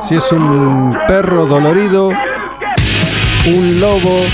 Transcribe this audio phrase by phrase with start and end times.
[0.00, 4.24] si es un perro dolorido, un lobo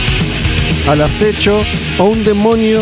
[0.88, 1.62] al acecho
[1.98, 2.80] o un demonio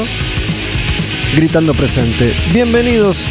[1.34, 2.32] gritando presente.
[2.52, 3.26] Bienvenidos.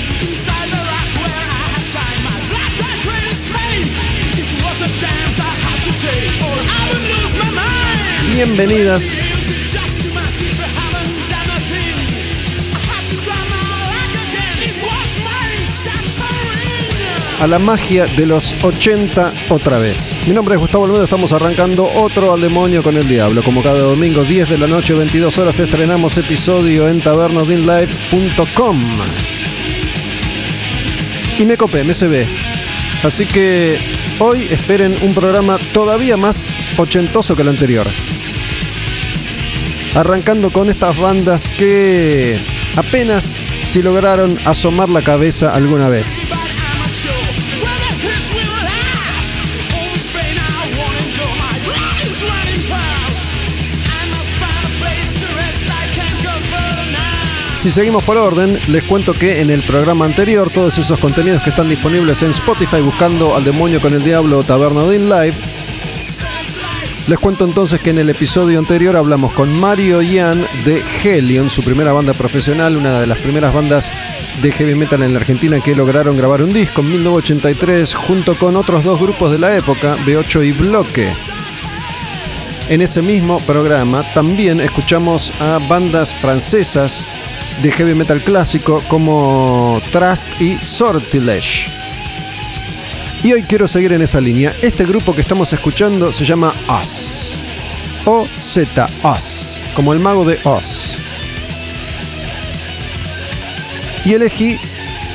[8.34, 9.27] Bienvenidas
[17.40, 20.24] a la magia de los 80 otra vez.
[20.28, 23.44] Mi nombre es Gustavo Olmedo, estamos arrancando otro al demonio con el diablo.
[23.44, 28.82] Como cada domingo, 10 de la noche, 22 horas, estrenamos episodio en tabernodinlive.com.
[31.40, 32.28] Y me copé, me se ve.
[33.04, 33.78] Así que
[34.20, 36.48] hoy esperen un programa todavía más
[36.78, 37.86] ochentoso que el anterior.
[39.94, 42.38] Arrancando con estas bandas que
[42.76, 46.27] apenas si lograron asomar la cabeza alguna vez.
[57.68, 61.50] Si seguimos por orden, les cuento que en el programa anterior, todos esos contenidos que
[61.50, 65.36] están disponibles en Spotify buscando al demonio con el diablo Taberna Din Live,
[67.10, 71.62] les cuento entonces que en el episodio anterior hablamos con Mario Ian de Helion, su
[71.62, 73.92] primera banda profesional, una de las primeras bandas
[74.42, 78.56] de heavy metal en la Argentina que lograron grabar un disco en 1983 junto con
[78.56, 81.12] otros dos grupos de la época, B8 y Bloque.
[82.70, 87.17] En ese mismo programa también escuchamos a bandas francesas
[87.62, 91.72] de heavy metal clásico como Trust y Sortilege.
[93.24, 94.54] Y hoy quiero seguir en esa línea.
[94.62, 97.36] Este grupo que estamos escuchando se llama Oz.
[98.06, 99.60] O-Z, Oz.
[99.76, 100.96] Como el mago de Oz.
[104.06, 104.60] Y elegí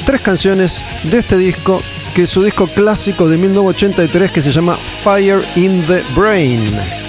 [0.05, 1.81] tres canciones de este disco,
[2.15, 7.02] que es su disco clásico de 1983 que se llama Fire in the Brain.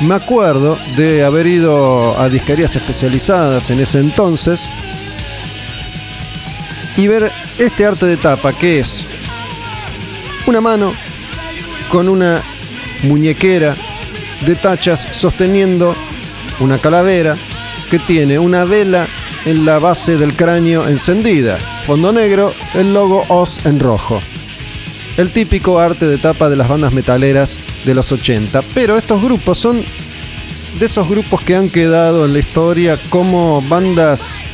[0.00, 4.70] Me acuerdo de haber ido a disquerías especializadas en ese entonces
[6.96, 9.06] y ver este arte de tapa que es
[10.46, 10.94] una mano
[11.90, 12.42] con una
[13.02, 13.76] muñequera
[14.46, 15.94] de tachas sosteniendo
[16.60, 17.36] una calavera
[17.90, 19.06] que tiene una vela
[19.44, 21.58] en la base del cráneo encendida.
[21.86, 24.22] Fondo negro, el logo Oz en rojo.
[25.16, 28.62] El típico arte de tapa de las bandas metaleras de los 80.
[28.74, 29.82] Pero estos grupos son
[30.78, 34.44] de esos grupos que han quedado en la historia como bandas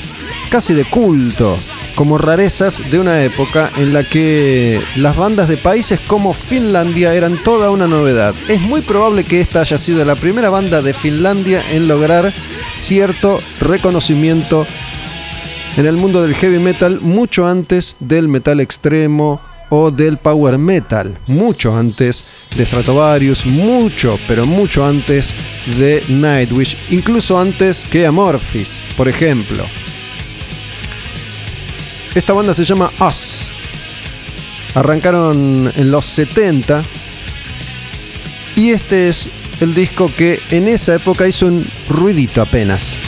[0.51, 1.57] casi de culto,
[1.95, 7.37] como rarezas de una época en la que las bandas de países como Finlandia eran
[7.37, 8.35] toda una novedad.
[8.49, 12.33] Es muy probable que esta haya sido la primera banda de Finlandia en lograr
[12.69, 14.67] cierto reconocimiento
[15.77, 21.17] en el mundo del heavy metal mucho antes del metal extremo o del power metal,
[21.27, 25.35] mucho antes de Stratovarius, mucho, pero mucho antes
[25.79, 29.65] de Nightwish, incluso antes que Amorphis, por ejemplo.
[32.15, 33.53] Esta banda se llama Us.
[34.75, 36.85] Arrancaron en los 70
[38.57, 39.29] y este es
[39.61, 43.06] el disco que en esa época hizo un ruidito apenas.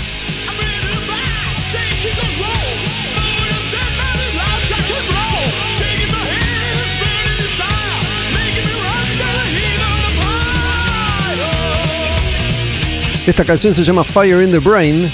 [13.29, 15.07] Esta canción se llama Fire in the Brain.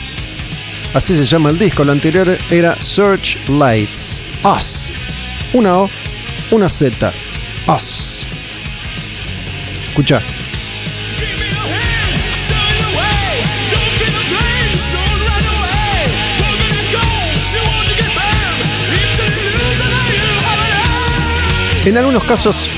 [0.94, 1.82] Así se llama el disco.
[1.82, 4.22] La anterior era Search Lights.
[4.44, 4.92] Us.
[5.52, 5.90] Una O,
[6.52, 7.12] una Z.
[7.66, 8.24] Us.
[9.88, 10.20] Escucha.
[21.84, 22.70] En algunos casos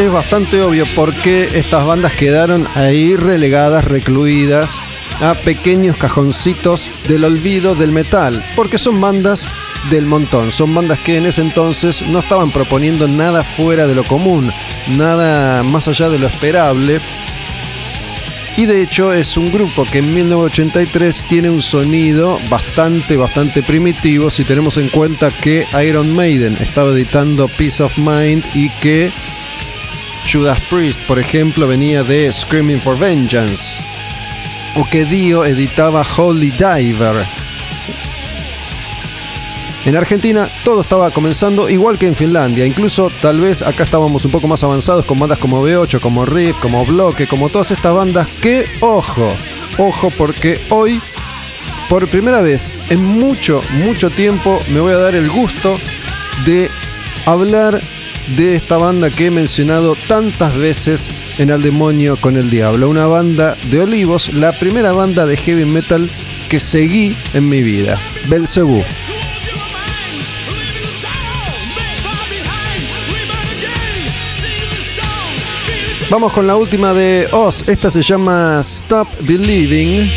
[0.00, 4.80] es bastante obvio por qué estas bandas quedaron ahí relegadas, recluidas
[5.20, 9.46] a pequeños cajoncitos del olvido del metal, porque son bandas
[9.90, 14.04] del montón, son bandas que en ese entonces no estaban proponiendo nada fuera de lo
[14.04, 14.50] común,
[14.88, 16.98] nada más allá de lo esperable,
[18.56, 24.30] y de hecho es un grupo que en 1983 tiene un sonido bastante, bastante primitivo
[24.30, 29.12] si tenemos en cuenta que Iron Maiden estaba editando Peace of Mind y que
[30.24, 33.80] Judas Priest, por ejemplo, venía de Screaming for Vengeance.
[34.76, 37.24] O que Dio editaba Holy Diver.
[39.86, 44.30] En Argentina todo estaba comenzando igual que en Finlandia, incluso tal vez acá estábamos un
[44.30, 48.36] poco más avanzados con bandas como B8, como Riff, como Bloque, como todas estas bandas
[48.36, 49.34] que, ojo,
[49.78, 51.00] ojo porque hoy,
[51.88, 55.74] por primera vez en mucho, mucho tiempo, me voy a dar el gusto
[56.44, 56.70] de
[57.24, 57.80] hablar
[58.36, 63.06] de esta banda que he mencionado tantas veces en Al Demonio con el Diablo, una
[63.06, 66.08] banda de Olivos, la primera banda de heavy metal
[66.48, 68.82] que seguí en mi vida, Belzebú.
[76.10, 77.68] Vamos con la última de Oz.
[77.68, 80.10] Esta se llama Stop Believing.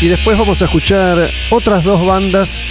[0.00, 2.62] Y después vamos a escuchar otras dos bandas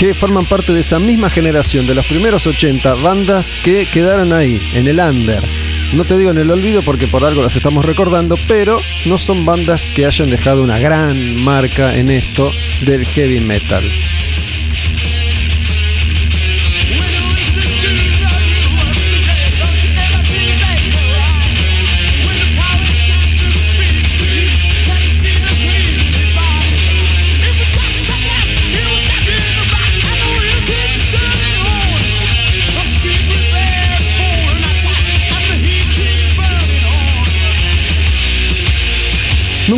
[0.00, 4.58] que forman parte de esa misma generación, de los primeros 80, bandas que quedaron ahí,
[4.72, 5.44] en el under.
[5.92, 9.44] No te digo en el olvido porque por algo las estamos recordando, pero no son
[9.44, 12.50] bandas que hayan dejado una gran marca en esto
[12.86, 13.84] del heavy metal.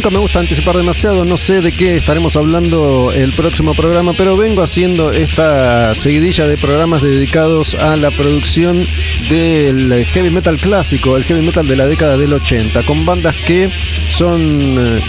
[0.03, 4.37] Nunca me gusta anticipar demasiado, no sé de qué estaremos hablando el próximo programa, pero
[4.37, 8.85] vengo haciendo esta seguidilla de programas dedicados a la producción
[9.31, 13.71] del heavy metal clásico, el heavy metal de la década del 80, con bandas que
[14.11, 14.41] son
[14.77, 15.01] eh,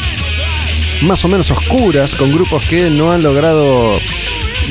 [1.01, 4.00] más o menos oscuras, con grupos que no han logrado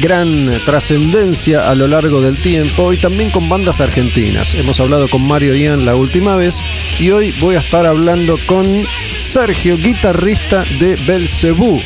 [0.01, 0.29] gran
[0.65, 4.55] trascendencia a lo largo del tiempo y también con bandas argentinas.
[4.55, 6.61] Hemos hablado con Mario Ian la última vez
[7.01, 8.65] y hoy voy a estar hablando con
[9.33, 11.81] Sergio, guitarrista de Belcebú.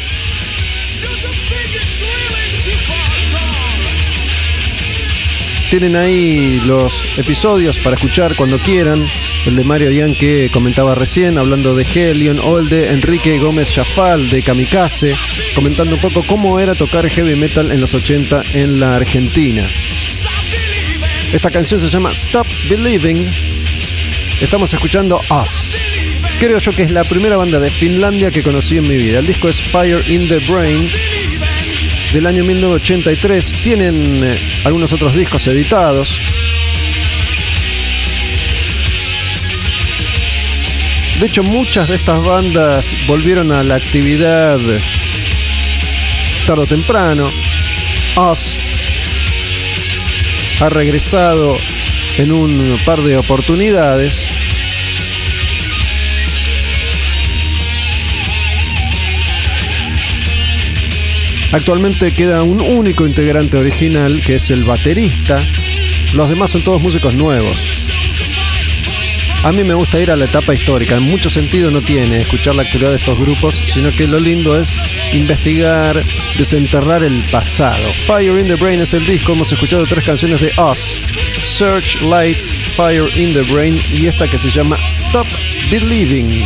[5.71, 9.07] Tienen ahí los episodios para escuchar cuando quieran.
[9.47, 13.71] El de Mario Ian que comentaba recién, hablando de Helion, o el de Enrique Gómez
[13.71, 15.15] Chafal de Kamikaze,
[15.55, 19.65] comentando un poco cómo era tocar heavy metal en los 80 en la Argentina.
[21.33, 23.25] Esta canción se llama Stop Believing.
[24.41, 25.86] Estamos escuchando Us.
[26.39, 29.21] Creo yo que es la primera banda de Finlandia que conocí en mi vida.
[29.21, 30.91] El disco es Fire in the Brain
[32.13, 33.53] del año 1983.
[33.63, 36.21] Tienen eh, algunos otros discos editados.
[41.19, 44.59] De hecho, muchas de estas bandas volvieron a la actividad
[46.47, 47.31] tarde o temprano.
[48.31, 48.59] Us
[50.61, 51.57] ha regresado
[52.19, 54.36] en un par de oportunidades.
[61.53, 65.43] Actualmente queda un único integrante original, que es el baterista.
[66.13, 67.57] Los demás son todos músicos nuevos.
[69.43, 70.97] A mí me gusta ir a la etapa histórica.
[70.97, 74.61] En mucho sentido no tiene escuchar la actividad de estos grupos, sino que lo lindo
[74.61, 74.77] es
[75.13, 75.97] investigar,
[76.37, 77.85] desenterrar el pasado.
[78.07, 79.33] Fire in the Brain es el disco.
[79.33, 81.13] Hemos escuchado tres canciones de Us.
[81.45, 85.29] Search Lights, Fire in the Brain y esta que se llama Stop
[85.71, 86.45] Believing.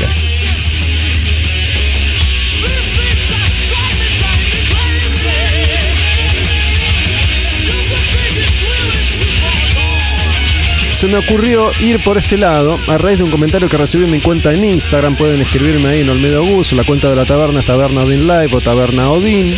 [11.00, 14.10] Se me ocurrió ir por este lado a raíz de un comentario que recibí en
[14.10, 15.16] mi cuenta en Instagram.
[15.16, 18.50] Pueden escribirme ahí en Olmedo Gus, la cuenta de la taberna es Taberna Odin Live
[18.52, 19.56] o Taberna Odin.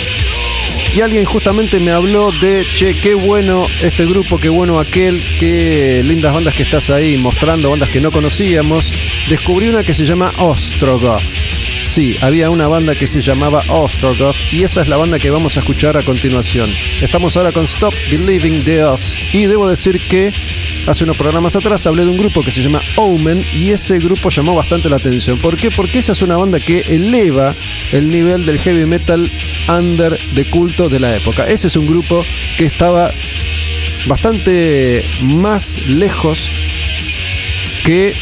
[0.94, 6.02] Y alguien justamente me habló de, che, qué bueno este grupo, qué bueno aquel, qué
[6.04, 8.92] lindas bandas que estás ahí mostrando, bandas que no conocíamos.
[9.28, 11.24] Descubrí una que se llama Ostrogoth.
[11.82, 15.56] sí, había una banda que se llamaba Ostrogoth y esa es la banda que vamos
[15.56, 16.68] a escuchar a continuación.
[17.00, 20.32] Estamos ahora con Stop Believing the Us y debo decir que
[20.86, 24.30] hace unos programas atrás hablé de un grupo que se llama Omen y ese grupo
[24.30, 25.38] llamó bastante la atención.
[25.38, 25.70] ¿Por qué?
[25.70, 27.54] Porque esa es una banda que eleva
[27.92, 29.30] el nivel del heavy metal
[29.68, 31.46] under de culto de la época.
[31.48, 32.24] Ese es un grupo
[32.56, 33.12] que estaba
[34.06, 36.50] bastante más lejos
[37.84, 38.14] que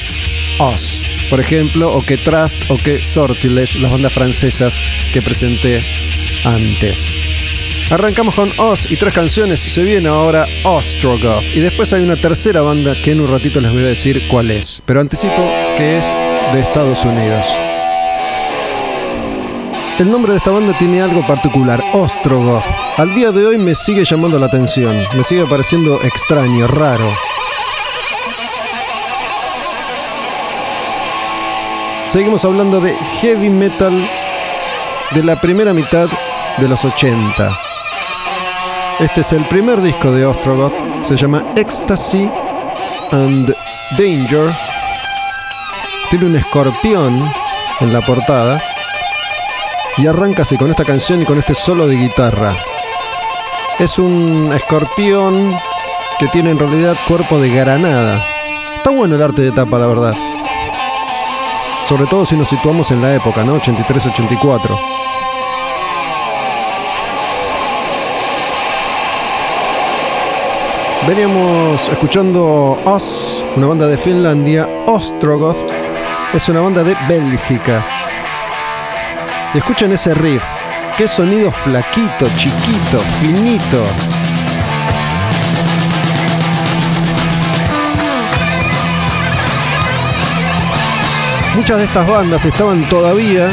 [0.58, 4.78] Us, por ejemplo, o que Trust o que Sortilege, las bandas francesas
[5.12, 5.80] que presenté
[6.44, 7.29] antes.
[7.90, 9.58] Arrancamos con Oz y tres canciones.
[9.58, 11.42] Se viene ahora Ostrogoth.
[11.42, 14.52] Y después hay una tercera banda que en un ratito les voy a decir cuál
[14.52, 14.80] es.
[14.86, 15.42] Pero anticipo
[15.76, 16.14] que es
[16.52, 17.48] de Estados Unidos.
[19.98, 22.64] El nombre de esta banda tiene algo particular, Ostrogoth.
[22.96, 27.12] Al día de hoy me sigue llamando la atención, me sigue pareciendo extraño, raro.
[32.06, 34.08] Seguimos hablando de heavy metal
[35.10, 36.08] de la primera mitad
[36.58, 37.69] de los 80.
[39.00, 42.30] Este es el primer disco de Ostrogoth, se llama Ecstasy
[43.10, 43.50] and
[43.96, 44.54] Danger.
[46.10, 47.32] Tiene un escorpión
[47.80, 48.62] en la portada
[49.96, 52.54] y arranca así con esta canción y con este solo de guitarra.
[53.78, 55.58] Es un escorpión
[56.18, 58.22] que tiene en realidad cuerpo de granada.
[58.76, 60.14] Está bueno el arte de tapa, la verdad.
[61.88, 63.58] Sobre todo si nos situamos en la época, ¿no?
[63.58, 64.99] 83-84.
[71.06, 74.68] Veníamos escuchando Us, una banda de Finlandia.
[74.86, 75.56] Ostrogoth
[76.34, 77.84] es una banda de Bélgica.
[79.54, 80.42] Y escuchen ese riff.
[80.98, 83.82] Qué sonido flaquito, chiquito, finito.
[91.56, 93.48] Muchas de estas bandas estaban todavía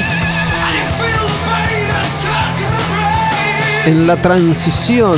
[3.86, 5.16] en la transición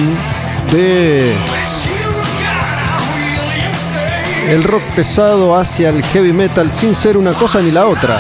[0.71, 1.33] de
[4.50, 8.20] el rock pesado hacia el heavy metal sin ser una cosa ni la otra.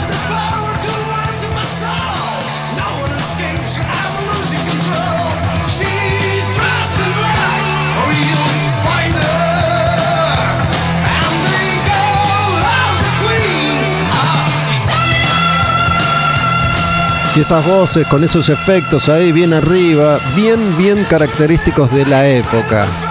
[17.35, 23.08] Y esas voces con esos efectos ahí bien arriba, bien, bien característicos de la época.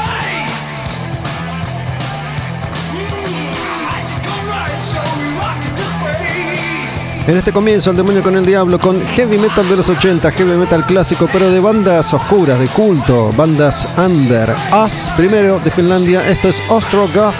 [7.29, 10.57] En este comienzo, El demonio con el diablo, con heavy metal de los 80, heavy
[10.57, 14.51] metal clásico, pero de bandas oscuras, de culto, bandas under.
[14.83, 17.35] Us, primero de Finlandia, esto es Ostrogoth,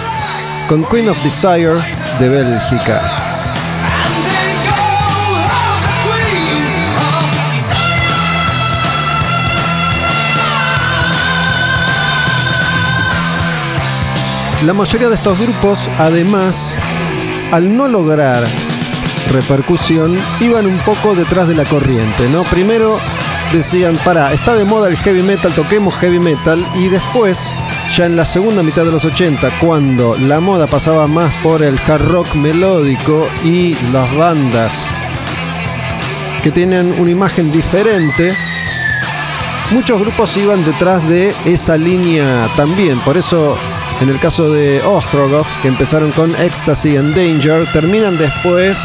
[0.67, 1.73] con Queen of Desire
[2.19, 3.01] de Bélgica.
[14.67, 16.75] La mayoría de estos grupos, además,
[17.51, 18.45] al no lograr
[19.31, 22.43] repercusión, iban un poco detrás de la corriente, ¿no?
[22.43, 22.99] Primero
[23.53, 27.51] decían, para, está de moda el heavy metal, toquemos heavy metal, y después,
[27.95, 31.79] ya en la segunda mitad de los 80, cuando la moda pasaba más por el
[31.87, 34.85] hard rock melódico y las bandas
[36.43, 38.33] que tienen una imagen diferente,
[39.71, 43.57] muchos grupos iban detrás de esa línea también, por eso
[44.01, 48.77] en el caso de Ostrogoth, que empezaron con Ecstasy and Danger, terminan después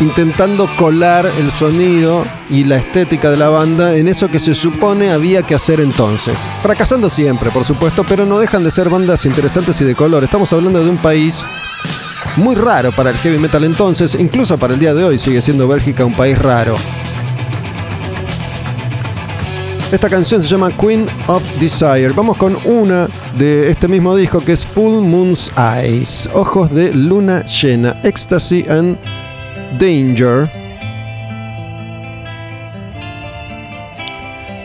[0.00, 5.10] intentando colar el sonido y la estética de la banda en eso que se supone
[5.10, 6.38] había que hacer entonces.
[6.62, 10.24] Fracasando siempre, por supuesto, pero no dejan de ser bandas interesantes y de color.
[10.24, 11.44] Estamos hablando de un país
[12.36, 15.66] muy raro para el heavy metal entonces, incluso para el día de hoy sigue siendo
[15.66, 16.76] Bélgica un país raro.
[19.90, 22.10] Esta canción se llama Queen of Desire.
[22.10, 27.42] Vamos con una de este mismo disco que es Full Moon's Eyes, Ojos de Luna
[27.46, 28.98] Llena, Ecstasy and
[29.78, 30.50] Danger,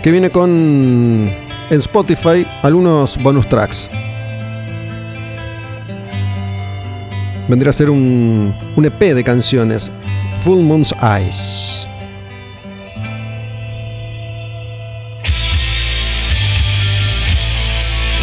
[0.02, 3.90] que viene con en Spotify algunos bonus tracks.
[7.48, 9.92] Vendría a ser un, un EP de canciones,
[10.44, 11.88] Full Moon's Eyes.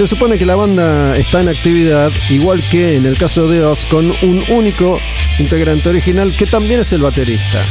[0.00, 3.84] Se supone que la banda está en actividad, igual que en el caso de Oz,
[3.84, 4.98] con un único
[5.40, 7.64] integrante original que también es el baterista.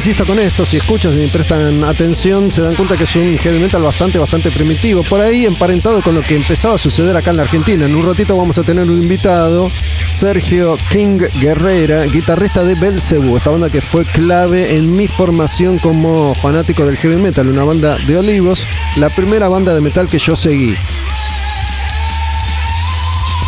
[0.00, 3.58] Insisto con esto, si escuchan, si prestan atención, se dan cuenta que es un heavy
[3.58, 5.02] metal bastante, bastante primitivo.
[5.02, 7.84] Por ahí emparentado con lo que empezaba a suceder acá en la Argentina.
[7.84, 9.70] En un ratito vamos a tener un invitado,
[10.08, 16.32] Sergio King Guerrera, guitarrista de Belzebú, esta banda que fue clave en mi formación como
[16.32, 18.66] fanático del heavy metal, una banda de olivos,
[18.96, 20.76] la primera banda de metal que yo seguí.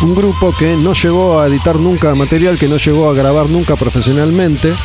[0.03, 3.75] Un grupo que no llegó a editar nunca material, que no llegó a grabar nunca
[3.75, 4.75] profesionalmente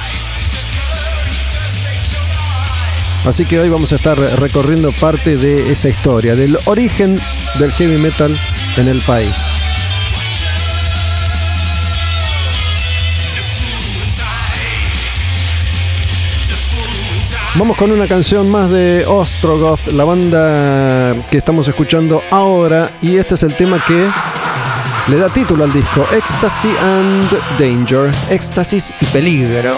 [3.28, 7.20] Así que hoy vamos a estar recorriendo parte de esa historia, del origen
[7.58, 8.34] del heavy metal
[8.78, 9.36] en el país.
[17.56, 23.34] Vamos con una canción más de Ostrogoth, la banda que estamos escuchando ahora, y este
[23.34, 24.08] es el tema que
[25.08, 27.26] le da título al disco, Ecstasy and
[27.58, 29.76] Danger, éxtasis y peligro.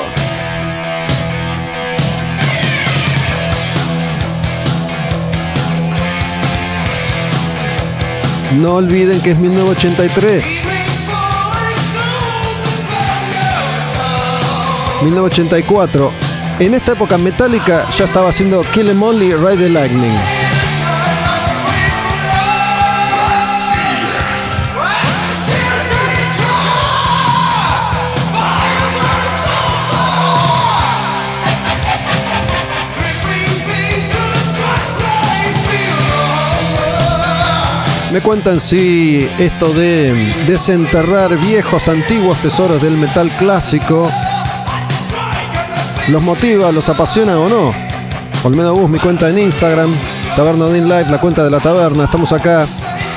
[8.59, 10.65] No olviden que es 1983.
[15.03, 16.11] 1984.
[16.59, 20.40] En esta época Metallica ya estaba haciendo Kill Em All y Ride the Lightning.
[38.13, 40.13] Me cuentan si esto de
[40.47, 44.11] desenterrar viejos, antiguos tesoros del metal clásico
[46.09, 47.73] los motiva, los apasiona o no.
[48.43, 49.95] Olmedo Bus, mi cuenta en Instagram,
[50.35, 52.05] Taberna Odin Live, la cuenta de la taberna.
[52.05, 52.67] Estamos acá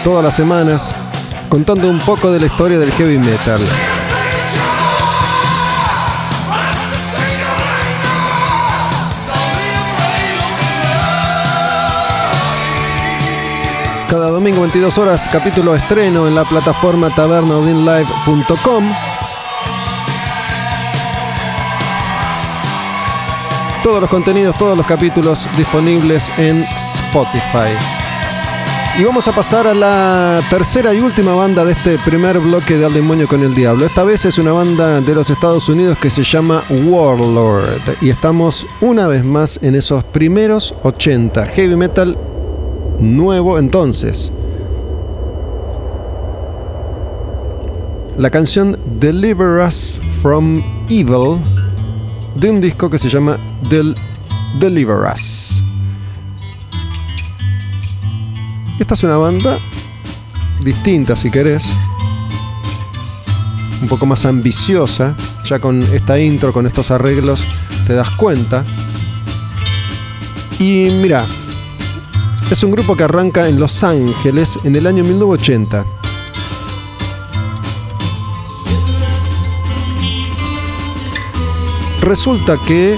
[0.04, 0.94] todas las semanas
[1.50, 3.60] contando un poco de la historia del heavy metal.
[14.34, 18.84] Domingo 22 horas, capítulo estreno en la plataforma tabernaudinlive.com.
[23.84, 27.78] Todos los contenidos, todos los capítulos disponibles en Spotify.
[28.98, 32.86] Y vamos a pasar a la tercera y última banda de este primer bloque de
[32.86, 33.86] Al Demonio con el Diablo.
[33.86, 37.98] Esta vez es una banda de los Estados Unidos que se llama Warlord.
[38.02, 41.48] Y estamos una vez más en esos primeros 80.
[41.48, 42.18] Heavy metal
[43.00, 44.32] nuevo entonces.
[48.18, 51.40] La canción Deliver Us from Evil
[52.36, 53.38] de un disco que se llama
[53.70, 53.96] Del
[54.60, 55.64] Deliver Us.
[58.80, 59.58] Esta es una banda
[60.64, 61.66] distinta si querés,
[63.82, 67.44] un poco más ambiciosa, ya con esta intro, con estos arreglos,
[67.86, 68.64] te das cuenta.
[70.60, 71.26] Y mira,
[72.52, 75.86] es un grupo que arranca en Los Ángeles en el año 1980.
[82.02, 82.98] Resulta que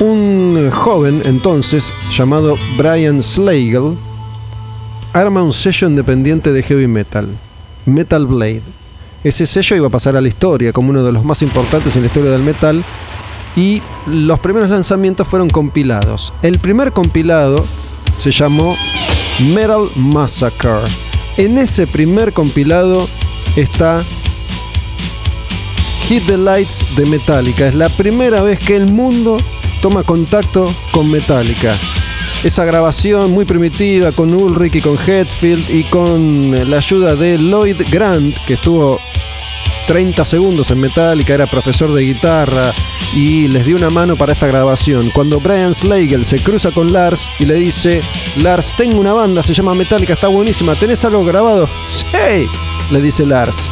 [0.00, 3.96] un joven entonces llamado Brian Slagle
[5.12, 7.28] arma un sello independiente de heavy metal,
[7.86, 8.62] Metal Blade.
[9.24, 12.02] Ese sello iba a pasar a la historia como uno de los más importantes en
[12.02, 12.84] la historia del metal
[13.56, 16.32] y los primeros lanzamientos fueron compilados.
[16.42, 17.64] El primer compilado
[18.18, 18.76] se llamó
[19.40, 20.84] Metal Massacre.
[21.36, 23.08] En ese primer compilado
[23.56, 24.02] está
[26.08, 27.68] Hit the Lights de Metallica.
[27.68, 29.36] Es la primera vez que el mundo
[29.80, 31.76] toma contacto con Metallica.
[32.42, 37.82] Esa grabación muy primitiva con Ulrich y con Hetfield y con la ayuda de Lloyd
[37.90, 38.98] Grant, que estuvo
[39.88, 42.74] 30 segundos en Metallica, era profesor de guitarra
[43.16, 45.10] y les dio una mano para esta grabación.
[45.14, 48.02] Cuando Brian Slagle se cruza con Lars y le dice,
[48.42, 51.70] Lars, tengo una banda, se llama Metallica, está buenísima, ¿tenés algo grabado?
[51.88, 52.46] Sí,
[52.90, 53.70] le dice Lars.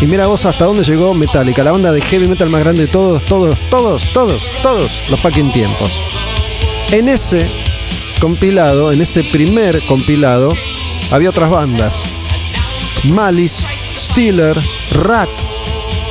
[0.00, 2.88] Y mira vos hasta dónde llegó Metallica, la banda de heavy metal más grande de
[2.88, 6.00] todos, todos, todos, todos, todos los fucking tiempos.
[6.92, 7.50] En ese
[8.20, 10.54] compilado, en ese primer compilado,
[11.10, 12.00] había otras bandas.
[13.10, 13.66] Malice,
[14.20, 14.58] Steeler,
[14.90, 15.30] Rat.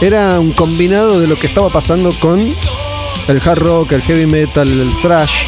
[0.01, 2.39] Era un combinado de lo que estaba pasando con
[3.27, 5.43] el hard rock, el heavy metal, el thrash.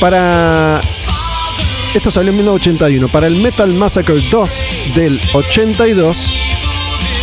[0.00, 0.80] Para.
[1.92, 3.08] Esto salió en 1981.
[3.08, 6.34] Para el Metal Massacre 2 del 82,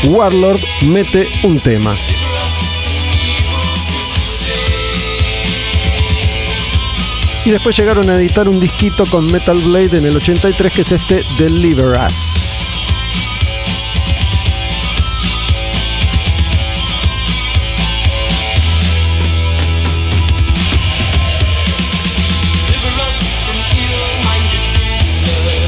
[0.04, 1.98] Warlord mete un tema.
[7.46, 10.92] Y después llegaron a editar un disquito con Metal Blade en el 83 que es
[10.92, 12.27] este Deliver Us.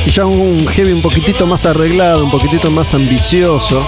[0.07, 3.85] Ya un heavy un poquitito más arreglado, un poquitito más ambicioso.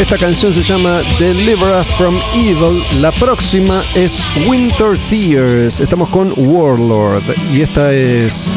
[0.00, 2.82] Esta canción se llama Deliver Us from Evil.
[3.02, 5.80] La próxima es Winter Tears.
[5.80, 7.22] Estamos con Warlord.
[7.52, 8.56] Y esta es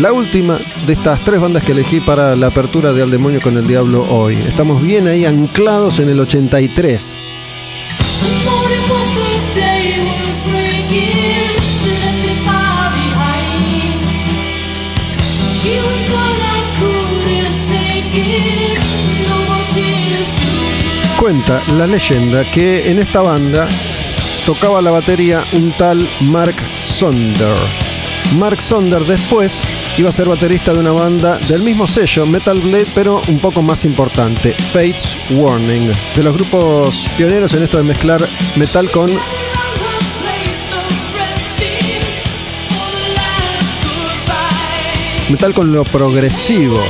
[0.00, 3.56] la última de estas tres bandas que elegí para la apertura de Al Demonio con
[3.56, 4.34] el Diablo hoy.
[4.46, 7.22] Estamos bien ahí anclados en el 83.
[21.26, 23.66] Cuenta la leyenda que en esta banda
[24.46, 27.56] tocaba la batería un tal Mark Sonder.
[28.38, 29.60] Mark Sonder después
[29.98, 33.60] iba a ser baterista de una banda del mismo sello, Metal Blade, pero un poco
[33.60, 39.10] más importante, Fates Warning, de los grupos pioneros en esto de mezclar metal con
[45.28, 46.80] metal con lo progresivo.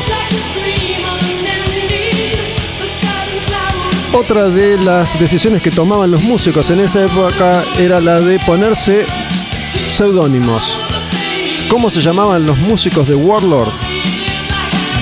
[4.18, 9.04] Otra de las decisiones que tomaban los músicos en esa época era la de ponerse
[9.94, 10.80] seudónimos.
[11.68, 13.68] ¿Cómo se llamaban los músicos de Warlord?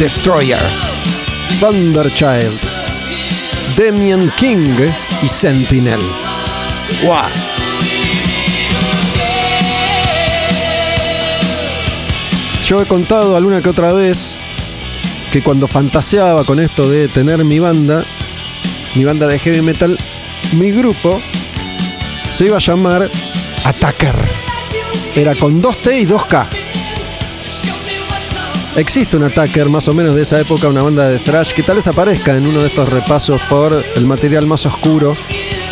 [0.01, 0.61] Destroyer,
[1.61, 2.59] Thunderchild,
[3.77, 4.91] Demian King
[5.23, 6.01] y Sentinel.
[7.05, 7.17] ¡Wow!
[12.67, 14.39] Yo he contado alguna que otra vez
[15.31, 18.05] que cuando fantaseaba con esto de tener mi banda,
[18.95, 19.99] mi banda de heavy metal,
[20.57, 21.21] mi grupo
[22.31, 23.11] se iba a llamar
[23.65, 24.15] Attacker.
[25.15, 26.47] Era con 2T y 2K.
[28.77, 31.77] Existe un Attacker más o menos de esa época, una banda de thrash que tal
[31.77, 35.17] vez aparezca en uno de estos repasos por el material más oscuro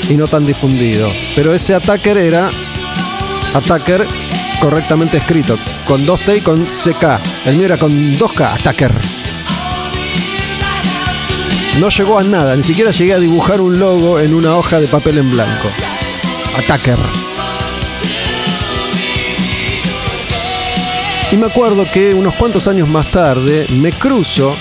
[0.08, 1.11] y no tan difundido.
[1.35, 2.50] Pero ese Attacker era
[3.54, 4.06] Attacker
[4.61, 7.20] correctamente escrito, con 2T y con CK.
[7.46, 9.21] El mío era con 2K, Attacker.
[11.78, 14.88] No llegó a nada, ni siquiera llegué a dibujar un logo en una hoja de
[14.88, 15.70] papel en blanco.
[16.56, 16.98] Attacker.
[21.32, 24.54] Y me acuerdo que unos cuantos años más tarde me cruzo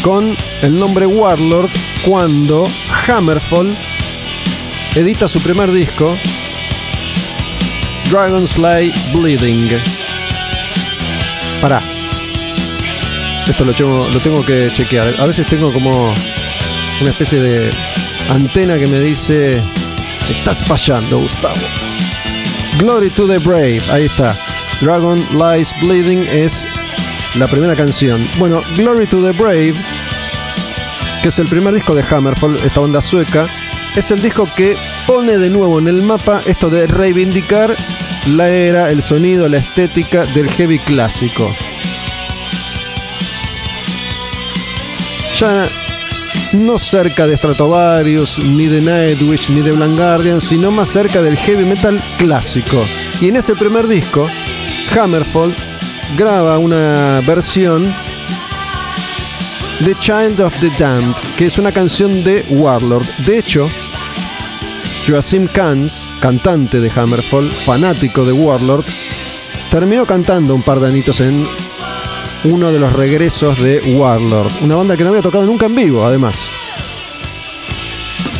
[0.00, 1.68] con el nombre Warlord
[2.06, 2.66] cuando
[3.06, 3.76] Hammerfall
[4.94, 6.16] edita su primer disco,
[8.10, 8.56] Dragon's
[9.12, 9.68] Bleeding.
[11.60, 11.99] Pará.
[13.50, 13.72] Esto lo
[14.20, 15.12] tengo, que chequear.
[15.18, 16.14] A veces tengo como
[17.00, 17.70] una especie de
[18.28, 19.60] antena que me dice,
[20.30, 21.56] estás fallando, Gustavo.
[22.78, 24.36] Glory to the Brave, ahí está.
[24.80, 26.64] Dragon Lies Bleeding es
[27.34, 28.26] la primera canción.
[28.38, 29.74] Bueno, Glory to the Brave,
[31.20, 33.48] que es el primer disco de Hammerfall, esta banda sueca,
[33.96, 34.76] es el disco que
[35.08, 37.74] pone de nuevo en el mapa esto de reivindicar
[38.28, 41.52] la era, el sonido, la estética del heavy clásico.
[45.40, 45.70] Ya
[46.52, 51.64] no cerca de Stratovarius, ni de Nightwish, ni de Blind sino más cerca del heavy
[51.64, 52.84] metal clásico.
[53.22, 54.26] Y en ese primer disco,
[54.94, 55.54] Hammerfall
[56.18, 57.90] graba una versión
[59.80, 63.06] de Child of the Damned, que es una canción de Warlord.
[63.24, 63.70] De hecho,
[65.08, 68.84] Joachim Kans, cantante de Hammerfall, fanático de Warlord,
[69.70, 71.46] terminó cantando un par de anitos en
[72.44, 74.50] uno de los regresos de Warlord.
[74.62, 76.48] Una banda que no había tocado nunca en vivo, además.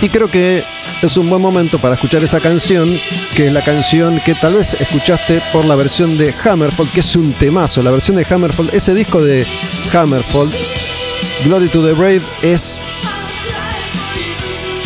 [0.00, 0.64] Y creo que
[1.02, 2.98] es un buen momento para escuchar esa canción,
[3.34, 7.16] que es la canción que tal vez escuchaste por la versión de Hammerfall, que es
[7.16, 7.82] un temazo.
[7.82, 9.46] La versión de Hammerfall, ese disco de
[9.92, 10.50] Hammerfall,
[11.44, 12.80] Glory to the Brave, es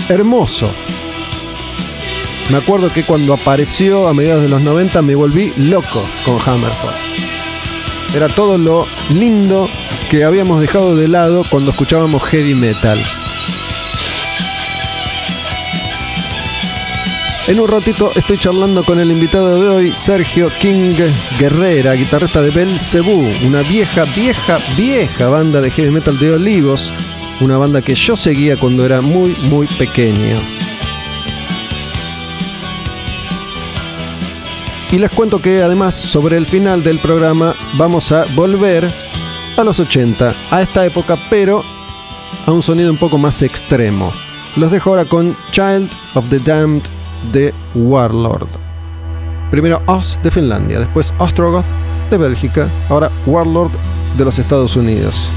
[0.09, 0.71] hermoso.
[2.51, 6.95] Me acuerdo que cuando apareció a mediados de los 90 me volví loco con Hammerfall.
[8.15, 9.69] Era todo lo lindo
[10.09, 13.03] que habíamos dejado de lado cuando escuchábamos heavy metal.
[17.49, 20.95] En un ratito estoy charlando con el invitado de hoy, Sergio King
[21.41, 26.93] Guerrera, guitarrista de Belcebú, una vieja, vieja, vieja banda de heavy metal de Olivos,
[27.41, 30.54] una banda que yo seguía cuando era muy, muy pequeño.
[34.95, 38.89] Y les cuento que además sobre el final del programa vamos a volver
[39.57, 41.65] a los 80, a esta época, pero
[42.47, 44.13] a un sonido un poco más extremo.
[44.55, 46.85] Los dejo ahora con Child of the Damned
[47.33, 48.47] de Warlord.
[49.51, 51.67] Primero Oz de Finlandia, después Ostrogoth
[52.09, 53.73] de Bélgica, ahora Warlord
[54.17, 55.29] de los Estados Unidos.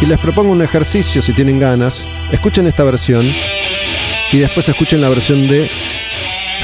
[0.00, 2.06] Y les propongo un ejercicio si tienen ganas.
[2.30, 3.28] Escuchen esta versión
[4.30, 5.68] y después escuchen la versión de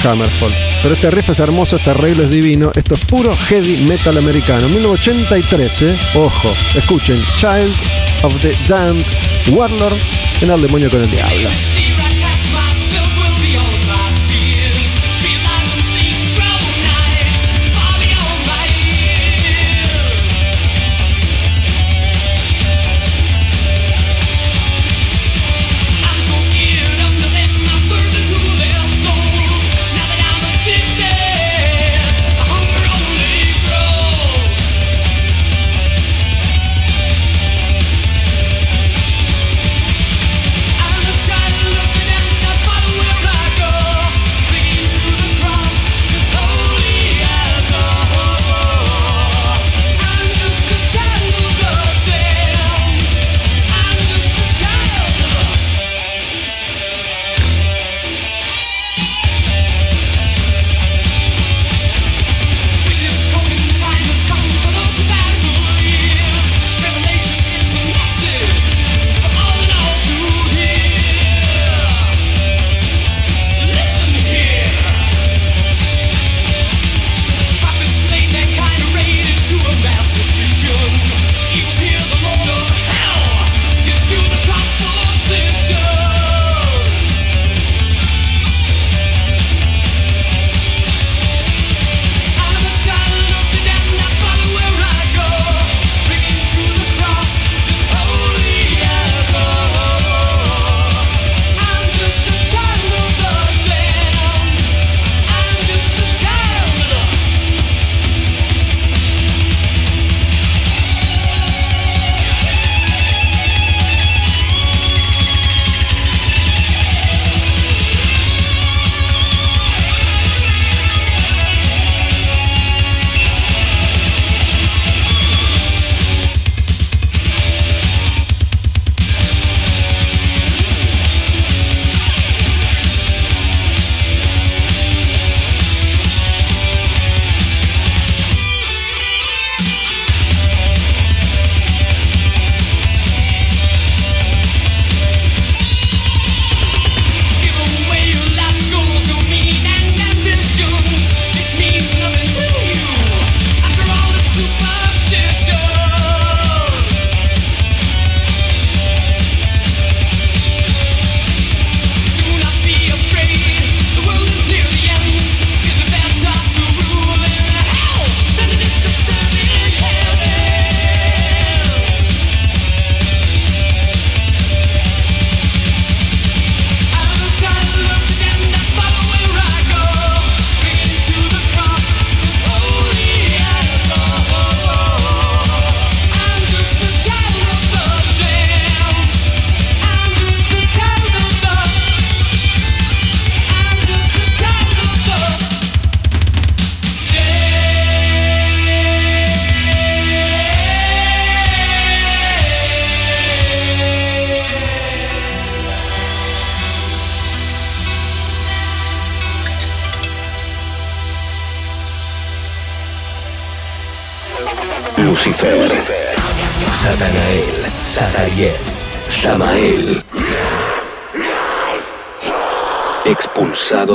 [0.05, 0.53] Hammerfall.
[0.83, 2.73] Pero este riff es hermoso, este arreglo es divino.
[2.75, 4.69] Esto es puro heavy metal americano.
[4.69, 5.99] 1983, ¿eh?
[6.15, 7.23] Ojo, escuchen.
[7.37, 7.73] Child
[8.23, 9.07] of the Damned
[9.51, 9.97] Warlord
[10.41, 11.72] en el demonio con el diablo.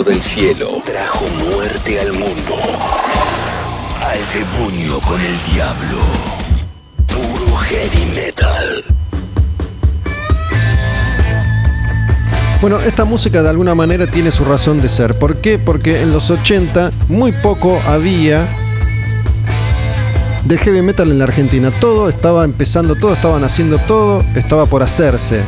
[0.04, 2.56] Del cielo trajo muerte al mundo.
[4.02, 5.98] Al demonio con el diablo.
[7.08, 8.84] Puro heavy metal.
[12.62, 15.18] Bueno, esta música de alguna manera tiene su razón de ser.
[15.20, 15.60] ¿Por qué?
[15.60, 18.48] Porque en los 80 muy poco había
[20.44, 21.72] de heavy metal en la Argentina.
[21.80, 25.44] Todo estaba empezando, todo estaban haciendo todo, estaba por hacerse.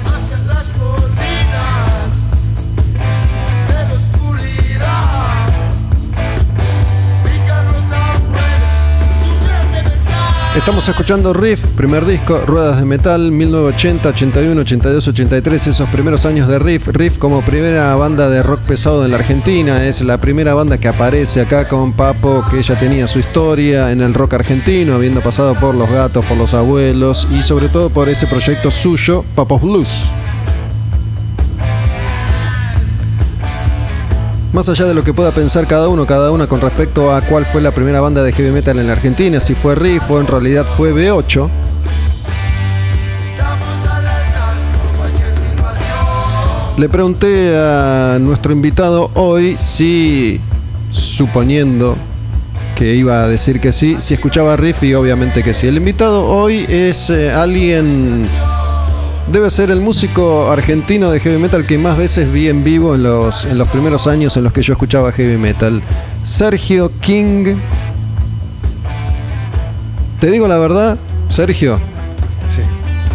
[10.60, 16.50] Estamos escuchando Riff, primer disco, Ruedas de Metal, 1980, 81, 82, 83, esos primeros años
[16.50, 16.90] de Riff.
[16.90, 20.90] Riff como primera banda de rock pesado en la Argentina, es la primera banda que
[20.90, 25.56] aparece acá con Papo, que ella tenía su historia en el rock argentino, habiendo pasado
[25.56, 30.10] por Los Gatos, por Los Abuelos y sobre todo por ese proyecto suyo, Papos Blues.
[34.60, 37.46] Más allá de lo que pueda pensar cada uno, cada una con respecto a cuál
[37.46, 40.28] fue la primera banda de heavy metal en la Argentina, si fue Riff o en
[40.28, 41.50] realidad fue B8.
[46.78, 50.42] Le pregunté a nuestro invitado hoy si,
[50.92, 51.96] suponiendo
[52.76, 55.68] que iba a decir que sí, si escuchaba riff y obviamente que sí.
[55.68, 58.28] El invitado hoy es eh, alguien,
[59.32, 63.04] debe ser el músico argentino de heavy metal que más veces vi en vivo en
[63.04, 65.82] los, en los primeros años en los que yo escuchaba heavy metal.
[66.24, 67.56] Sergio King.
[70.20, 70.98] Te digo la verdad,
[71.30, 71.80] Sergio,
[72.48, 72.62] Sí.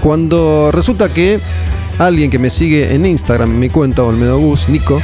[0.02, 1.40] cuando resulta que
[1.98, 5.02] alguien que me sigue en Instagram, en mi cuenta, Olmedo Gus, Nico,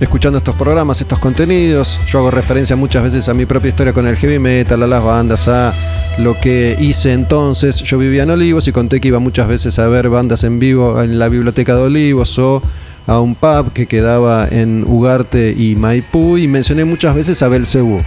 [0.00, 4.06] escuchando estos programas, estos contenidos, yo hago referencia muchas veces a mi propia historia con
[4.06, 5.72] el heavy metal, a las bandas, a
[6.18, 7.76] lo que hice entonces.
[7.82, 11.00] Yo vivía en Olivos y conté que iba muchas veces a ver bandas en vivo
[11.00, 12.62] en la biblioteca de Olivos o
[13.06, 18.00] a un pub que quedaba en Ugarte y Maipú y mencioné muchas veces a Belcebú.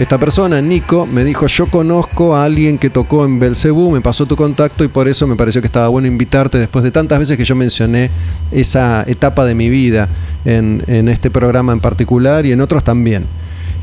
[0.00, 4.24] Esta persona, Nico, me dijo, yo conozco a alguien que tocó en Belcebú, me pasó
[4.24, 7.36] tu contacto y por eso me pareció que estaba bueno invitarte después de tantas veces
[7.36, 8.08] que yo mencioné
[8.50, 10.08] esa etapa de mi vida
[10.46, 13.26] en, en este programa en particular y en otros también.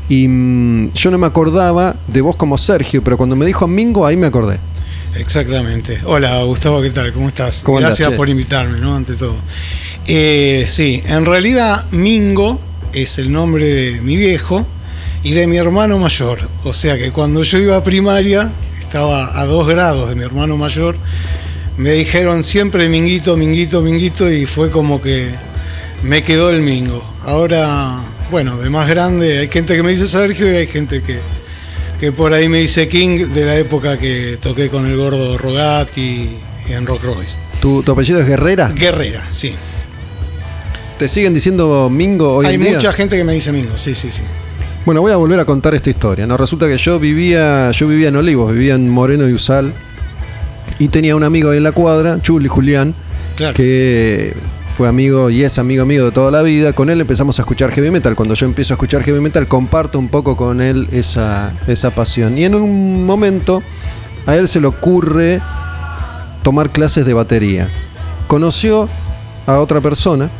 [0.08, 4.04] Y mm, yo no me acordaba de vos como Sergio, pero cuando me dijo Mingo,
[4.04, 4.58] ahí me acordé.
[5.14, 6.00] Exactamente.
[6.02, 7.12] Hola Gustavo, ¿qué tal?
[7.12, 7.60] ¿Cómo estás?
[7.62, 8.96] ¿Cómo andás, Gracias por invitarme, ¿no?
[8.96, 9.36] Ante todo.
[10.04, 12.60] Eh, sí, en realidad Mingo
[12.92, 14.66] es el nombre de mi viejo
[15.22, 16.38] y de mi hermano mayor.
[16.64, 18.50] O sea que cuando yo iba a primaria,
[18.80, 20.96] estaba a dos grados de mi hermano mayor,
[21.76, 25.30] me dijeron siempre Minguito, Minguito, Minguito y fue como que
[26.02, 27.04] me quedó el Mingo.
[27.24, 28.00] Ahora,
[28.30, 31.20] bueno, de más grande hay gente que me dice Sergio y hay gente que,
[32.00, 36.36] que por ahí me dice King de la época que toqué con el gordo Rogati
[36.70, 37.36] en Rock Royce.
[37.60, 38.68] ¿Tu, tu apellido es Guerrera?
[38.72, 39.54] Guerrera, sí.
[40.98, 42.72] ¿Te siguen diciendo Mingo hoy Hay en día?
[42.74, 44.22] mucha gente que me dice Mingo, sí, sí, sí.
[44.88, 46.26] Bueno, voy a volver a contar esta historia.
[46.26, 46.38] ¿no?
[46.38, 49.74] Resulta que yo vivía, yo vivía en Olivos, vivía en Moreno y Usal.
[50.78, 52.94] Y tenía un amigo ahí en la cuadra, Chuli Julián,
[53.36, 53.52] Claro.
[53.52, 54.34] que
[54.74, 56.72] fue amigo y es amigo mío de toda la vida.
[56.72, 58.16] Con él empezamos a escuchar heavy metal.
[58.16, 62.38] Cuando yo empiezo a escuchar heavy metal, comparto un poco con él esa, esa pasión.
[62.38, 63.62] Y en un momento
[64.24, 65.42] a él se le ocurre
[66.42, 67.68] tomar clases de batería.
[68.26, 68.88] Conoció
[69.46, 70.30] a otra persona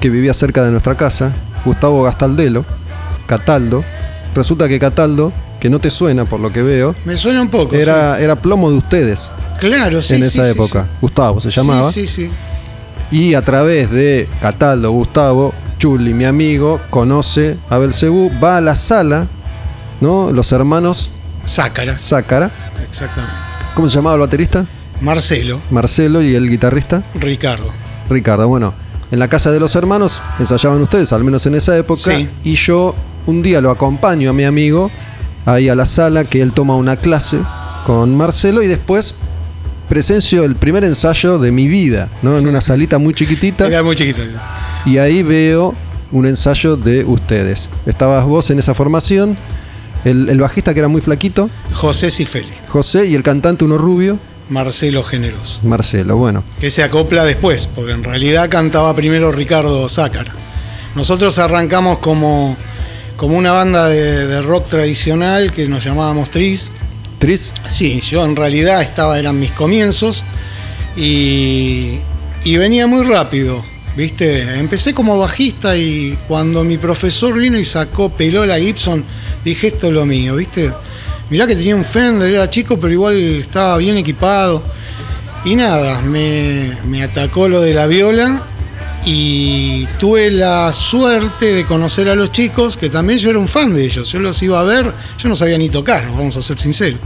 [0.00, 1.30] que vivía cerca de nuestra casa,
[1.64, 2.64] Gustavo Gastaldelo,
[3.36, 3.82] Cataldo.
[4.34, 7.74] Resulta que Cataldo, que no te suena por lo que veo, Me suena un poco.
[7.74, 9.32] era, era plomo de ustedes.
[9.58, 10.16] Claro, sí.
[10.16, 10.84] en esa sí, época.
[10.84, 10.90] sí.
[11.00, 11.90] Gustavo se llamaba.
[11.90, 12.30] Sí, sí.
[13.10, 18.74] Y a través de Cataldo, Gustavo, Chuli, mi amigo, conoce a Belcebú, va a la
[18.74, 19.26] sala,
[20.02, 20.30] ¿no?
[20.30, 21.10] Los hermanos
[21.46, 22.50] Zácara, Zácara.
[22.86, 23.34] exactamente.
[23.74, 24.66] ¿Cómo se llamaba el baterista?
[25.00, 27.72] Marcelo, Marcelo y el guitarrista Ricardo.
[28.10, 28.46] Ricardo.
[28.46, 28.74] Bueno,
[29.10, 32.16] en la casa de los hermanos ensayaban ustedes, al menos en esa época.
[32.16, 32.28] Sí.
[32.44, 32.94] Y yo
[33.26, 34.90] un día lo acompaño a mi amigo
[35.46, 37.38] ahí a la sala, que él toma una clase
[37.86, 39.14] con Marcelo y después
[39.88, 42.38] presencio el primer ensayo de mi vida, ¿no?
[42.38, 43.66] En una salita muy chiquitita.
[43.66, 44.22] Era muy chiquito.
[44.86, 45.74] Y ahí veo
[46.12, 47.68] un ensayo de ustedes.
[47.86, 49.36] Estabas vos en esa formación,
[50.04, 54.18] el, el bajista que era muy flaquito, José Cifeli, José, y el cantante uno rubio,
[54.48, 55.60] Marcelo Generoso.
[55.64, 56.16] Marcelo.
[56.16, 60.32] Bueno, que se acopla después, porque en realidad cantaba primero Ricardo Zácara.
[60.94, 62.56] Nosotros arrancamos como,
[63.22, 66.72] como una banda de, de rock tradicional que nos llamábamos Tris.
[67.20, 70.24] Tris, Sí, yo en realidad estaba, eran mis comienzos
[70.96, 72.00] y,
[72.42, 73.64] y venía muy rápido,
[73.96, 74.58] ¿viste?
[74.58, 79.04] Empecé como bajista y cuando mi profesor vino y sacó Pelola Gibson,
[79.44, 80.72] dije esto es lo mío, ¿viste?
[81.30, 84.64] Mirá que tenía un Fender, era chico, pero igual estaba bien equipado.
[85.44, 88.48] Y nada, me, me atacó lo de la viola
[89.04, 93.74] y tuve la suerte de conocer a los chicos, que también yo era un fan
[93.74, 94.08] de ellos.
[94.10, 97.00] Yo los iba a ver, yo no sabía ni tocar, vamos a ser sinceros.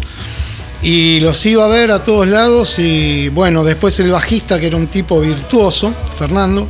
[0.82, 4.76] Y los iba a ver a todos lados y bueno, después el bajista, que era
[4.76, 6.68] un tipo virtuoso, Fernando,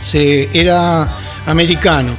[0.00, 1.08] se, era
[1.46, 2.14] americano.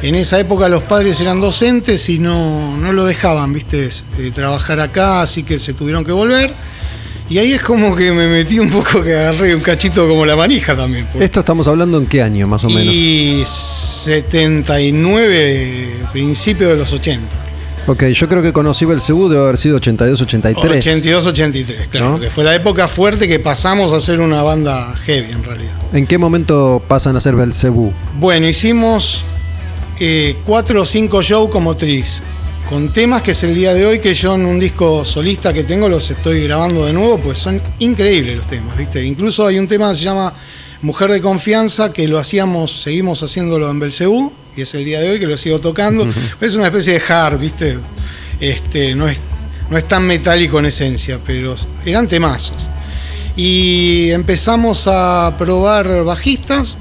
[0.00, 3.88] En esa época los padres eran docentes y no, no lo dejaban, viste,
[4.18, 6.54] Eh, trabajar acá, así que se tuvieron que volver.
[7.30, 10.34] Y ahí es como que me metí un poco que agarré un cachito como la
[10.36, 11.06] manija también.
[11.12, 12.92] porque- esto estamos hablando en qué año más o menos.
[12.94, 17.26] y 79, principio de los 80.
[17.86, 20.86] Ok, yo creo que conocí Belcebú debe haber sido 82, 83.
[20.86, 22.10] 82, 83, claro.
[22.10, 22.20] ¿No?
[22.20, 25.72] Que fue la época fuerte que pasamos a ser una banda heavy en realidad.
[25.92, 27.92] ¿En qué momento pasan a ser Belcebú?
[28.18, 29.24] Bueno, hicimos
[30.00, 32.22] eh, cuatro o cinco shows como Tris,
[32.68, 35.64] con temas que es el día de hoy que yo en un disco solista que
[35.64, 39.02] tengo los estoy grabando de nuevo, pues son increíbles los temas, ¿viste?
[39.02, 40.34] Incluso hay un tema que se llama
[40.82, 45.10] Mujer de Confianza, que lo hacíamos, seguimos haciéndolo en Belcebú, y es el día de
[45.10, 46.06] hoy que lo sigo tocando.
[46.40, 47.78] Es una especie de hard, ¿viste?
[48.38, 49.18] Este, no, es,
[49.70, 51.54] no es tan metálico en esencia, pero
[51.86, 52.68] eran temazos.
[53.34, 56.76] Y empezamos a probar bajistas.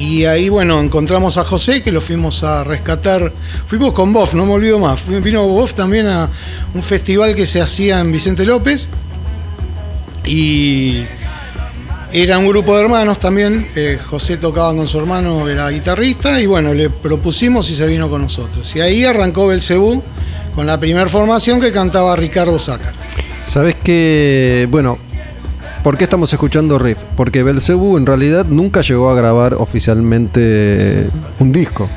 [0.00, 3.30] Y ahí, bueno, encontramos a José, que lo fuimos a rescatar.
[3.66, 5.06] Fuimos con Boff, no me olvido más.
[5.06, 6.26] Vino Boff también a
[6.72, 8.88] un festival que se hacía en Vicente López.
[10.24, 11.02] Y
[12.14, 13.68] era un grupo de hermanos también.
[13.76, 16.40] eh, José tocaba con su hermano, era guitarrista.
[16.40, 18.74] Y bueno, le propusimos y se vino con nosotros.
[18.74, 20.02] Y ahí arrancó Belcebú
[20.54, 22.94] con la primera formación que cantaba Ricardo Zácar.
[23.44, 24.96] Sabes que, bueno,
[25.82, 26.98] ¿por qué estamos escuchando Riff?
[27.16, 31.08] Porque Belzebú en realidad nunca llegó a grabar oficialmente
[31.38, 31.88] un disco.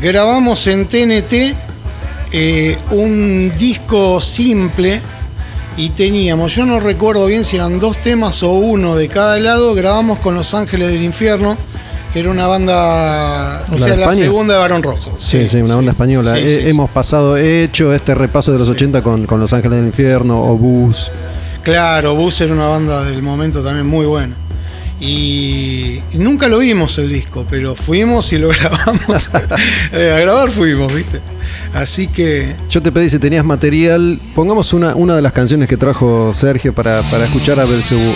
[0.00, 1.56] Grabamos en TNT
[2.32, 5.00] eh, un disco simple
[5.76, 9.74] y teníamos, yo no recuerdo bien si eran dos temas o uno de cada lado,
[9.74, 11.56] grabamos con Los Ángeles del Infierno,
[12.12, 15.16] que era una banda, o ¿La sea, la segunda de Barón Rojo.
[15.18, 16.34] Sí, sí, una banda española.
[16.34, 19.78] Sí, Eh, hemos pasado, he hecho este repaso de los 80 con, con Los Ángeles
[19.78, 21.10] del Infierno, Obús.
[21.62, 24.34] Claro, Bus era una banda del momento también muy buena.
[25.00, 29.30] Y, nunca lo vimos el disco, pero fuimos y lo grabamos.
[29.92, 31.20] Eh, a grabar fuimos, ¿viste?
[31.72, 34.18] Así que Yo te pedí si tenías material.
[34.34, 38.12] Pongamos una, una de las canciones que trajo Sergio para, para escuchar a Belzebú.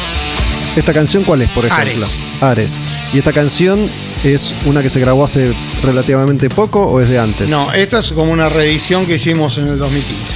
[0.74, 2.04] ¿Esta canción cuál es, por ejemplo?
[2.04, 2.20] Ares.
[2.40, 2.78] Ares.
[3.12, 3.78] ¿Y esta canción
[4.24, 7.48] es una que se grabó hace relativamente poco o es de antes?
[7.48, 10.34] No, esta es como una reedición que hicimos en el 2015.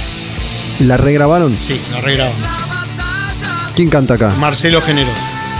[0.85, 1.57] ¿La regrabaron?
[1.59, 2.66] Sí, la regrabamos.
[3.77, 4.33] ¿Quién canta acá?
[4.39, 5.13] Marcelo Generoso.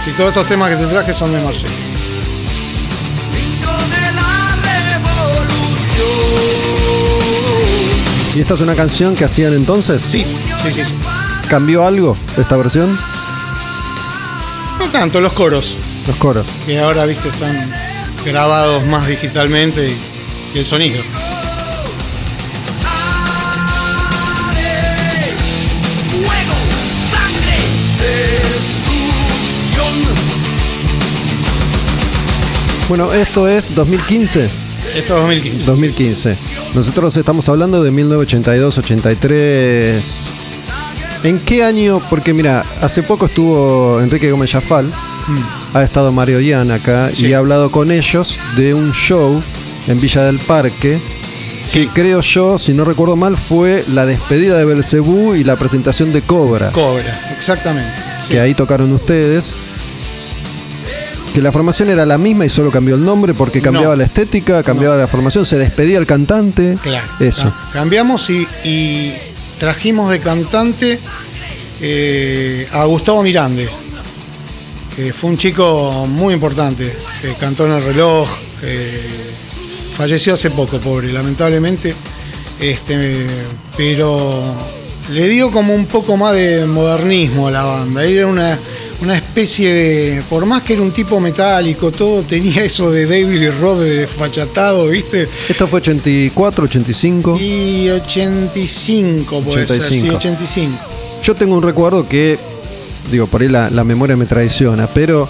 [0.03, 1.71] Sí, todos estos temas que te traje son de Marcelo.
[8.35, 10.01] ¿Y esta es una canción que hacían entonces?
[10.01, 10.25] Sí,
[10.63, 10.83] sí, sí.
[10.83, 10.93] sí.
[11.49, 12.97] ¿Cambió algo esta versión?
[14.79, 16.45] No tanto, los coros, Los coros.
[16.65, 17.71] que ahora, viste, están
[18.25, 19.97] grabados más digitalmente y,
[20.55, 21.01] y el sonido.
[32.89, 34.45] Bueno, esto es 2015.
[34.95, 35.65] Esto es 2015.
[35.65, 36.37] 2015.
[36.73, 40.29] Nosotros estamos hablando de 1982-83.
[41.23, 41.99] ¿En qué año?
[42.09, 44.89] Porque mira, hace poco estuvo Enrique Gómez Jafal,
[45.73, 47.25] ha estado Mario Yan acá Sí.
[47.27, 49.41] y ha hablado con ellos de un show
[49.87, 50.99] en Villa del Parque.
[51.63, 51.87] Sí.
[51.87, 56.13] Que creo yo, si no recuerdo mal, fue la despedida de Belcebú y la presentación
[56.13, 56.71] de Cobra.
[56.71, 57.91] Cobra, exactamente.
[58.25, 58.29] Sí.
[58.33, 59.53] que ahí tocaron ustedes.
[61.37, 63.97] Que la formación era la misma y solo cambió el nombre porque cambiaba No.
[63.97, 66.75] la estética, cambiaba la formación, se despedía el cantante.
[66.81, 67.05] Claro.
[67.19, 67.53] Eso.
[67.55, 69.13] Ah, Cambiamos y, y
[69.59, 70.99] trajimos de cantante
[71.79, 73.69] eh, a Gustavo Mirande,
[74.95, 76.91] que fue un chico muy importante,
[77.39, 78.27] cantó en el reloj,
[78.63, 78.99] eh,
[79.93, 81.93] falleció hace poco, pobre, lamentablemente,
[82.59, 83.27] este,
[83.77, 84.41] pero
[85.11, 88.03] le dio como un poco más de modernismo a la banda.
[88.03, 88.57] Era una,
[89.01, 93.29] una especie de, por más que era un tipo metálico, todo tenía eso de David
[93.29, 95.27] y de desfachatado, ¿viste?
[95.47, 97.37] Esto fue 84, 85.
[97.39, 100.15] Y 85 puede ser, sí, 85.
[100.15, 100.77] 85.
[101.23, 102.39] Yo tengo un recuerdo que,
[103.11, 105.29] digo, por ahí la, la memoria me traiciona, pero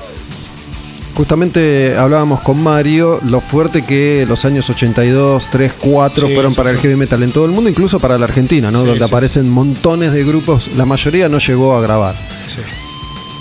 [1.17, 6.69] justamente hablábamos con Mario lo fuerte que los años 82, 3, 4 Sí, fueron para
[6.69, 8.81] el heavy metal en todo el mundo, incluso para la Argentina, ¿no?
[8.81, 9.09] Sí, Donde sí.
[9.09, 12.15] aparecen montones de grupos, la mayoría no llegó a grabar.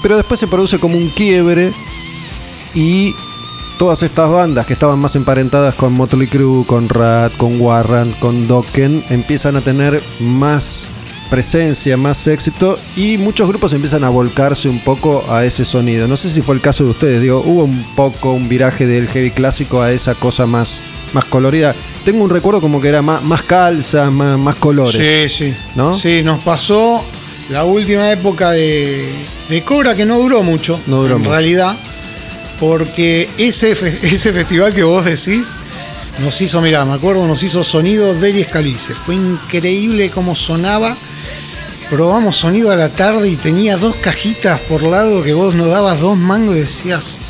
[0.03, 1.73] Pero después se produce como un quiebre
[2.75, 3.15] y
[3.79, 8.47] todas estas bandas que estaban más emparentadas con Motley Crue, con Rat, con Warrant, con
[8.49, 10.89] Dokken, empiezan a tener más
[11.31, 16.09] presencia, más éxito y muchos grupos empiezan a volcarse un poco a ese sonido.
[16.09, 19.09] No sé si fue el caso de ustedes, digo, hubo un poco un viraje del
[19.09, 20.83] heavy clásico a esa cosa más,
[21.13, 21.75] más colorida.
[22.05, 25.29] Tengo un recuerdo como que era más, más calza, más, más colores.
[25.29, 25.55] Sí, sí.
[25.75, 25.93] ¿No?
[25.93, 27.05] Sí, nos pasó
[27.51, 29.13] la última época de,
[29.49, 30.81] de Cobra que no duró mucho.
[30.87, 31.31] No duró en mucho.
[31.31, 31.77] realidad.
[32.59, 33.71] Porque ese,
[34.03, 35.55] ese festival que vos decís
[36.23, 38.95] nos hizo, mirá, me acuerdo, nos hizo sonido de Escalice.
[38.95, 40.97] Fue increíble cómo sonaba.
[41.91, 46.01] Probamos sonido a la tarde y tenía dos cajitas por lado que vos nos dabas
[46.01, 47.21] dos mangos y decías,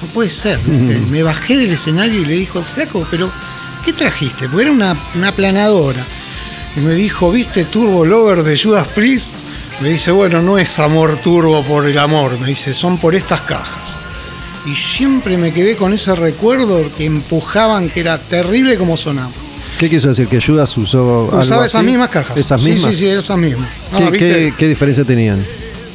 [0.00, 0.58] no puede ser.
[0.60, 0.98] ¿viste?
[1.10, 3.30] Me bajé del escenario y le dijo, flaco, pero
[3.84, 4.48] ¿qué trajiste?
[4.48, 6.02] Porque era una, una planadora.
[6.76, 9.34] Y me dijo, ¿viste Turbo Lover de Judas Priest?
[9.80, 13.42] Me dice, bueno, no es amor turbo por el amor, me dice, son por estas
[13.42, 13.98] cajas.
[14.64, 19.30] Y siempre me quedé con ese recuerdo que empujaban, que era terrible como sonaba.
[19.78, 20.26] ¿Qué quiso decir?
[20.28, 21.86] ¿Que Judas usó algo Usaba esas así?
[21.86, 22.36] mismas cajas.
[22.38, 22.90] ¿Esas sí, mismas?
[22.92, 23.68] Sí, sí, esas mismas.
[23.92, 24.18] Ah, ¿Qué, ¿viste?
[24.18, 25.44] qué- qué diferencia tenían?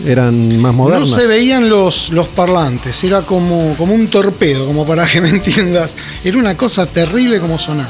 [0.06, 1.10] ¿Eran más modernas?
[1.10, 5.30] No se veían los, los parlantes, era como, como un torpedo, como para que me
[5.32, 5.96] entiendas.
[6.24, 7.90] Era una cosa terrible como sonaba.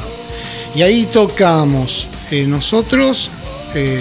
[0.74, 3.30] Y ahí tocamos eh, nosotros,
[3.76, 4.00] eh,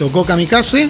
[0.00, 0.88] tocó Kamikaze,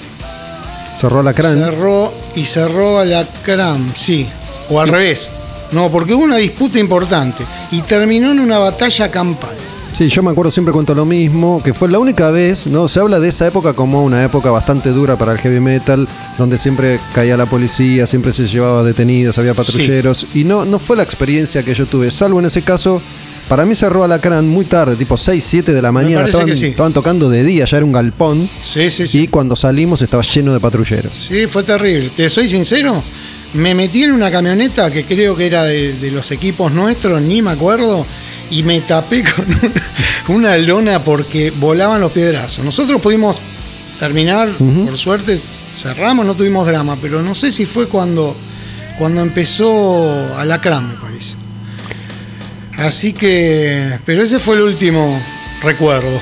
[0.95, 1.55] Cerró la crán.
[1.55, 4.29] Cerró y cerró a la CRAM, sí.
[4.71, 5.31] O al revés.
[5.73, 9.57] No, porque hubo una disputa importante y terminó en una batalla campal.
[9.93, 12.87] Sí, yo me acuerdo siempre cuento lo mismo, que fue la única vez, ¿no?
[12.87, 16.09] Se habla de esa época como una época bastante dura para el heavy metal,
[16.39, 20.97] donde siempre caía la policía, siempre se llevaba detenidos, había patrulleros, y no, no fue
[20.97, 23.03] la experiencia que yo tuve, salvo en ese caso,
[23.51, 26.67] para mí cerró Alacrán muy tarde, tipo 6, 7 de la mañana, estaban, que sí.
[26.67, 29.27] estaban tocando de día, ya era un galpón, Sí, sí, y sí.
[29.27, 31.13] cuando salimos estaba lleno de patrulleros.
[31.13, 32.11] Sí, fue terrible.
[32.15, 33.03] Te soy sincero,
[33.55, 37.43] me metí en una camioneta que creo que era de, de los equipos nuestros, ni
[37.43, 38.07] me acuerdo,
[38.53, 42.65] y me tapé con una, una lona porque volaban los piedrazos.
[42.65, 43.35] Nosotros pudimos
[43.99, 45.41] terminar, por suerte,
[45.75, 48.37] cerramos, no tuvimos drama, pero no sé si fue cuando,
[48.97, 51.35] cuando empezó Alacrán, me parece.
[52.81, 55.21] Así que, pero ese fue el último
[55.63, 56.19] recuerdo.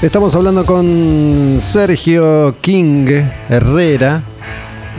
[0.00, 4.22] Estamos hablando con Sergio King Herrera,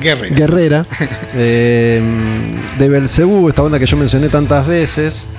[0.02, 0.36] Guerrero.
[0.36, 0.86] Guerrera,
[1.36, 2.02] eh,
[2.78, 5.30] de Belcebú, esta banda que yo mencioné tantas veces.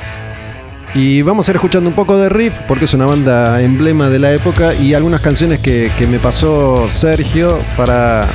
[0.95, 4.19] Y vamos a ir escuchando un poco de riff, porque es una banda emblema de
[4.19, 8.27] la época, y algunas canciones que, que me pasó Sergio para,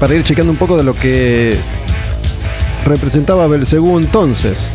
[0.00, 1.56] para ir chequeando un poco de lo que
[2.84, 4.72] representaba Belcebú entonces.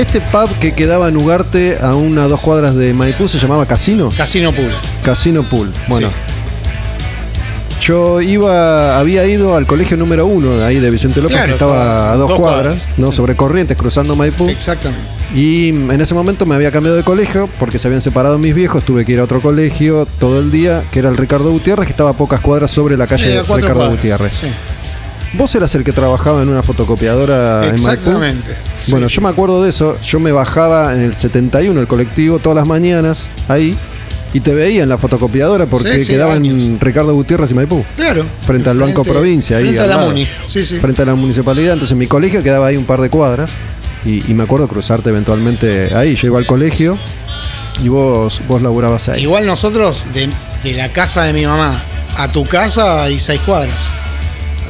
[0.00, 3.66] Este pub que quedaba en Ugarte a una o dos cuadras de Maipú se llamaba
[3.66, 4.10] Casino.
[4.16, 4.70] Casino Pool.
[5.04, 5.70] Casino Pool.
[5.88, 6.08] Bueno.
[6.08, 6.14] Sí.
[7.86, 11.52] Yo iba, había ido al colegio número uno de ahí de Vicente López, Claro, que
[11.54, 13.10] estaba a dos, dos cuadras, cuadras, ¿no?
[13.10, 13.16] sí.
[13.16, 14.48] Sobre Corrientes, cruzando Maipú.
[14.48, 15.02] Exactamente.
[15.34, 18.84] Y en ese momento me había cambiado de colegio porque se habían separado mis viejos,
[18.84, 21.92] tuve que ir a otro colegio todo el día, que era el Ricardo Gutiérrez, que
[21.92, 24.32] estaba a pocas cuadras sobre la calle Eh, Ricardo cuadras, Gutiérrez.
[24.34, 24.46] sí.
[25.34, 27.88] Vos eras el que trabajaba en una fotocopiadora en Maipú.
[27.88, 28.56] Exactamente.
[28.80, 29.14] Sí, bueno, sí.
[29.14, 29.96] yo me acuerdo de eso.
[30.02, 33.76] Yo me bajaba en el 71, el colectivo, todas las mañanas, ahí,
[34.32, 36.80] y te veía en la fotocopiadora porque Sí, sí, quedaba en años.
[36.80, 37.84] Ricardo Gutiérrez y Maipú.
[37.96, 38.24] Claro.
[38.46, 40.08] Frente al Banco Provincia, ahí Frente a la lado.
[40.08, 40.26] Muni.
[40.46, 40.78] Sí, sí.
[40.80, 41.74] Frente a la municipalidad.
[41.74, 43.52] Entonces mi colegio quedaba ahí un par de cuadras.
[44.04, 46.14] Y, y me acuerdo cruzarte eventualmente ahí.
[46.16, 46.98] Yo iba al colegio
[47.82, 49.22] y vos, vos laburabas ahí.
[49.22, 50.28] Igual nosotros, de,
[50.64, 51.80] de la casa de mi mamá
[52.16, 53.76] a tu casa hay seis cuadras.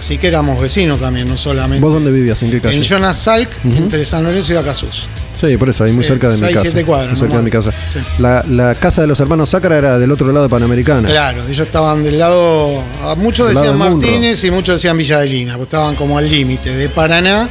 [0.01, 1.81] Así que éramos vecinos también, no solamente.
[1.85, 2.43] ¿Vos dónde vivías?
[2.43, 2.75] ¿En qué calle?
[2.77, 5.07] en Jonas Salk, entre San Lorenzo y Acasús.
[5.39, 6.61] Sí, por eso, ahí muy Sí, cerca de mi casa.
[6.63, 7.71] siete cuadras, muy cerca de mi casa.
[7.93, 7.99] Sí.
[8.19, 11.07] La, la casa de los hermanos Sacra era del otro lado de Panamericana.
[11.09, 12.83] Claro, ellos estaban del lado.
[13.19, 13.77] Muchos Del decían.
[13.79, 16.75] Martínez y muchos decían Villa Adelina, porque estaban como al límite.
[16.75, 17.47] De Paraná,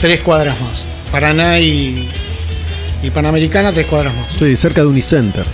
[0.00, 0.88] tres cuadras más.
[1.12, 2.08] Paraná y,
[3.02, 4.32] y Panamericana, tres cuadras más.
[4.38, 5.44] Sí, cerca de Unicenter.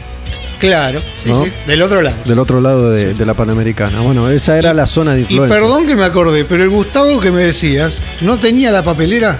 [0.58, 1.44] Claro, sí, ¿No?
[1.44, 1.52] sí.
[1.66, 2.16] Del otro lado.
[2.24, 4.00] Del otro lado de, de la Panamericana.
[4.00, 5.58] Bueno, esa era la zona de Y influencia.
[5.58, 9.38] perdón que me acordé, pero el Gustavo que me decías, ¿no tenía la papelera?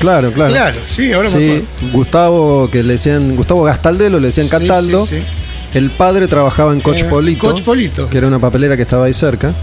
[0.00, 0.52] Claro, claro.
[0.52, 1.66] Claro, sí, ahora me acuerdo.
[1.92, 5.06] Gustavo, que le decían, Gustavo Gastaldelo, le decían Cataldo.
[5.74, 7.46] El padre trabajaba en Coach Eh, Polito.
[7.46, 8.08] Coach Polito.
[8.08, 9.54] Que era una papelera que estaba ahí cerca.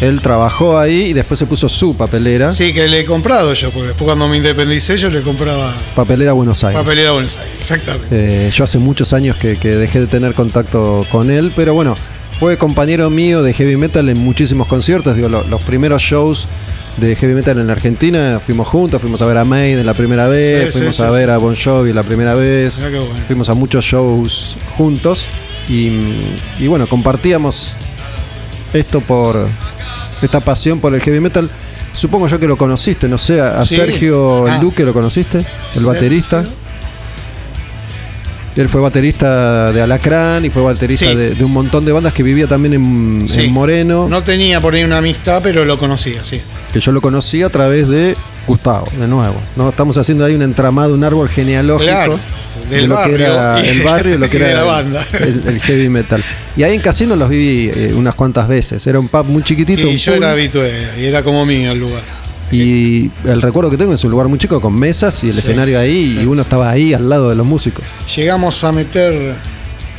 [0.00, 2.50] Él trabajó ahí y después se puso su papelera.
[2.50, 6.32] Sí, que le he comprado yo, porque después cuando me independicé yo le compraba Papelera
[6.32, 6.80] Buenos Aires.
[6.82, 7.52] papelera Buenos Aires.
[7.60, 8.08] Exactamente.
[8.10, 11.96] Eh, yo hace muchos años que, que dejé de tener contacto con él, pero bueno,
[12.38, 15.14] fue compañero mío de heavy metal en muchísimos conciertos.
[15.14, 16.48] Digo, lo- los primeros shows
[16.96, 20.26] de heavy metal en la Argentina fuimos juntos, fuimos a ver a Maiden la primera
[20.28, 21.16] vez, Sí, fuimos sí, a sí.
[21.16, 23.06] ver a Bon Jovi la primera vez, bueno.
[23.26, 25.26] fuimos a muchos shows juntos
[25.68, 25.90] y,
[26.58, 27.74] y bueno, compartíamos
[28.74, 29.48] esto por
[30.20, 31.48] esta pasión por el heavy metal.
[31.94, 33.76] Supongo yo que lo conociste, no sé, a Sí.
[33.76, 34.54] Sergio Ah.
[34.56, 35.88] el Duque lo conociste, el Sergio.
[35.88, 36.44] baterista.
[38.56, 41.16] Él fue baterista de Alacrán y fue baterista Sí.
[41.16, 43.42] de, de un montón de bandas que vivía también en, Sí.
[43.46, 46.40] en Moreno, No tenía por ahí una amistad, pero lo conocía, sí.
[46.72, 48.16] que yo lo conocí a través de
[48.46, 49.36] Gustavo, de nuevo.
[49.56, 49.68] ¿no?
[49.70, 52.18] Estamos haciendo ahí un entramado, un árbol genealógico Claro,
[52.68, 54.60] de del lo que barrio era y- el barrio y lo que y de era
[54.60, 55.06] la banda.
[55.20, 56.22] El, el heavy metal.
[56.56, 58.86] Y ahí en Casino los viví eh, unas cuantas veces.
[58.86, 59.86] Era un pub muy chiquitito.
[59.88, 62.02] Y yo pool, era habitué, y era como mío el lugar.
[62.52, 65.38] y el recuerdo que tengo es un lugar muy chico con mesas y el Sí.
[65.40, 67.84] escenario ahí y uno estaba ahí al lado de los músicos.
[68.14, 69.34] Llegamos a meter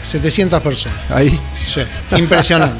[0.01, 0.97] 700 personas.
[1.09, 1.37] Ahí.
[1.65, 1.81] Sí,
[2.17, 2.77] impresionante.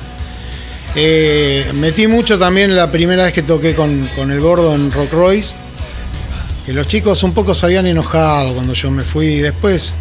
[0.98, 5.12] Eh, metí mucho también la primera vez que toqué con, con el gordo en Rock
[5.12, 5.56] Royce.
[6.66, 9.40] Que los chicos un poco se habían enojado cuando yo me fui.
[9.40, 9.94] Después,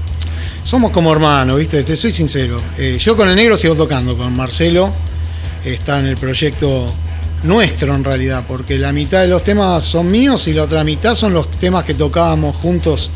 [0.63, 1.83] somos como hermanos, ¿viste?
[1.83, 2.61] Te soy sincero.
[2.79, 4.93] Eh, yo con el negro sigo tocando, con Marcelo.
[5.65, 6.93] Está en el proyecto
[7.43, 11.15] nuestro en realidad, porque la mitad de los temas son míos y la otra mitad
[11.15, 13.11] son los temas que tocábamos juntos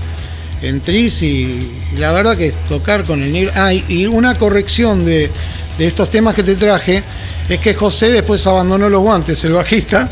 [0.60, 3.52] en Tris y, la verdad que tocar con el negro.
[3.54, 5.30] Ah, y, y una corrección de,
[5.78, 7.02] de estos temas que te traje
[7.48, 10.08] es que José después abandonó los guantes, el bajista,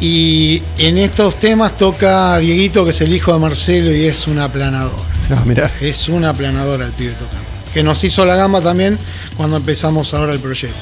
[0.00, 4.38] y en estos temas toca Dieguito, que es el hijo de Marcelo, y es un
[4.40, 4.92] aplanador.
[5.30, 5.70] Ah, mirá.
[5.80, 7.44] Es un aplanador al pibe tocando.
[7.72, 8.98] que nos hizo la gama también
[9.36, 10.76] cuando empezamos ahora el proyecto.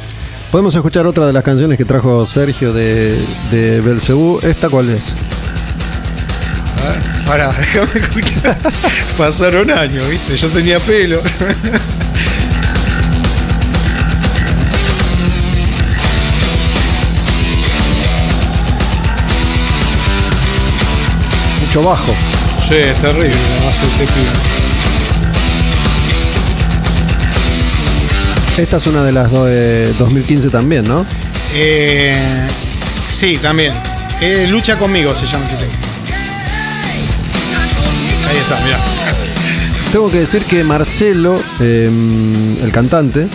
[0.51, 3.17] Podemos escuchar otra de las canciones que trajo Sergio de,
[3.51, 4.39] de Belcebú.
[4.43, 5.15] ¿Esta cuál es?
[6.85, 8.59] A ver, pará, déjame escuchar.
[9.17, 10.37] Pasaron años, ¿viste?
[10.37, 11.23] Yo tenía pelo.
[21.75, 22.13] Mucho bajo.
[22.69, 24.29] Sí, es terrible, además este pibe.
[28.59, 31.07] Esta es una de las do- de 2015 también, ¿no?
[31.55, 32.15] Eh,
[33.11, 33.73] sí, también.
[34.21, 35.47] Eh, Lucha conmigo se llama.
[38.29, 38.77] Ahí está, mirá.
[39.93, 41.91] Tengo que decir que Marcelo, eh,
[42.63, 43.29] el cantante,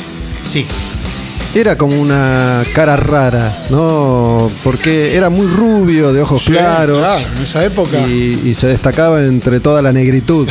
[0.43, 0.67] Sí,
[1.57, 4.51] era como una cara rara, ¿no?
[4.63, 6.99] Porque era muy rubio, de ojos Sí, claros.
[6.99, 7.99] claro, en esa época.
[8.07, 10.47] Y, y se destacaba entre toda la negritud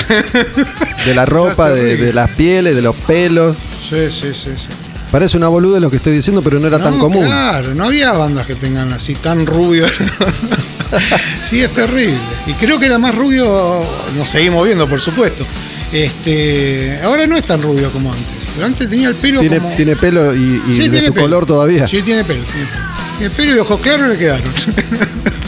[1.07, 3.57] de la ropa, de, de las pieles, de los pelos.
[3.88, 4.68] Sí, sí, sí, sí.
[5.11, 7.24] Parece una boluda lo que estoy diciendo, pero no era tan común.
[7.26, 9.86] Claro, no había bandas que tengan así tan rubio.
[11.42, 12.16] sí, es terrible.
[12.46, 13.82] Y creo que era más rubio,
[14.16, 15.44] nos seguimos viendo, por supuesto.
[15.92, 19.76] Este, ahora no es tan rubio como antes, pero antes tenía el pelo Tiene, como...
[19.76, 21.26] tiene pelo y, y Sí, de su pelo.
[21.26, 21.86] color todavía.
[21.86, 22.42] Sí, tiene pelo.
[22.44, 22.84] Tiene pelo,
[23.18, 24.50] Tiene pelo y ojos claros le quedaron.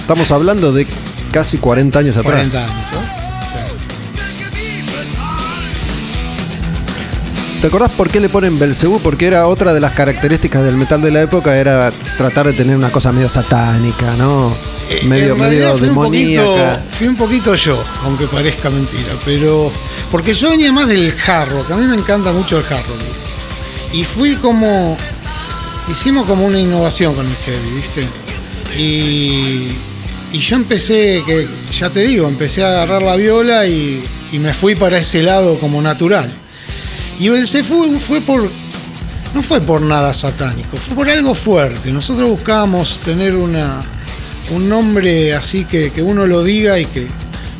[0.00, 0.86] Estamos hablando de
[1.32, 2.34] casi 40 años atrás.
[2.48, 3.27] 40 años, ¿no?
[7.60, 9.00] ¿Te acordás por qué le ponen Belcebú?
[9.00, 12.76] Porque era otra de las características del metal de la época, era tratar de tener
[12.76, 14.54] una cosa medio satánica, ¿no?
[14.88, 16.84] Eh, medio en medio fui un poquito- demoníaca.
[16.92, 19.72] Fui un poquito yo, aunque parezca mentira, pero.
[20.10, 23.00] Porque yo venía más del hard rock, a mí me encanta mucho el hard rock.
[23.92, 24.96] Y fui como.
[25.90, 28.06] Hicimos como una innovación con el heavy, ¿viste?
[28.78, 29.72] Y.
[30.30, 34.52] Y yo empecé, que ya te digo, empecé a agarrar la viola y, y me
[34.52, 36.30] fui para ese lado como natural.
[37.18, 38.48] Y Belcebú fue por.
[39.34, 41.92] No fue por nada satánico, fue por algo fuerte.
[41.92, 43.82] Nosotros buscábamos tener una,
[44.50, 47.06] un nombre así que, que uno lo diga y que,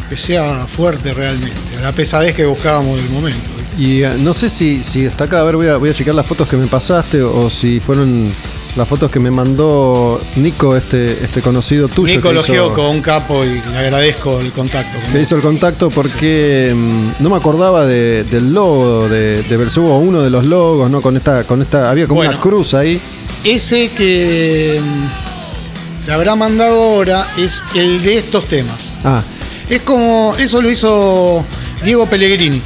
[0.09, 1.57] que sea fuerte realmente.
[1.83, 3.51] La pesadez que buscábamos del momento.
[3.77, 6.15] Y eh, no sé si, si está acá, a ver, voy a, voy a checar
[6.15, 8.33] las fotos que me pasaste o si fueron
[8.77, 12.14] las fotos que me mandó Nico, este, este conocido tuyo.
[12.14, 14.99] Nico Logioco, un capo, y le agradezco el contacto.
[15.01, 19.57] con que hizo el contacto porque mm, no me acordaba de- del logo de, de
[19.57, 21.01] Belcebú, o uno de los logos, ¿no?
[21.01, 22.33] Con esta, con esta, había como Bueno.
[22.33, 23.01] una cruz ahí.
[23.45, 28.93] Ese que mm, te habrá mandado ahora es el de estos temas.
[29.05, 29.23] Ah,
[29.69, 31.45] Es como, eso lo hizo
[31.85, 32.61] Diego Pellegrini,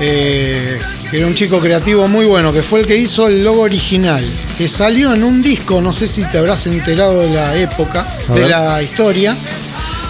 [0.00, 0.78] eh,
[1.10, 4.24] que era un chico creativo muy bueno, que fue el que hizo el logo original,
[4.56, 8.48] que salió en un disco, no sé si te habrás enterado de la época, de
[8.48, 9.36] la historia.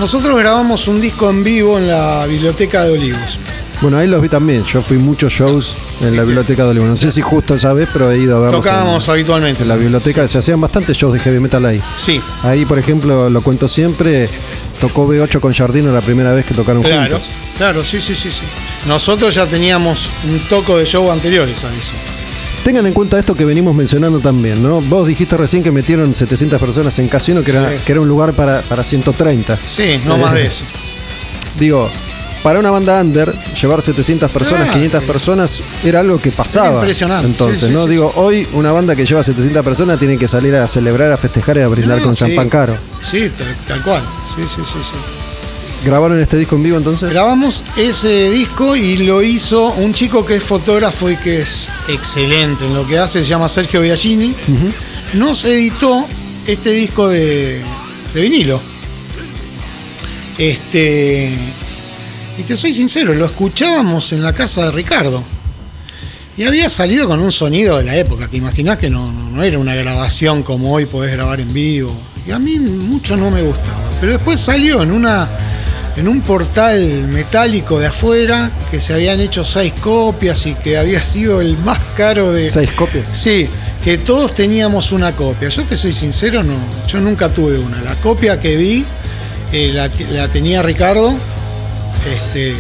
[0.01, 3.39] Nosotros grabamos un disco en vivo en la biblioteca de Olivos.
[3.81, 4.65] bueno, ahí los vi también.
[4.65, 6.87] Yo fui muchos shows en la biblioteca de Olivo.
[6.87, 8.61] No sé si justo esa vez, pero he ido a verlos.
[8.61, 9.63] Tocábamos en, habitualmente.
[9.63, 10.27] en la biblioteca.
[10.27, 11.81] Se hacían bastantes shows de heavy metal ahí.
[11.97, 14.29] Sí, Ahí, por ejemplo, lo cuento siempre,
[14.81, 17.31] tocó B8 con Jardino la primera vez que tocaron claro, juntos.
[17.57, 18.43] claro, sí, sí, sí, sí.
[18.87, 21.95] Nosotros ya teníamos un toco de show anteriores a eso.
[22.65, 24.81] Tengan en cuenta esto que venimos mencionando también, ¿no?
[24.81, 27.77] Vos dijiste recién que metieron 700 personas en Casino, que, era, Sí.
[27.85, 29.59] que era un lugar para, para 130.
[29.67, 30.65] Sí, no más de eso.
[31.59, 31.91] Digo,
[32.45, 34.75] para una banda under, llevar 700 personas, Claro.
[34.75, 36.67] 500 personas, era algo que pasaba.
[36.69, 37.27] Era impresionante.
[37.27, 37.85] Entonces, Sí, ¿no?
[37.85, 41.17] sí, Digo, hoy una banda que lleva 700 personas tiene que salir a celebrar, a
[41.17, 42.77] festejar y a brindar No, con champán caro.
[43.01, 44.03] Sí, tal, tal cual.
[44.37, 44.95] Sí, sí, sí, sí.
[45.87, 47.11] ¿Grabaron este disco en vivo entonces?
[47.11, 52.65] Grabamos ese disco y lo hizo un chico que es fotógrafo y que es excelente
[52.67, 54.35] en lo que hace, se llama Sergio Biagini.
[55.15, 56.07] Nos editó
[56.47, 57.61] este disco de,
[58.15, 58.61] de vinilo.
[60.39, 61.31] Este.
[62.39, 65.23] Y te soy sincero, lo escuchábamos en la casa de Ricardo.
[66.37, 68.27] Y había salido con un sonido de la época.
[68.27, 71.95] Te imaginás que no, no- no era una grabación como hoy podés grabar en vivo.
[72.27, 73.79] Y a mí mucho no me gustaba.
[74.01, 75.29] Pero después salió en una.
[75.97, 81.01] En un portal metálico de afuera que se habían hecho seis copias y que había
[81.01, 82.51] sido el más caro de.
[82.51, 83.09] Seis copias.
[83.13, 83.49] Sí,
[83.85, 85.49] que todos teníamos una copia.
[85.51, 86.57] Yo te soy sincero, no,
[86.89, 87.81] yo nunca tuve una.
[87.83, 88.85] La copia que vi
[89.53, 91.15] eh, la, la tenía Ricardo,
[92.07, 92.55] este,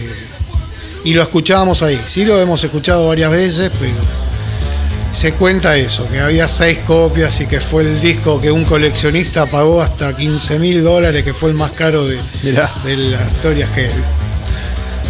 [1.04, 2.00] y lo escuchábamos ahí.
[2.06, 3.94] Sí lo hemos escuchado varias veces, pero
[5.12, 9.46] se cuenta eso, que había seis copias y que fue el disco que un coleccionista
[9.46, 12.72] pagó hasta 15 mil dólares, que fue el más caro de, Mirá.
[12.84, 14.02] de la historia heavy.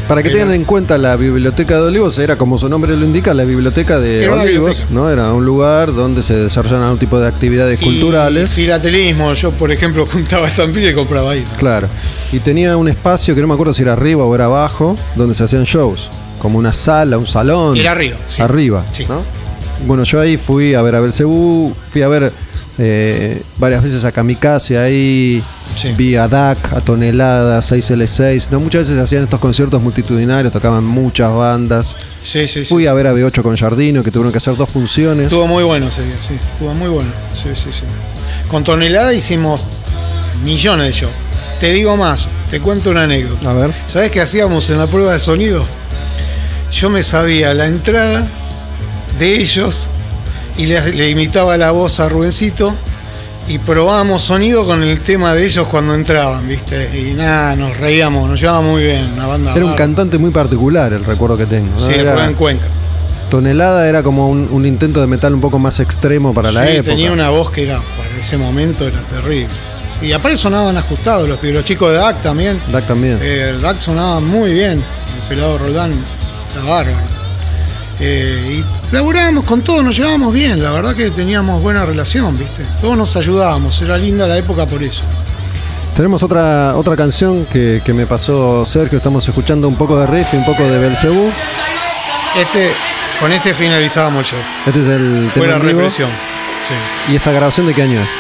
[0.09, 3.33] Para que tengan en cuenta, la biblioteca de Olivos era, como su nombre lo indica,
[3.35, 4.95] la biblioteca de Era una Olivos, biblioteca.
[4.95, 5.11] ¿no?
[5.11, 8.51] Era un lugar donde se desarrollan algún tipo de actividades Y culturales.
[8.51, 11.45] filatelismo, yo por ejemplo juntaba estampillas y compraba ahí.
[11.59, 11.89] Claro.
[12.33, 15.35] Y tenía un espacio que no me acuerdo si era arriba o era abajo, donde
[15.35, 16.11] se hacían shows.
[16.39, 17.77] como una sala, un salón.
[17.77, 18.43] Era arriba, sí.
[18.43, 19.07] Arriba, Sí.
[19.09, 19.23] ¿no?
[19.87, 22.33] Bueno, yo ahí fui a ver a Belcebú, fui a ver
[22.79, 25.43] eh, varias veces a Kamikaze, ahí
[25.77, 25.93] Sí.
[25.97, 28.51] vi a DAC, a Toneladas, 6L6.
[28.51, 28.61] ¿no?
[28.61, 31.97] Muchas veces hacían estos conciertos multitudinarios, tocaban muchas bandas.
[32.23, 32.65] Sí, sí.
[32.65, 35.27] Fui a ver a B8 con Jardino, que tuvieron que hacer dos funciones.
[35.27, 36.39] Estuvo muy bueno ese día, sí.
[36.53, 37.11] Estuvo muy bueno.
[37.33, 37.85] Sí, sí, sí.
[38.49, 39.65] Con tonelada hicimos
[40.45, 41.13] millones de shows.
[41.61, 43.51] Te digo más, te cuento una anécdota.
[43.51, 43.73] A ver.
[43.87, 45.67] ¿Sabes qué hacíamos en la prueba de sonido?
[46.73, 48.27] Yo me sabía la entrada
[49.19, 49.89] de ellos
[50.57, 52.75] y le, le imitaba la voz a Rubencito
[53.49, 56.91] y probábamos sonido con el tema de ellos cuando entraban, ¿viste?
[56.99, 59.55] Y nada, nos reíamos, nos llevaba muy bien, una banda.
[59.55, 61.69] Era un cantante muy particular, el recuerdo que tengo.
[61.73, 61.79] ¿no?
[61.79, 62.65] Sí, Era- Rubén Cuenca.
[63.31, 66.73] Tonelada era como un, un intento de metal un poco más extremo para la sí,
[66.75, 66.91] época.
[66.91, 69.49] tenía una voz que era, para ese momento era terrible.
[70.03, 72.61] Y aparte sonaban ajustados los pibes, los chicos de DAC también.
[72.71, 73.19] DAC también.
[73.23, 75.93] Eh, DAC sonaba muy bien, el pelado Roldán,
[76.57, 76.97] la bárbaro.
[78.01, 82.65] Eh, y laburábamos con todos, nos llevábamos bien, la verdad que teníamos buena relación, ¿viste?
[82.81, 85.03] Todos nos ayudábamos, era linda la época por eso.
[85.97, 88.99] Tenemos otra, otra canción que, que me pasó Sergio.
[88.99, 91.31] Estamos escuchando un poco de riff y un poco de Belcebú.
[92.37, 92.73] Este,
[93.21, 94.39] con este finalizábamos show.
[94.67, 95.69] Este es el Fue tema vivo.
[95.69, 96.11] represión.
[96.65, 97.13] Sí.
[97.13, 98.11] ¿Y esta grabación de qué año es?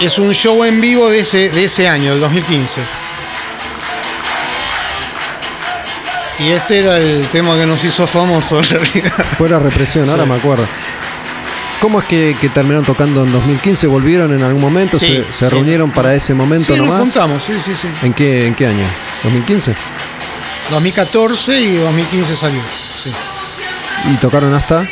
[0.00, 3.03] Es un show en vivo de ese, de ese año, del 2015.
[6.40, 9.24] Y este era el tema que nos hizo famoso en realidad.
[9.38, 10.28] Fue la represión, ahora Sí.
[10.30, 10.66] me acuerdo.
[11.80, 13.86] ¿Cómo es que, que terminaron tocando en 2015?
[13.86, 14.98] ¿Volvieron en algún momento?
[14.98, 15.54] Sí, ¿Se, se sí.
[15.54, 17.00] reunieron para ese momento Sí, nos nomás?
[17.02, 17.88] juntamos, sí, sí, sí.
[18.02, 18.86] ¿En qué, ¿En qué año?
[19.22, 19.74] ¿2015?
[20.70, 22.60] 2014 y 2015 salió.
[22.74, 23.12] Sí.
[24.12, 24.82] ¿Y tocaron hasta?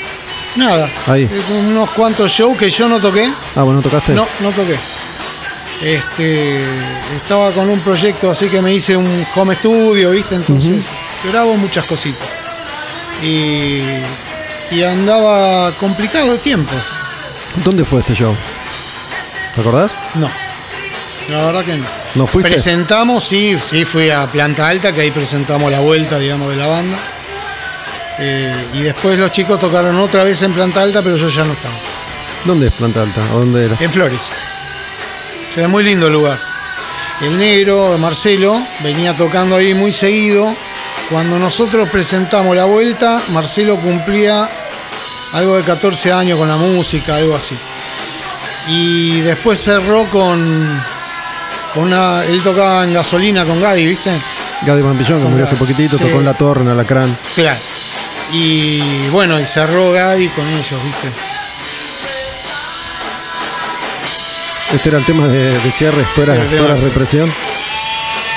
[0.57, 0.87] Nada.
[1.07, 1.29] Ahí.
[1.71, 3.31] Unos cuantos shows que yo no toqué.
[3.57, 4.13] Ah, bueno, tocaste.
[4.13, 4.77] No, no toqué.
[5.83, 6.63] Este,
[7.17, 10.35] estaba con un proyecto así que me hice un home studio, ¿viste?
[10.37, 10.91] Entonces
[11.25, 12.27] grabo muchas cositas.
[13.23, 13.83] Y,
[14.71, 16.73] y andaba complicado de tiempo.
[17.65, 18.35] ¿Dónde fue este show?
[19.55, 19.95] ¿Te acordás?
[20.15, 20.31] No,
[21.31, 21.85] la verdad que no.
[22.15, 22.51] ¿No fuiste?
[22.51, 26.67] Presentamos, sí, sí, fui a Planta Alta, que ahí presentamos la vuelta, digamos, de la
[26.67, 26.99] banda.
[28.19, 31.53] Eh, y después los chicos tocaron otra vez en Planta Alta, pero yo ya no
[31.53, 31.75] estaba.
[32.45, 33.21] ¿Dónde es Planta Alta?
[33.35, 33.77] ¿O dónde era?
[33.81, 34.31] En Flores.
[35.51, 36.39] O sea, muy lindo el lugar.
[37.21, 40.55] El negro, Marcelo, venía tocando ahí muy seguido.
[41.13, 44.49] Cuando nosotros presentamos la vuelta, Marcelo cumplía
[45.35, 47.55] algo de 14 años con la música, algo así.
[48.69, 50.83] Y después cerró con,
[51.75, 52.25] con una.
[52.25, 54.11] Él tocaba en gasolina con Gadi, ¿viste?
[54.63, 56.05] Gadi Pampillón, que murió hace poquitito, Sí.
[56.05, 57.17] tocó en La Torre, en Alacrán.
[57.35, 57.59] Claro.
[58.33, 61.09] Y bueno, y cerró Gadi con ellos, ¿viste?
[64.75, 67.31] Este era el tema de, de cierre, fuera, Sí, fuera de- represión.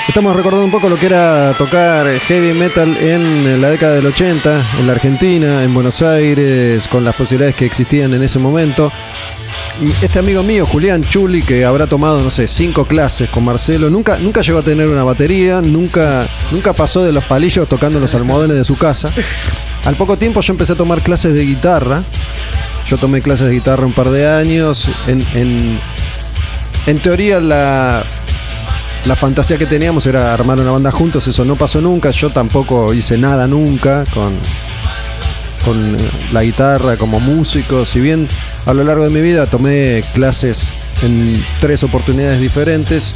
[0.08, 4.64] Estamos recordando un poco lo que era tocar heavy metal en la década del 80,
[4.78, 8.90] en la Argentina, en Buenos Aires, con las posibilidades que existían en ese momento.
[10.00, 14.16] Este amigo mío, Julián Chuli, que habrá tomado, no sé, cinco clases con Marcelo, nunca,
[14.18, 18.56] nunca llegó a tener una batería, nunca, nunca pasó de los palillos tocando los almohadones
[18.56, 19.10] de su casa.
[19.84, 22.02] Al poco tiempo yo empecé a tomar clases de guitarra.
[22.86, 24.88] Yo tomé clases de guitarra un par de años.
[25.08, 25.78] En, en,
[26.86, 28.04] en teoría la,
[29.06, 32.92] la fantasía que teníamos era armar una banda juntos, eso no pasó nunca, yo tampoco
[32.92, 34.32] hice nada nunca con,
[35.64, 35.98] con eh,
[36.32, 38.26] la guitarra como músico, si bien
[38.66, 40.70] a lo largo de mi vida tomé clases
[41.04, 43.14] en tres oportunidades diferentes,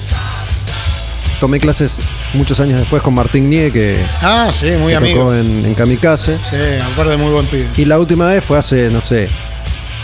[1.40, 1.98] tomé clases
[2.34, 5.18] muchos años después con Martín Nie, que, Ah, sí, muy que amigo.
[5.20, 6.56] tocó en, en Kamikaze, Sí,
[6.92, 7.66] aparte muy buen pibe.
[7.76, 9.28] y la última vez fue hace, no sé,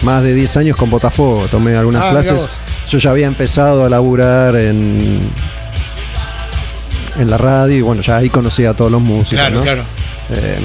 [0.02, 2.48] más de 10 años con Botafogo, tomé algunas Ah, clases.
[2.88, 5.18] Yo ya había empezado a laburar en,
[7.18, 9.40] en la radio y bueno, ya ahí conocía a todos los músicos.
[9.44, 9.62] Claro, ¿no?
[9.62, 9.82] claro.
[10.30, 10.58] Eh,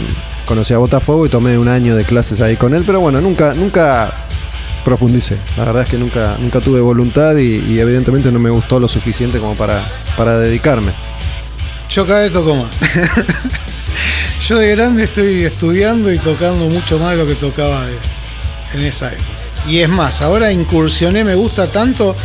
[0.45, 3.53] conocí a Botafogo y tomé un año de clases ahí con él, pero bueno, nunca,
[3.53, 4.11] nunca
[4.83, 5.37] profundicé.
[5.57, 8.87] La verdad es que nunca, nunca tuve voluntad y, y evidentemente no me gustó lo
[8.87, 9.81] suficiente como para,
[10.17, 10.91] para dedicarme.
[11.89, 12.69] Yo cada vez toco más.
[14.47, 17.97] Yo de grande estoy estudiando y tocando mucho más de lo que tocaba de-
[18.73, 19.23] en esa época.
[19.67, 22.15] Y es más, ahora incursioné, me gusta tanto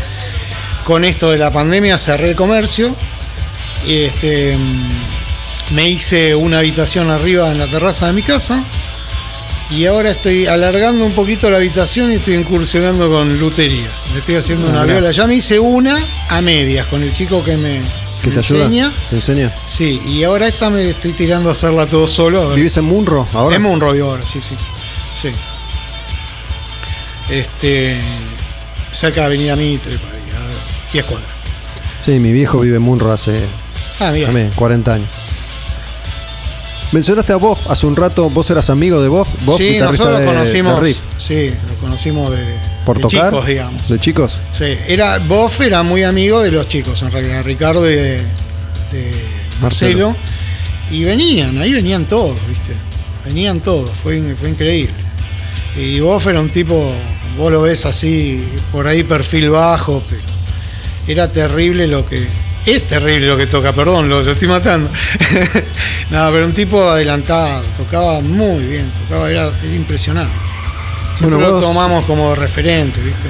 [0.84, 2.94] con esto de la pandemia, cerré el comercio.
[3.86, 4.56] Este,
[5.74, 8.62] me hice una habitación arriba en la terraza de mi casa.
[9.70, 13.88] Y ahora estoy alargando un poquito la habitación y estoy incursionando con lutería.
[14.12, 14.92] Le estoy haciendo Ah, una mirá.
[14.94, 15.10] viola.
[15.10, 17.80] Ya me hice una a medias con el chico que me,
[18.22, 18.64] ¿Qué me te ayuda?
[18.66, 18.92] enseña.
[19.10, 19.52] ¿Te enseña?
[19.64, 22.54] Sí, y ahora esta me estoy tirando a hacerla todo solo.
[22.54, 23.56] ¿Vivís en Munro ahora?
[23.56, 24.54] En Monroe vivo ahora, sí, sí.
[25.20, 25.30] Sí.
[27.28, 28.00] Este.
[28.92, 31.28] Cerca de Avenida Mitre, por ahí, a 10 cuadras.
[32.04, 33.40] Sí, mi viejo vive en Munro hace
[34.00, 34.26] Ah, mira.
[34.26, 35.08] también 40 años.
[36.92, 39.26] Mencionaste a Bob hace un rato, vos eras amigo de Bob
[39.58, 40.74] sí, nosotros de- conocimos.
[40.76, 40.98] de Riff.
[41.18, 42.38] Sí, lo conocimos de,
[42.84, 43.30] por de tocar.
[43.30, 43.88] chicos, digamos.
[43.88, 44.40] De chicos.
[44.52, 48.16] Sí, era, Boff era muy amigo de los chicos, en realidad, Ricardo y de,
[48.92, 49.12] de
[49.60, 50.10] Marcelo.
[50.10, 50.16] Marcelo.
[50.92, 52.72] Y venían, ahí venían todos, ¿viste?
[53.24, 54.94] Venían todos, fue, fue increíble.
[55.76, 56.92] Y Boff era un tipo,
[57.36, 60.22] vos lo ves así, por ahí perfil bajo, pero
[61.08, 62.28] era terrible lo que.
[62.66, 64.90] Es terrible lo que toca, perdón, lo, lo estoy matando.
[66.10, 70.32] Nada, pero un tipo adelantado, tocaba muy bien, tocaba, era, era impresionante.
[71.16, 73.28] Siempre Bueno, lo tomamos como referente, ¿viste?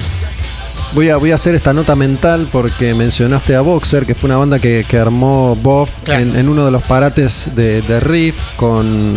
[0.93, 4.39] Voy a, voy a hacer esta nota mental porque mencionaste a Boxer, que fue una
[4.39, 6.23] banda que, que armó Bob Claro.
[6.23, 9.15] en, en uno de los parates de, de Riff con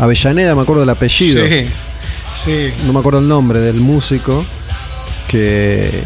[0.00, 1.46] Avellaneda, me acuerdo del apellido.
[1.46, 1.68] Sí,
[2.34, 2.72] sí.
[2.86, 4.44] no me acuerdo el nombre del músico
[5.28, 6.02] que,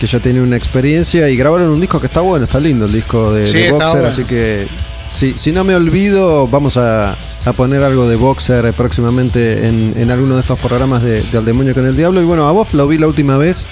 [0.00, 2.92] que ya tiene una experiencia y grabaron un disco que está bueno, está lindo el
[2.92, 4.08] disco de, Sí, de Boxer, bueno.
[4.08, 4.66] así que
[5.08, 10.10] si, si no me olvido vamos a, a poner algo de Boxer próximamente en, en
[10.10, 12.68] alguno de estos programas de, de Al Demonio con el Diablo y bueno, a Bob
[12.72, 13.66] lo vi la última vez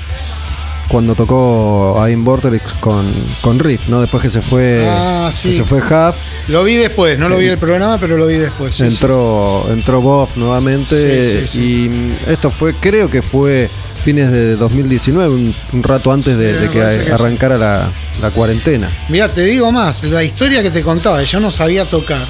[0.89, 3.05] cuando tocó a Vortex con,
[3.41, 4.01] con Riff, ¿no?
[4.01, 5.49] Después que se fue, Ah, sí.
[5.51, 6.17] que se fue Huff,
[6.49, 8.75] Lo vi después, no lo vi el programa, pero lo vi después.
[8.75, 11.91] sí, entró, entró Bob nuevamente y
[12.29, 13.69] esto fue, creo que fue
[14.05, 17.91] fines de 2019, un, un rato antes de, que que arrancara la,
[18.23, 18.89] la cuarentena.
[19.09, 22.29] Mira, te digo más, la historia que te contaba, yo no sabía tocar.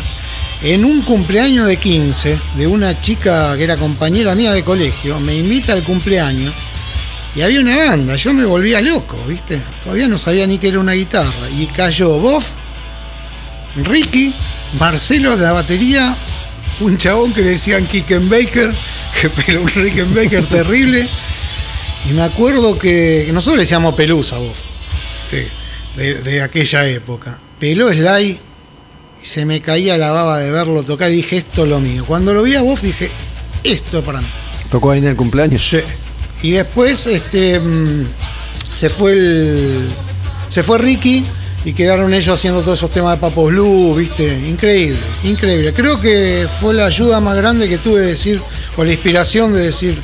[0.63, 5.37] En un cumpleaños de 15 de una chica que era compañera mía de colegio, me
[5.37, 6.55] invita al cumpleaños
[7.37, 9.61] y había una banda, yo me volvía loco, ¿viste?
[9.85, 11.31] Todavía no sabía ni que era una guitarra.
[11.59, 12.47] Y cayó Boff,
[13.85, 14.35] Ricky,
[14.79, 16.17] Marcelo de la batería,
[16.81, 18.73] un chabón que le decían Kickenbaker,
[19.21, 21.07] que pero un Rickenbacker terrible.
[22.09, 24.61] Y me acuerdo que, nosotros le decíamos Pelusa a Boff
[25.31, 25.49] de,
[25.97, 27.39] de- de aquella época.
[27.59, 28.39] Peló Sly
[29.23, 32.05] y se me caía la baba de verlo tocar y dije, esto es lo mío.
[32.07, 33.11] Cuando lo vi a vos dije,
[33.65, 34.27] esto es para mí.
[34.71, 35.67] Tocó ahí en el cumpleaños.
[35.69, 35.79] Sí.
[36.47, 38.07] Y después este, mm,
[38.73, 39.89] se fue el.
[40.49, 41.25] Se fue Ricky
[41.65, 44.47] y quedaron ellos haciendo todos esos temas de Papo Blue, ¿viste?
[44.49, 45.75] Increíble, increíble.
[45.75, 48.41] Creo que fue la ayuda más grande que tuve de decir,
[48.77, 49.99] o la inspiración de decir,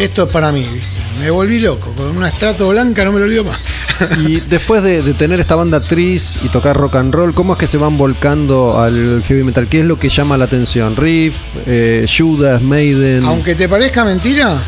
[0.00, 0.88] esto es para mí, ¿viste?
[1.20, 3.56] Me volví loco, con una estrato blanca no me lo olvido más.
[4.26, 7.60] Y después de, de tener esta banda Tris y tocar rock and roll, ¿cómo es
[7.60, 9.68] que se van volcando al heavy metal?
[9.68, 10.96] ¿Qué es lo que llama la atención?
[10.96, 13.24] Riff, eh, Judas, Maiden.
[13.24, 14.60] Aunque te parezca mentira,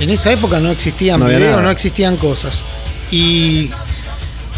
[0.00, 2.64] en esa época no existían No videos, no existían cosas.
[3.10, 3.70] Y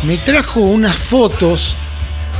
[0.05, 1.77] me trajo unas fotos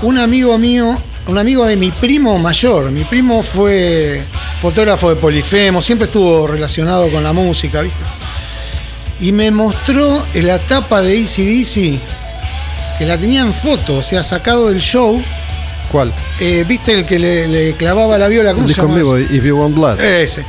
[0.03, 2.91] un amigo mío, un amigo de mi primo mayor.
[2.91, 4.23] Mi primo fue
[4.61, 8.05] fotógrafo de Polifemo, siempre estuvo relacionado con la música, ¿viste?
[9.21, 14.69] Y me mostró la tapa de ACDC, que la tenía en foto, o sea, sacado
[14.69, 15.23] del show.
[15.91, 16.13] ¿Cuál?
[16.41, 18.51] Eh, ¿Viste el que le, le clavaba la viola?
[18.51, 19.19] El ¿Cómo se disco vivo?
[19.19, 20.01] If You Want Blood.
[20.01, 20.45] Ese.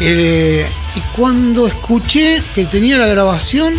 [0.00, 3.74] Eh, y cuando escuché que tenía la grabación,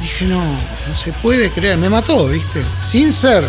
[0.00, 1.76] dije, no, no se puede creer.
[1.78, 2.60] Me mató, ¿viste?
[2.80, 3.42] Sin ser.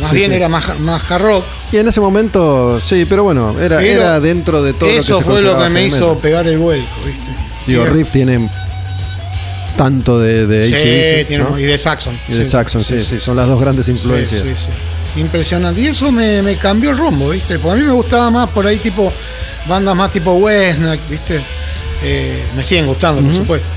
[0.00, 0.36] más Sí, bien sí.
[0.36, 1.44] era más, más hard rock.
[1.72, 5.18] Y en ese momento, sí, pero bueno, era, Pero era dentro de todo Eso lo
[5.18, 7.30] que se fue lo que me hizo pegar el vuelco, ¿viste?
[7.66, 8.48] Digo, Riff tiene
[9.76, 11.58] tanto de, de Sí, AC/DC, tiene- ¿no?
[11.58, 12.18] y de Saxon.
[12.28, 14.40] Y de Saxon, sí, sí, son las dos grandes influencias.
[14.40, 14.68] Sí, sí, sí.
[15.16, 15.80] Impresionante.
[15.80, 17.58] Y eso me, me cambió el rumbo, ¿viste?
[17.58, 19.12] Porque a mí me gustaba más por ahí tipo
[19.68, 21.40] bandas más tipo Westnack, ¿viste?
[22.02, 23.68] Eh, me siguen gustando, por supuesto.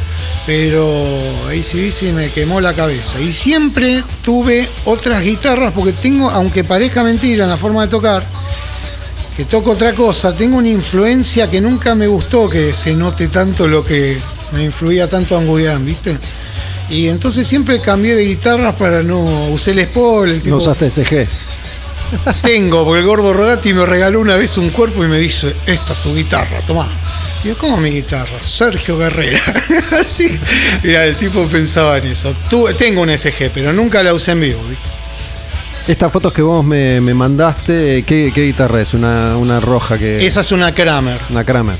[0.45, 3.19] Pero ACDC me quemó la cabeza.
[3.19, 8.23] Y siempre tuve otras guitarras, porque tengo, aunque parezca mentira en la forma de tocar,
[9.37, 13.67] que toco otra cosa, tengo una influencia que nunca me gustó que se note tanto
[13.67, 14.17] lo que
[14.51, 16.17] me influía tanto Anguian, ¿viste?
[16.89, 21.27] Y entonces siempre cambié de guitarras para no usar el el tipo, No usaste SG.
[22.41, 25.93] tengo, porque el gordo Rodati me regaló una vez un cuerpo y me dice, esta
[25.93, 26.87] es tu guitarra, tomá.
[27.43, 28.41] Y yo, ¿cómo mi guitarra?
[28.41, 29.39] Sergio Guerrera.
[30.01, 30.37] Así.
[30.83, 32.33] Mira, el tipo pensaba en eso.
[32.49, 34.89] Tuve- tengo un SG, pero nunca la usé en vivo, ¿viste?
[35.91, 38.93] Estas fotos que vos me, me mandaste, ¿qué, qué guitarra es?
[38.93, 40.25] Una, una roja que.
[40.25, 41.19] Esa es una Kramer.
[41.29, 41.77] Una Kramer.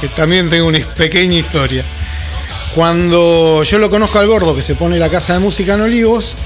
[0.00, 1.82] que también tengo una pequeña historia.
[2.74, 6.36] Cuando yo lo conozco al gordo que se pone la casa de música en Olivos,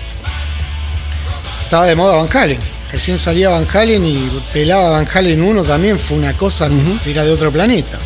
[1.63, 2.59] estaba de moda Van Halen.
[2.91, 6.69] Recién salía Van Halen y pelaba Van Halen 1 también, fue una cosa
[7.03, 7.99] que era de otro planeta.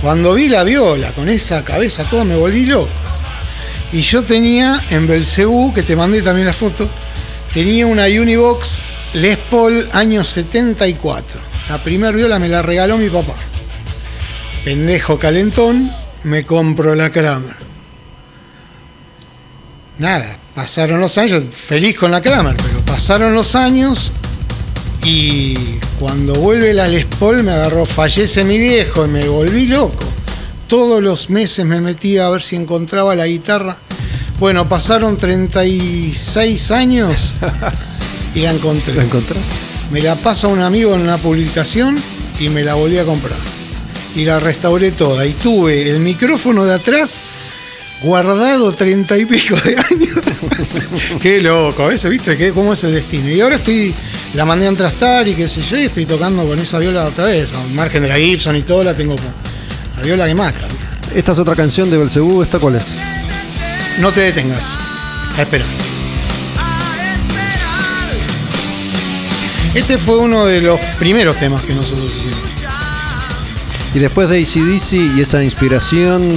[0.00, 2.88] Cuando vi la viola con esa cabeza toda me volví loco.
[3.92, 6.90] Y yo tenía en Belcebú, que te mandé también las fotos,
[7.52, 8.82] tenía una Univox
[9.14, 11.40] Les Paul año 74.
[11.68, 13.34] La primera viola me la regaló mi papá
[14.68, 15.90] pendejo calentón,
[16.24, 17.56] me compro la Kramer.
[19.98, 24.12] Nada, pasaron los años, feliz con la Kramer, pero pasaron los años
[25.04, 25.56] Y
[25.98, 30.04] cuando vuelve la Les Paul me agarró, fallece mi viejo y me volví loco.
[30.66, 33.78] Todos los meses me metía a ver si encontraba la guitarra.
[34.38, 37.34] Bueno, pasaron 36 años
[38.34, 38.94] y la encontré.
[38.94, 39.40] ¿La encontré?
[39.90, 41.96] Me la pasa un amigo en una publicación
[42.38, 43.57] y me la volví a comprar.
[44.14, 45.26] Y la restauré toda.
[45.26, 47.22] Y tuve el micrófono de atrás
[48.02, 50.20] guardado treinta y pico de años.
[51.20, 53.28] qué loco, a veces, viste, ¿Qué, cómo es el destino.
[53.28, 53.94] Y ahora estoy,
[54.34, 57.24] la mandé a entrastar y qué sé yo, y estoy tocando con esa viola otra
[57.24, 57.52] vez.
[57.52, 59.26] Al margen de la Gibson y todo, la tengo con
[59.96, 60.66] la viola que mata.
[61.14, 62.94] Esta es otra canción de Belcebú, ¿esta cuál es?
[64.00, 64.78] No te detengas.
[65.36, 65.66] A esperar.
[69.74, 72.57] Este fue uno de los primeros temas que nosotros hicimos.
[73.94, 76.28] Y después de ACDC y esa inspiración,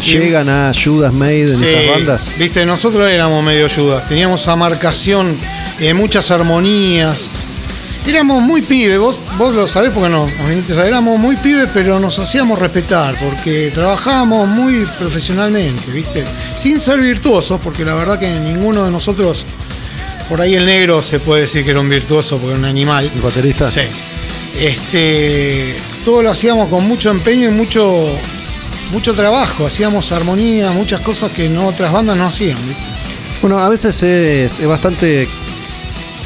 [0.00, 2.30] llegan a Judas Made en Sí, esas bandas.
[2.38, 4.08] Viste, nosotros éramos medio Judas.
[4.08, 5.36] Teníamos esa marcación,
[5.78, 7.30] eh, muchas armonías.
[8.04, 10.28] Éramos muy pibes, vos, vos lo sabés porque no,
[10.84, 16.24] éramos muy pibes, pero nos hacíamos respetar porque trabajábamos muy profesionalmente, ¿viste?
[16.56, 19.46] Sin ser virtuosos, porque la verdad que ninguno de nosotros,
[20.28, 23.08] por ahí el negro se puede decir que era un virtuoso porque era un animal.
[23.14, 23.68] ¿El baterista?
[23.68, 23.82] Sí.
[24.58, 28.06] Este, todo lo hacíamos con mucho empeño y mucho,
[28.92, 29.66] mucho trabajo.
[29.66, 32.84] Hacíamos armonía, muchas cosas que no otras bandas no hacían, ¿viste?
[33.40, 35.28] Bueno, a veces es, es bastante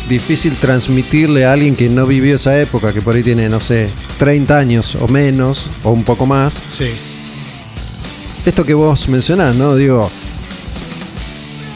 [0.08, 3.90] difícil transmitirle a alguien que no vivió esa época, que por ahí tiene, no sé,
[4.18, 6.62] 30 años o menos, o un poco más.
[6.70, 6.90] Sí.
[8.44, 9.74] Esto que vos mencionás, ¿no?
[9.74, 10.10] Digo,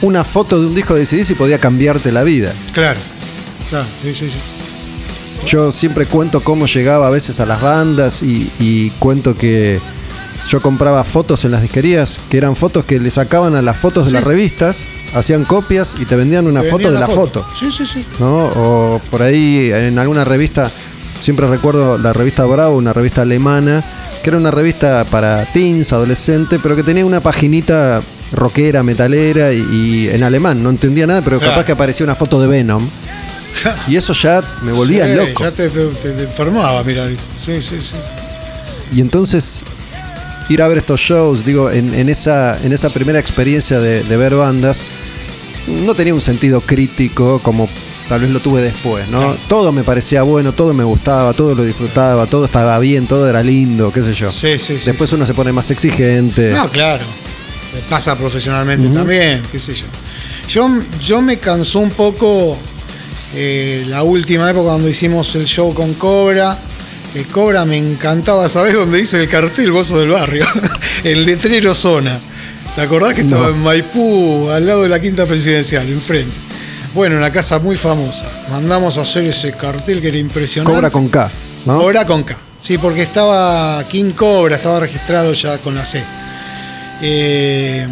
[0.03, 2.53] una foto de un disco de ACDC podía cambiarte la vida.
[2.73, 3.01] Claro.
[3.69, 4.60] Claro, sí, sí, sí.
[5.47, 9.81] Yo siempre cuento cómo llegaba a veces a las bandas y, y cuento que
[10.49, 14.05] yo compraba fotos en las disquerías, que eran fotos que le sacaban a las fotos
[14.07, 14.15] de Sí.
[14.15, 14.85] las revistas,
[15.15, 17.45] hacían copias y te vendían una Te foto vendían de la foto.
[17.59, 18.05] Sí, sí, sí.
[18.21, 18.45] ¿no?
[18.47, 20.71] O por ahí en alguna revista,
[21.21, 23.83] siempre recuerdo la revista Bravo, una revista alemana,
[24.23, 29.59] que era una revista para teens, adolescente, pero que tenía una paginita rockera, metalera y,
[29.73, 31.53] y en alemán, no entendía nada, pero Claro.
[31.55, 32.87] capaz que aparecía una foto de Venom.
[33.89, 35.45] Y eso ya me volvía Sí, loco.
[35.45, 37.07] Ya te, te- te- enfermaba, mira.
[37.37, 37.97] Sí, sí, sí.
[38.93, 39.63] Y entonces
[40.49, 44.17] ir a ver estos shows, digo, en, en esa, en esa primera experiencia de, de
[44.17, 44.83] ver bandas,
[45.67, 47.69] no tenía un sentido crítico como
[48.09, 49.21] tal vez lo tuve después, ¿no?
[49.21, 49.37] Claro.
[49.49, 53.41] Todo me parecía bueno, todo me gustaba, todo lo disfrutaba, todo estaba bien, todo era
[53.43, 54.31] lindo, qué sé yo.
[54.31, 55.17] Sí, sí, sí, después sí.
[55.17, 56.51] uno se pone más exigente.
[56.51, 57.05] No, claro.
[57.89, 59.87] Pasa profesionalmente también, qué sé yo.
[60.49, 60.69] Yo,
[61.01, 62.59] yo me cansó un poco
[63.35, 66.57] eh, la última época cuando hicimos el show con Cobra.
[67.13, 69.73] Que Cobra me encantaba, ¿sabés dónde dice el cartel?
[69.73, 70.47] Sos del barrio.
[71.05, 72.21] el letrero zona.
[72.77, 73.55] ¿Te acordás que estaba No.
[73.55, 76.31] en Maipú, al lado de la quinta presidencial, enfrente?
[76.95, 78.29] Bueno, una casa muy famosa.
[78.51, 80.73] Mandamos a hacer ese cartel que era impresionante.
[80.73, 81.31] Cobra con K,
[81.67, 81.81] ¿no?
[81.81, 82.37] Cobra con K.
[82.61, 86.03] Sí, porque estaba King Cobra, estaba registrado ya con la C.
[87.03, 87.89] Eh,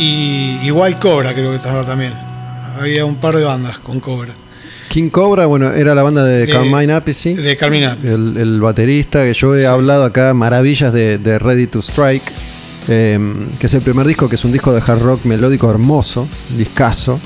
[0.00, 2.12] y, y White Cobra creo que estaba también.
[2.80, 4.34] Había un par de bandas con Cobra.
[4.88, 7.96] King Cobra, bueno, era la banda de, De- Carmine Appice, De Carmina.
[8.02, 12.22] el, el baterista, que yo he hablado acá maravillas de, de Ready to Strike,
[12.88, 13.18] eh,
[13.58, 17.20] que es el primer disco, que es un disco de hard rock melódico hermoso, discazo,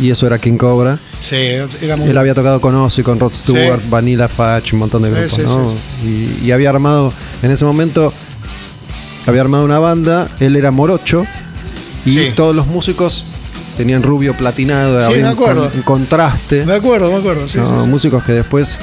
[0.00, 0.98] y eso era King Cobra.
[1.20, 1.36] Sí,
[1.82, 2.08] era muy.
[2.08, 3.88] Él había tocado con Ozzy, con Rod Stewart, Sí.
[3.90, 5.70] Vanilla Fudge, un montón de grupos, sí, ¿no?
[6.02, 8.12] sí, Y, y había armado, en ese momento,
[9.26, 11.24] había armado una banda, él era morocho,
[12.04, 12.32] y Sí.
[12.34, 13.26] todos los músicos
[13.76, 15.68] tenían rubio platinado, Sí, había me un, acuerdo.
[15.68, 16.64] con- un contraste.
[16.66, 17.46] Me acuerdo, me acuerdo.
[17.48, 17.58] Sí.
[17.88, 18.78] Músicos que después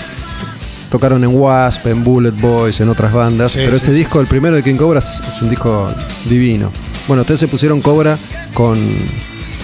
[0.90, 3.54] tocaron en Wasp, en Bullet Boys, en otras bandas.
[3.56, 5.90] Pero ese disco, el primero de King Cobra, es un disco
[6.26, 6.72] divino.
[7.08, 8.18] Bueno, ustedes se pusieron Cobra
[8.54, 8.78] con,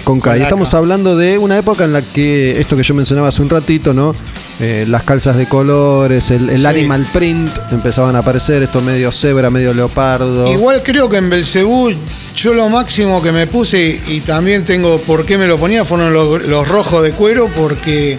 [0.06, 0.38] con K.
[0.38, 3.50] Y estamos hablando de una época en la que, esto que yo mencionaba hace un
[3.50, 4.12] ratito, ¿no?
[4.60, 6.66] Eh, las calzas de colores, el, el Sí.
[6.66, 10.50] animal print empezaban a aparecer, esto medio cebra, medio leopardo.
[10.52, 11.90] Igual creo que en Belcebú
[12.36, 16.12] yo lo máximo que me puse y también tengo por qué me lo ponía fueron
[16.12, 18.16] los, los rojos de cuero porque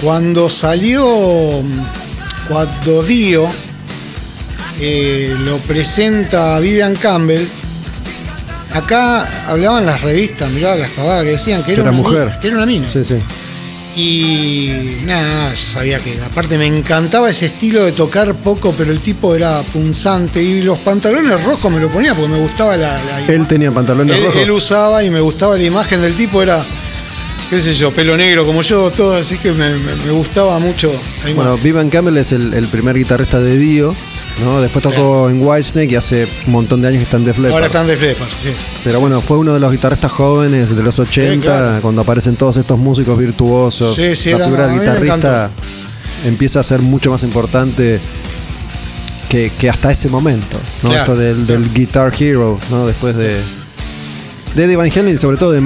[0.00, 1.04] cuando salió
[2.48, 3.48] cuando Dio
[4.80, 7.46] eh, lo presenta a Vivian Campbell
[8.74, 12.24] acá hablaban las revistas mirá las pavadas que decían que era, Era una mujer.
[12.26, 13.16] mina, que era una mina Sí, sí.
[13.96, 19.00] y nada, yo sabía que aparte me encantaba ese estilo de tocar poco, pero el
[19.00, 22.88] tipo era punzante y los pantalones rojos me lo ponía porque me gustaba la...
[23.04, 24.36] la- Él tenía pantalones él, rojos.
[24.42, 26.64] él usaba y me gustaba la imagen del tipo, era,
[27.50, 30.90] qué sé yo, pelo negro como yo, todo, así que me, me- me gustaba mucho
[31.36, 31.56] Bueno.
[31.58, 33.94] Vivan Campbell es el, el primer guitarrista de Dio.
[34.42, 34.60] ¿No?
[34.60, 37.52] Después tocó en Whitesnake y hace un montón de años que está en Def Leppard.
[37.52, 38.50] Ahora están de Leppard, sí.
[38.82, 41.82] Pero bueno, fue uno de los guitarristas jóvenes de los 80, claro.
[41.82, 43.94] cuando aparecen todos estos músicos virtuosos.
[43.94, 45.50] Sí, sí, la figura del guitarrista
[46.24, 48.00] empieza a ser mucho más importante
[49.28, 50.56] que, que hasta ese momento.
[50.82, 50.90] ¿no?
[50.90, 51.72] Claro, Esto del.
[51.72, 52.86] Guitar Hero, ¿no?
[52.86, 53.36] después de,
[54.54, 55.60] de Eddie Van Halen y sobre todo de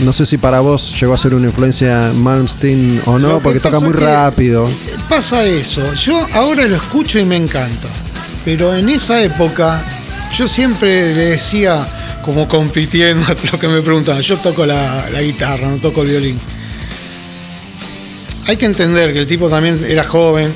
[0.00, 3.80] No sé si para vos llegó a ser una influencia Malmsteen o no, porque toca
[3.80, 4.68] muy rápido.
[5.08, 5.94] Pasa eso.
[5.94, 7.88] Yo ahora lo escucho y me encanta.
[8.44, 9.82] Pero en esa época,
[10.34, 11.86] yo siempre le decía,
[12.24, 16.38] como compitiendo lo que me preguntaban, yo toco la, la guitarra, no toco el violín.
[18.46, 20.54] Hay que entender que el tipo también era joven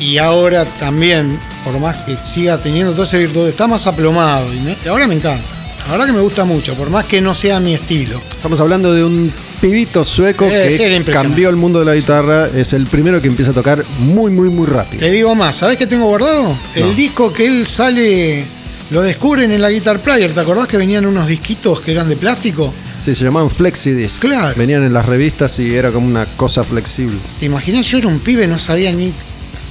[0.00, 4.52] y ahora también, por más que siga teniendo todo ese virtud, está más aplomado.
[4.54, 5.44] Y, me- y ahora me encanta.
[5.86, 8.20] La verdad que me gusta mucho, por más que no sea mi estilo.
[8.30, 12.48] Estamos hablando de un pibito sueco Eh, que cambió el mundo de la guitarra.
[12.54, 15.00] Es el primero que empieza a tocar muy, muy, muy rápido.
[15.00, 16.56] Te digo más, ¿sabés qué tengo guardado?
[16.74, 18.44] El disco que él sale,
[18.90, 20.32] lo descubren en la Guitar Player.
[20.34, 22.74] ¿Te acordás que venían unos disquitos que eran de plástico?
[22.98, 24.18] Sí, se llamaban flexidisc.
[24.20, 24.54] Claro.
[24.58, 27.16] Venían en las revistas y era como una cosa flexible.
[27.40, 27.86] ¿Te imaginas?
[27.86, 29.12] Yo era un pibe, no sabía ni.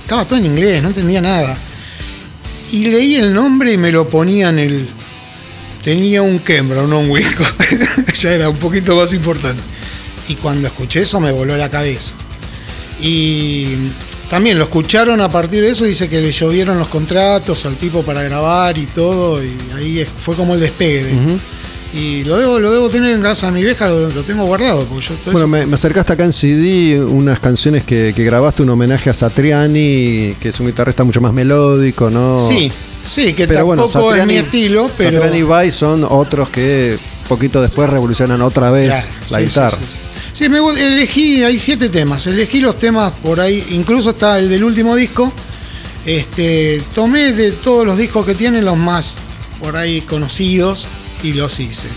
[0.01, 1.55] Estaba todo en inglés, no entendía nada.
[2.71, 4.89] Y leí el nombre y me lo ponía en el.
[5.87, 7.45] Tenía un Kembra, no un Wilco.
[8.13, 9.63] ya era un poquito más importante.
[10.27, 12.11] Y cuando escuché eso me voló la cabeza.
[13.01, 13.67] Y
[14.29, 15.85] también lo escucharon a partir de eso.
[15.85, 19.41] Dice que le llovieron los contratos al tipo para grabar y todo.
[19.41, 21.05] Y ahí fue como el despegue.
[21.05, 21.37] de-
[21.97, 24.83] Y lo debo, lo debo tener en casa de mi vieja, lo, lo tengo guardado.
[24.83, 28.61] Porque yo todo Bueno, me, me acercaste acá en CD unas canciones que, que grabaste,
[28.61, 32.45] un homenaje a Satriani, que es un guitarrista mucho más melódico, ¿no?
[32.45, 32.69] Sí,
[33.07, 35.19] sí, que Pero bueno, tampoco es mi estilo, pero.
[35.19, 36.97] Satriani y Vai son otros que
[37.27, 39.77] poquito después revolucionan otra vez Claro, la sí, guitarra.
[39.77, 39.85] Sí,
[40.33, 40.49] sí, sí.
[40.49, 42.27] Me elegí, hay siete temas.
[42.27, 45.31] Elegí los temas por ahí, incluso está el del último disco.
[46.05, 49.15] Este, tomé de todos los discos que tienen los más
[49.59, 50.87] por ahí conocidos
[51.23, 51.87] y los hice.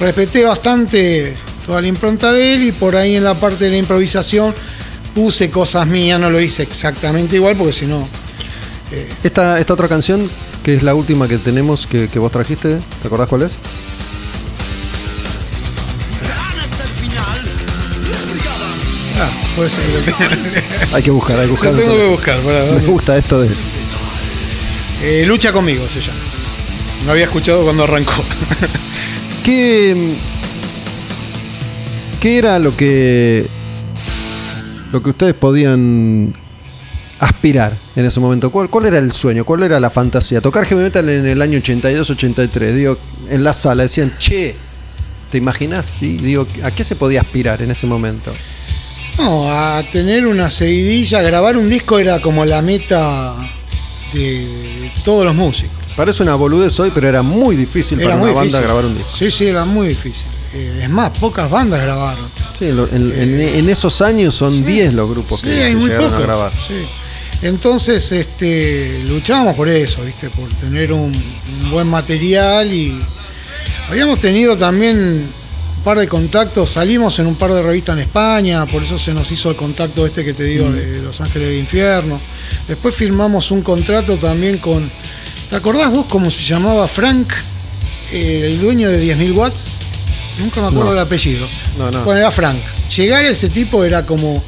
[0.00, 3.76] Respeté bastante toda la impronta de él y por ahí en la parte de la
[3.76, 4.52] improvisación
[5.14, 8.08] puse cosas mías, no lo hice exactamente igual porque si no
[9.22, 10.28] Esta, esta otra canción,
[10.62, 13.56] que es la última que tenemos, que, que vos trajiste, ¿te acordás cuál es?
[19.18, 20.96] ah, puede ser que lo tenga.
[20.96, 21.72] Hay que buscar, hay que buscar.
[21.72, 23.50] Lo tengo que buscar, Me gusta esto de...
[25.02, 26.18] Eh, Lucha conmigo se llama.
[27.04, 28.12] No había escuchado cuando arrancó.
[29.42, 30.16] ¿Qué,
[32.20, 33.48] ¿Qué era lo que
[34.92, 36.32] lo que ustedes podían
[37.22, 38.50] aspirar en ese momento?
[38.50, 39.44] ¿Cuál, cuál era el sueño?
[39.44, 40.40] ¿Cuál era la fantasía?
[40.40, 42.72] Tocar heavy metal en el año 82-83.
[42.72, 42.98] Digo,
[43.28, 44.56] en la sala decían, che,
[45.30, 45.86] ¿te imaginas?
[45.86, 48.32] Sí, digo, ¿a qué se podía aspirar en ese momento?
[49.18, 53.34] No, a tener una seguidilla, grabar un disco era como la meta
[54.12, 55.78] de todos los músicos.
[55.94, 58.96] Parece una boludez hoy, pero era muy difícil Era para muy una banda grabar un
[58.96, 59.10] disco.
[59.14, 60.26] Sí, sí, era muy difícil.
[60.54, 62.24] Eh, es más, pocas bandas grabaron.
[62.58, 66.22] Sí, en, esos años son 10 los grupos Sí, que, que hay muy llegaron pocos.
[66.22, 66.52] a grabar.
[66.52, 66.86] sí.
[67.42, 70.30] Entonces, este, luchábamos por eso, ¿viste?
[70.30, 71.12] Por tener un,
[71.62, 72.94] un buen material y
[73.88, 74.96] habíamos tenido también
[75.76, 79.12] un par de contactos, salimos en un par de revistas en España, por eso se
[79.12, 82.20] nos hizo el contacto este que te digo de Los Ángeles del Infierno.
[82.68, 84.88] Después firmamos un contrato también con,
[85.50, 87.32] ¿te acordás vos cómo se llamaba Frank,
[88.12, 89.70] eh, el dueño de 10.000 watts?
[90.38, 90.92] Nunca me acuerdo No.
[90.92, 91.46] el apellido.
[91.76, 92.04] No, no.
[92.04, 92.58] Bueno, era Frank.
[92.96, 94.42] Llegar a ese tipo era como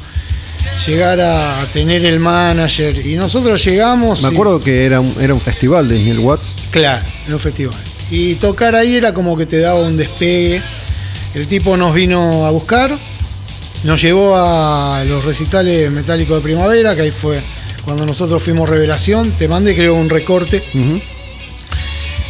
[0.87, 3.05] llegar a tener el manager.
[3.05, 4.21] Y nosotros llegamos.
[4.23, 6.55] Me y- acuerdo que era un, era un festival de 10.000 watts.
[6.71, 7.75] Claro, en un festival.
[8.11, 10.61] Y tocar ahí era como que te daba un despegue.
[11.33, 12.97] El tipo nos vino a buscar,
[13.83, 17.41] nos llevó a los recitales metálicos de primavera, que ahí fue
[17.83, 19.31] cuando nosotros fuimos revelación.
[19.33, 20.63] Te mandé creo un recorte.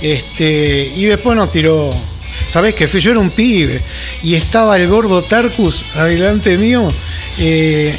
[0.01, 1.91] Este, y después nos tiró.
[2.47, 3.81] ¿Sabés que yo era un pibe?
[4.23, 6.91] Y estaba el gordo Tarkus adelante mío.
[7.37, 7.95] eh,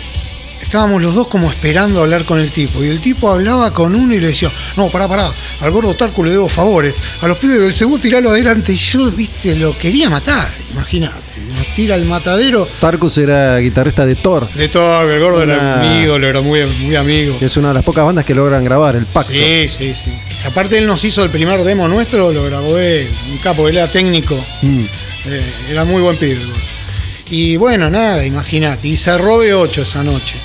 [0.62, 2.82] estábamos los dos como esperando hablar con el tipo.
[2.84, 5.30] Y el tipo hablaba con uno y le decía, no, pará, pará,
[5.60, 6.94] al gordo Tarkus le debo favores.
[7.20, 8.72] A los pibes del Cebú tiralo adelante.
[8.72, 10.50] Y yo, viste, lo quería matar.
[10.72, 11.16] Imagínate.
[11.56, 12.68] Nos tira el matadero.
[12.80, 16.96] Tarkus era guitarrista de Thor, De todo, el gordo era mi ídolo, era muy, muy
[16.96, 17.38] amigo.
[17.38, 19.32] que es una de las pocas bandas que logran grabar, el Pacto.
[19.32, 20.10] Sí, sí, sí.
[20.44, 23.90] Aparte él nos hizo el primer demo nuestro, lo grabó él, un capo, él era
[23.90, 24.84] técnico, Mm.
[25.26, 26.38] eh, era muy buen pibe.
[27.28, 30.36] Y bueno, nada, imagínate, y cerró de 8 esa noche.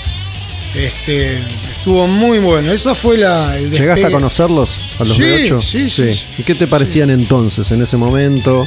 [0.74, 1.38] Este,
[1.74, 5.62] estuvo muy bueno, esa fue la, el ¿Llegaste a conocerlos a los Sí, de 8?
[5.62, 6.26] sí, sí, sí.
[6.38, 8.66] ¿Y qué te parecían entonces, en ese momento?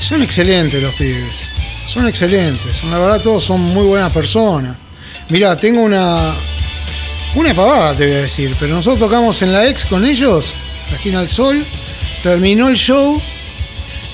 [0.00, 1.50] Son excelentes los pibes,
[1.86, 4.74] son excelentes, son, la verdad todos son muy buenas personas.
[5.28, 6.32] Mirá, tengo una,
[7.36, 10.54] Una pavada te voy a decir, pero nosotros tocamos en la ex con ellos,
[10.90, 11.64] la esquina del sol,
[12.24, 13.20] terminó el show,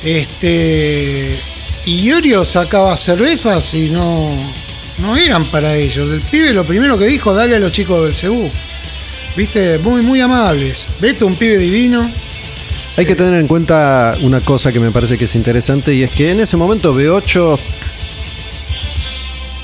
[0.05, 1.39] este,
[1.87, 4.29] y Iorio sacaba cervezas y no,
[4.99, 6.11] no eran para ellos.
[6.13, 8.51] El pibe lo primero que dijo, dale a los chicos del Cebú.
[9.37, 10.87] Viste, muy, muy amables.
[11.01, 12.11] Vete, un pibe divino.
[12.97, 16.11] Hay que tener en cuenta una cosa que me parece que es interesante y es
[16.11, 17.59] que en ese momento B8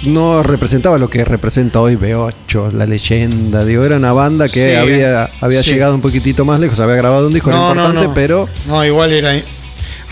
[0.04, 3.64] no representaba lo que representa hoy B8, la leyenda.
[3.64, 5.70] Digo, era una banda que Sí, había, había sí.
[5.70, 8.14] llegado un poquitito más lejos, había grabado un disco era importante, no.
[8.14, 9.32] pero No, igual era.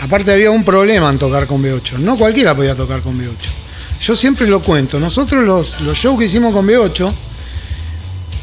[0.01, 1.97] Aparte había un problema en tocar con B8.
[1.99, 3.29] No cualquiera podía tocar con B8.
[4.01, 4.99] Yo siempre lo cuento.
[4.99, 7.11] Nosotros los, los shows que hicimos con B8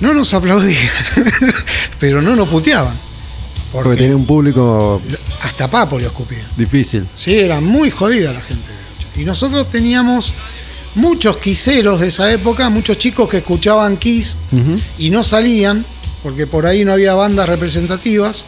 [0.01, 0.79] no nos aplaudían,
[2.01, 2.95] pero no nos puteaban.
[3.73, 5.03] porque Porque tenía un público
[5.43, 6.47] hasta Papo lo escupían.
[6.57, 7.07] difícil.
[7.15, 9.23] Sí, era muy jodida la gente de B8.
[9.23, 10.33] Y nosotros teníamos
[10.95, 14.37] muchos quiseros de esa época, muchos chicos que escuchaban Kiss
[14.99, 15.85] y no salían,
[16.23, 18.45] porque por ahí no había bandas representativas.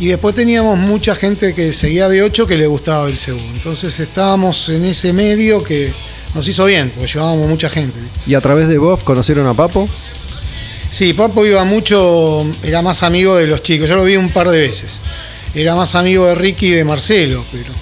[0.00, 3.52] Y después teníamos mucha gente que seguía B8 que le gustaba el segundo.
[3.52, 5.92] Entonces estábamos en ese medio que
[6.34, 7.98] nos hizo bien, porque llevábamos mucha gente.
[8.26, 9.88] Y a través de Bob conocieron a Papo.
[10.88, 13.88] Sí, Papo iba mucho, era más amigo de los chicos.
[13.88, 15.00] Yo lo vi un par de veces.
[15.54, 17.72] Era más amigo de Ricky y de Marcelo, pero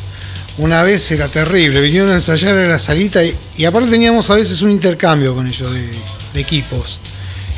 [0.58, 1.82] una vez era terrible.
[1.82, 5.46] Vinieron a ensayar en la salita y, y aparte teníamos a veces un intercambio con
[5.46, 5.86] ellos de,
[6.32, 6.98] de equipos.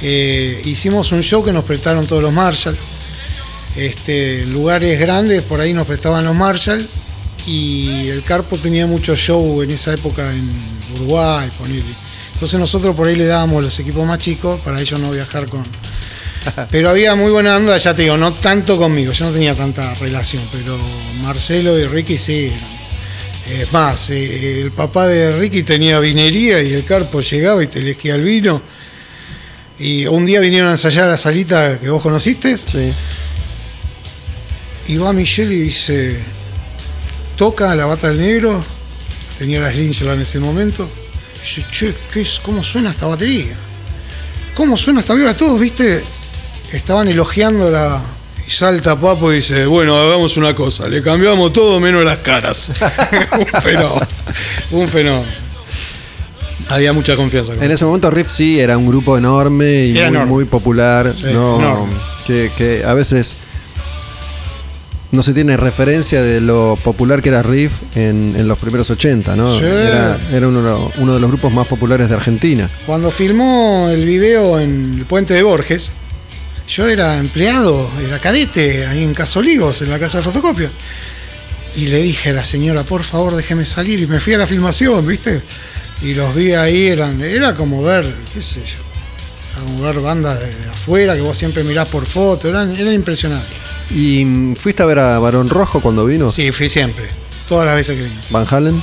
[0.03, 2.77] Eh, hicimos un show que nos prestaron todos los Marshall.
[3.79, 6.85] Este, lugares grandes, por ahí nos prestaban los Marshall.
[7.47, 10.51] Y el Carpo tenía mucho show en esa época en
[10.97, 11.85] Uruguay, ponele.
[12.35, 15.63] Entonces nosotros por ahí le dábamos los equipos más chicos para ellos no viajar con.
[16.71, 19.95] Pero había muy buena onda, ya te digo, no tanto conmigo, yo no tenía tanta
[19.95, 20.79] relación, pero
[21.23, 22.53] Marcelo y Ricky sí.
[23.51, 27.79] Es más, eh, el papá de Ricky tenía vinería y el Carpo llegaba y te
[27.79, 28.61] elegía el vino.
[29.79, 32.57] Y un día vinieron a ensayar a la salita que vos conociste.
[32.57, 32.93] Sí.
[34.89, 36.19] Y va Michelle y dice,
[37.37, 38.65] toca la bata del negro,
[39.39, 40.89] tenía las Lingeland en ese momento.
[41.37, 43.55] Y dice, che, ¿qué es, ¿cómo suena esta batería?
[44.55, 45.37] ¿Cómo suena esta vibra?
[45.37, 46.03] Todos, viste,
[46.73, 48.01] estaban elogiando la...
[48.47, 52.73] Y salta Papo y dice, bueno, hagamos una cosa, le cambiamos todo menos las caras.
[53.39, 54.07] un fenómeno.
[54.71, 55.31] Un fenómeno.
[56.71, 57.55] Había mucha confianza.
[57.55, 60.33] con En ese momento Riff sí era un grupo enorme y Era muy, enorme.
[60.33, 61.13] muy popular.
[61.15, 61.93] Sí, no, enorme.
[62.27, 63.37] que, que a veces
[65.11, 69.37] no se tiene referencia de lo popular que era Riff en, en los primeros 80,
[69.37, 69.59] ¿no?
[69.59, 69.65] Sí.
[69.65, 72.69] Era, era uno, uno de los grupos más populares de Argentina.
[72.85, 75.91] Cuando filmó el video en el puente de Borges,
[76.69, 80.71] yo era empleado, era cadete ahí en Casolivos, en la casa de fotocopia.
[81.77, 84.01] Y le dije a la señora, por favor, déjeme salir.
[84.01, 85.41] Y me fui a la filmación, ¿viste?
[86.03, 90.47] Y los vi ahí, eran, era como ver, qué sé yo, como ver bandas de,
[90.47, 93.57] de afuera que vos siempre mirás por foto, eran, eran impresionantes.
[93.91, 96.29] ¿Y fuiste a ver a Barón Rojo cuando vino?
[96.31, 97.05] Sí, fui siempre,
[97.49, 98.17] todas las veces que vine.
[98.31, 98.83] Van Halen.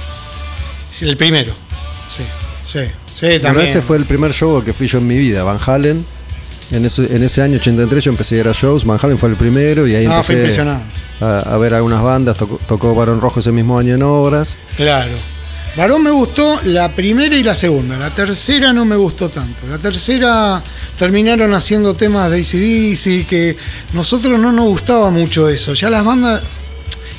[0.91, 1.53] Sí, El primero,
[2.09, 2.23] sí,
[2.65, 2.79] sí,
[3.13, 3.67] sí, también.
[3.67, 6.05] ese fue el primer show que fui yo en mi vida, Van Halen.
[6.71, 9.29] En ese, en ese año 83 yo empecé a ir a shows, Van Halen fue
[9.29, 10.61] el primero y ahí Ah, empecé
[11.21, 14.57] a, a ver algunas bandas, tocó, tocó Barón Rojo ese mismo año en obras.
[14.75, 15.13] Claro.
[15.75, 17.97] Varón me gustó la primera y la segunda.
[17.97, 19.67] La tercera no me gustó tanto.
[19.67, 20.63] La tercera
[20.97, 23.57] terminaron haciendo temas de ACDC que
[23.91, 25.73] nosotros no nos gustaba mucho eso.
[25.73, 26.41] Ya las bandas.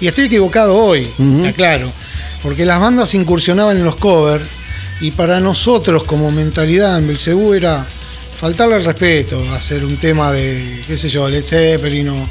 [0.00, 1.92] Y estoy equivocado hoy, está claro.
[2.42, 4.44] Porque las bandas incursionaban en los covers
[5.00, 7.86] y para nosotros como mentalidad en Belcebú era
[8.38, 12.28] faltarle el respeto, hacer un tema de, qué sé yo, Led Zeppelin o,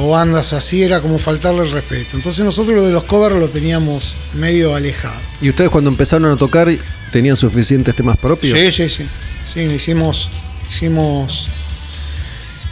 [0.00, 2.16] o bandas así, era como faltarle el respeto.
[2.16, 5.20] Entonces nosotros lo de los covers lo teníamos medio alejado.
[5.42, 6.68] ¿Y ustedes cuando empezaron a tocar
[7.12, 8.58] tenían suficientes temas propios?
[8.58, 9.06] Sí, sí, sí.
[9.52, 10.30] Sí, hicimos,
[10.70, 11.48] hicimos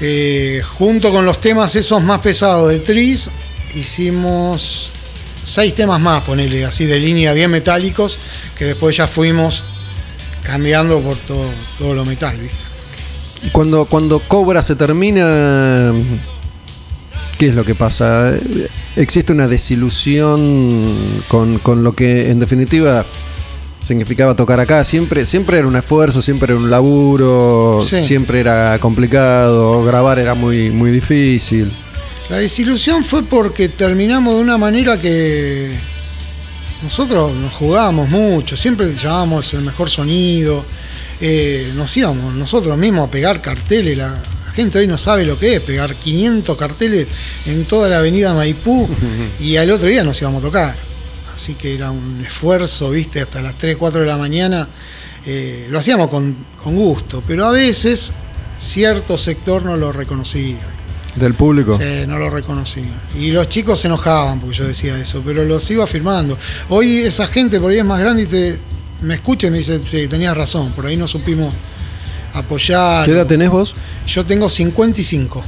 [0.00, 3.30] eh, junto con los temas esos más pesados de Tris,
[3.74, 4.90] hicimos
[5.42, 8.18] seis temas más, ponele así de línea bien metálicos,
[8.56, 9.64] que después ya fuimos
[10.44, 12.56] cambiando por todo, todo lo metal, ¿viste?
[13.52, 15.92] Cuando, cuando Cobra se termina,
[17.38, 18.34] ¿qué es lo que pasa?
[18.96, 20.94] ¿Existe una desilusión
[21.28, 23.06] con, con lo que en definitiva
[23.80, 24.82] significaba tocar acá?
[24.84, 28.00] Siempre, siempre era un esfuerzo, siempre era un laburo, Sí.
[28.02, 31.70] siempre era complicado, grabar era muy, muy difícil.
[32.28, 35.70] La desilusión fue porque terminamos de una manera que
[36.82, 40.64] nosotros nos jugábamos mucho, siempre llevábamos el mejor sonido,
[41.20, 44.14] eh, nos íbamos nosotros mismos a pegar carteles, la,
[44.58, 47.06] gente hoy no sabe lo que es pegar 500 carteles
[47.46, 48.88] en toda la avenida Maipú
[49.40, 50.74] y al otro día nos íbamos a tocar.
[51.32, 54.66] Así que era un esfuerzo, viste, hasta las 3, 4 de la mañana.
[55.26, 58.12] eh, lo hacíamos con, con gusto, pero a veces
[58.58, 60.58] cierto sector no lo reconocía.
[61.14, 61.78] Del público.
[61.78, 62.90] Sí, no lo reconocía.
[63.16, 66.36] Y los chicos se enojaban porque yo decía eso, pero los iba afirmando.
[66.68, 68.58] Hoy esa gente por ahí es más grande y te,
[69.02, 71.54] me escucha y me dice, sí, tenías razón, por ahí no supimos
[72.34, 73.04] apoyar.
[73.04, 73.74] ¿Qué edad tenés vos?
[74.06, 75.44] Yo tengo 55.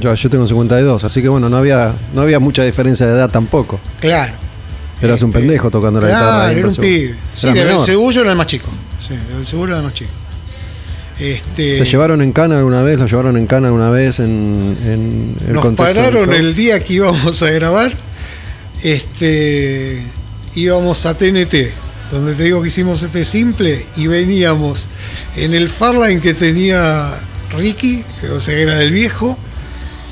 [0.00, 3.30] Yo, yo tengo 52, así que bueno, no había, no había mucha diferencia de edad
[3.30, 3.80] tampoco.
[4.00, 4.32] Claro.
[5.02, 6.44] Eras un Este, pendejo tocando la claro, guitarra.
[6.46, 7.14] ahí en era un pibe.
[7.32, 8.68] Sí, de yo era el más chico.
[8.98, 10.10] Sí, de Belcebú era el más chico.
[11.18, 12.98] Este, ¿Te llevaron en cana alguna vez?
[12.98, 17.42] ¿Lo llevaron en cana alguna vez en, en el Nos pararon el día que íbamos
[17.42, 17.92] a grabar.
[18.82, 20.02] Este,
[20.54, 21.54] íbamos a TNT,
[22.10, 24.86] donde te digo que hicimos este simple y veníamos
[25.36, 27.08] en el Farline que tenía
[27.56, 29.38] Ricky, o sea, era del viejo.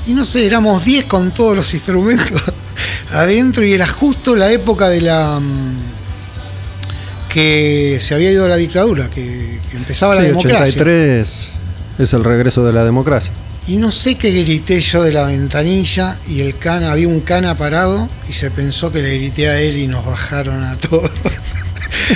[0.07, 2.41] Y no sé, éramos 10 con todos los instrumentos
[3.11, 5.77] adentro y era justo la época de la mm,
[7.29, 10.65] que se había ido la dictadura, que, que empezaba la democracia.
[10.65, 11.51] 83
[11.99, 13.31] es el regreso de la democracia.
[13.67, 17.55] Y no sé qué grité yo de la ventanilla y el cana, había un cana
[17.55, 21.11] parado y se pensó que le grité a él y nos bajaron a todos.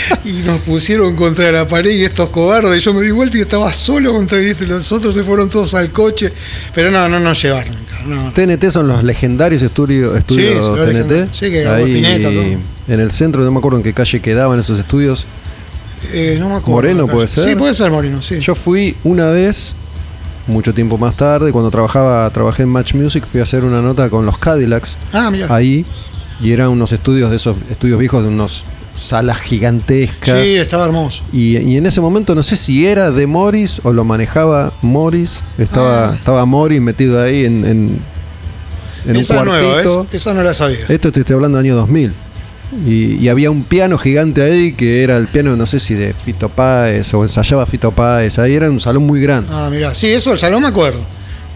[0.26, 2.84] y nos pusieron contra la pared y estos cobardes.
[2.84, 4.56] Yo me di vuelta y estaba solo contra él.
[4.68, 6.32] Los otros se fueron todos al coche.
[6.74, 7.76] Pero no, no nos llevaron.
[8.06, 11.34] No, TNT son los legendarios estudios, estudios Sí, TNT.
[11.34, 12.42] Sí, que Ahí Spinetta, todo.
[12.42, 15.26] en el centro, no me acuerdo en qué calle quedaban esos estudios.
[16.12, 16.72] Eh, no me acuerdo.
[16.72, 17.46] Moreno, ¿puede ser?
[17.46, 18.40] Sí, puede ser Moreno, sí.
[18.42, 19.74] Yo fui una vez,
[20.48, 24.10] mucho tiempo más tarde, cuando trabajaba, trabajé en Match Music, fui a hacer una nota
[24.10, 25.48] con los Cadillacs ah, mira.
[25.50, 25.86] ahí,
[26.42, 28.66] y eran unos estudios de esos estudios viejos de unos
[28.96, 30.44] salas gigantescas.
[30.44, 31.24] Sí, estaba hermoso.
[31.34, 35.44] Y, y en ese momento no sé si era de Morris o lo manejaba Morris.
[35.58, 36.16] Estaba, Ah.
[36.16, 38.00] estaba Morris metido ahí en, en,
[39.08, 40.08] en esa un nueva, cuartito.
[40.12, 40.80] Esa no la sabía.
[40.90, 42.14] Esto te estoy hablando del año 2000.
[42.88, 46.14] Y, y había un piano gigante ahí que era el piano, no sé si de
[46.14, 48.40] Fito Páez o ensayaba Fito Páez.
[48.40, 49.48] Ahí era un salón muy grande.
[49.52, 51.00] Ah, mira, sí, eso ya no me acuerdo.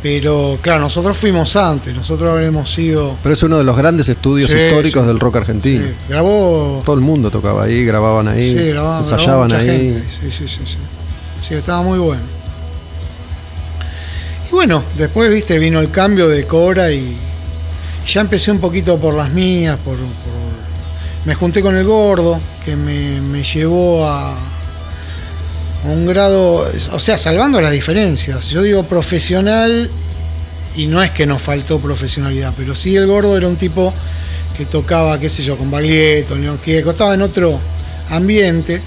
[0.09, 3.13] Pero claro, nosotros fuimos antes, nosotros habremos sido.
[3.21, 5.07] Pero es uno de los grandes estudios Sí, históricos sí.
[5.09, 5.83] del rock argentino.
[5.85, 6.81] Sí, grabó.
[6.85, 9.67] Todo el mundo tocaba ahí, grababan ahí, Sí, grababa, ensayaban ahí.
[9.67, 10.03] gente.
[10.07, 10.77] Sí, sí, sí, sí.
[11.45, 12.21] Sí, estaba muy bueno.
[14.49, 17.17] Y bueno, después, viste, vino el cambio de Cobra y
[18.07, 20.07] ya empecé un poquito por las mías, por, por-
[21.25, 24.33] me junté con el gordo, que me, me llevó a,
[25.85, 28.49] a un grado, o sea, salvando las diferencias.
[28.49, 29.89] Yo digo profesional
[30.75, 33.93] y no es que nos faltó profesionalidad, pero sí el gordo era un tipo
[34.57, 37.59] que tocaba, qué sé yo, con Baglietto, León Gieco, estaba en otro
[38.09, 38.81] ambiente.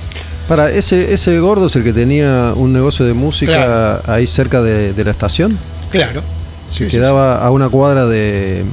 [0.49, 4.03] Para, ese, ese gordo es el que tenía un negocio de música Claro.
[4.07, 5.57] ahí cerca de, de la estación.
[5.91, 6.23] Claro.
[6.23, 8.65] que Sí, sí, quedaba a una cuadra de,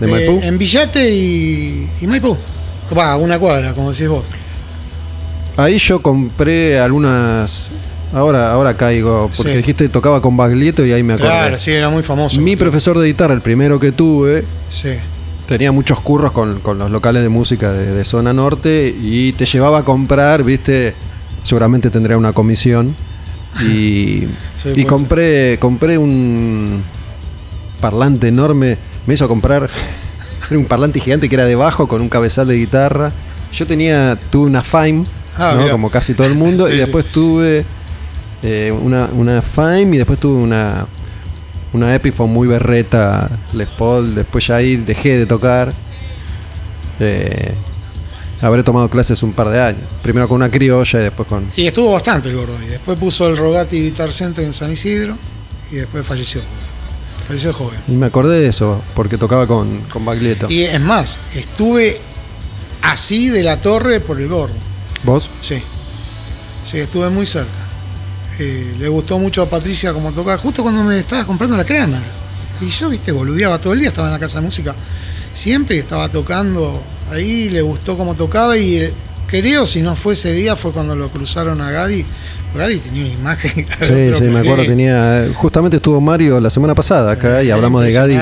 [0.00, 0.12] de sí.
[0.12, 0.32] Maipú.
[0.42, 2.36] Eh, en Villate y, y Maipú.
[2.96, 4.24] Va, a una cuadra, como decís vos.
[5.56, 7.70] Ahí yo compré algunas.
[8.12, 9.56] Ahora, ahora caigo, porque Sí.
[9.58, 11.30] dijiste tocaba con Baglietto y ahí me acordé.
[11.30, 12.40] Claro, sí, era muy famoso.
[12.40, 14.90] Mi profesor de guitarra, el primero que tuve, Sí.
[15.48, 19.46] tenía muchos curros con, con los locales de música de, de zona norte y te
[19.46, 20.94] llevaba a comprar, viste,
[21.42, 22.94] seguramente tendría una comisión.
[23.64, 24.24] Y,
[24.62, 26.82] Sí, y compré, compré un
[27.80, 29.68] parlante enorme, me hizo comprar
[30.50, 33.12] era un parlante gigante que era de bajo con un cabezal de guitarra.
[33.52, 35.04] Yo tenía, tuve una Fime,
[35.36, 36.80] Ah, como casi todo el mundo, Sí, y sí.
[36.80, 37.64] después tuve
[38.42, 40.86] eh, una, una Fime y después tuve una,
[41.72, 44.14] una Epiphone muy berreta Les Paul.
[44.14, 45.72] Después ya ahí dejé de tocar.
[47.00, 47.52] Eh,
[48.40, 49.82] habré tomado clases un par de años.
[50.02, 51.46] Primero con una criolla y después con.
[51.56, 52.56] Y estuvo bastante el gordo.
[52.62, 55.16] Y después puso el Rogati Guitar Center en San Isidro
[55.72, 56.42] y después falleció.
[57.26, 57.78] Falleció joven.
[57.88, 60.46] Y me acordé de eso, porque tocaba con, con Baglietto.
[60.50, 61.98] Y es más, estuve
[62.82, 64.54] así de la torre por el gordo.
[65.04, 65.30] ¿Vos?
[65.40, 65.62] Sí.
[66.64, 67.50] Sí, estuve muy cerca.
[68.38, 72.02] Eh, le gustó mucho a Patricia como tocaba, justo cuando me estaba comprando la Kramer.
[72.60, 74.74] Y yo, viste, boludeaba todo el día, estaba en la casa de música.
[75.32, 76.82] Siempre estaba tocando
[77.12, 78.92] ahí, le gustó cómo tocaba y el-
[79.26, 82.04] creo, si no fue ese día, fue cuando lo cruzaron a Gadi.
[82.56, 83.66] Gadi tenía una imagen.
[83.80, 84.64] Sí, otro sí, me acuerdo.
[84.64, 88.18] Tenía, justamente estuvo Mario la semana pasada acá y Eh, hablamos de Gadi.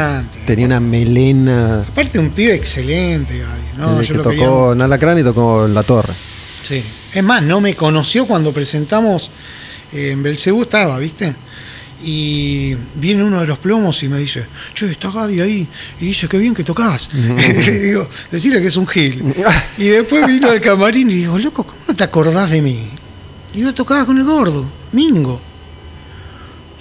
[0.46, 3.62] Tenía una melena Aparte, un pibe excelente, Gadi.
[3.78, 4.00] ¿no?
[4.00, 6.14] eh, Yo que lo quería tocó en Alacrán y tocó en La Torre.
[6.62, 6.82] Sí.
[7.12, 9.30] Es más, no me conoció cuando presentamos
[9.92, 11.34] eh, en Belcebú, estaba, ¿viste?
[12.04, 15.68] Y viene uno de los plomos y me dice, che, está Gaby ahí.
[16.00, 17.08] Y dice, qué bien que tocás.
[17.14, 19.34] y le digo, decirle que es un gil.
[19.78, 22.80] y después vino al camarín y digo, loco, ¿cómo no te acordás de mí?
[23.54, 25.51] Y yo tocaba con el gordo, Mingo.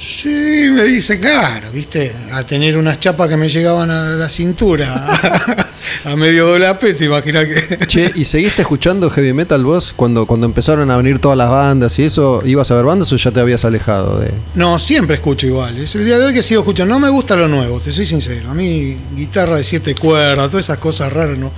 [0.01, 5.07] Sí, me dice, claro, viste, a tener unas chapas que me llegaban a la cintura,
[6.05, 7.77] a medio dolape, te imaginas que...
[7.87, 11.99] Che, ¿y seguiste escuchando heavy metal vos cuando, cuando empezaron a venir todas las bandas
[11.99, 12.41] y eso?
[12.43, 14.31] ¿Ibas a ver bandas o ya te habías alejado de...?
[14.55, 15.77] No, siempre escucho igual.
[15.77, 16.95] Es el día de hoy que sigo escuchando.
[16.95, 18.49] No me gusta lo nuevo, te soy sincero.
[18.49, 21.51] A mí guitarra de siete cuerdas, todas esas cosas raras no,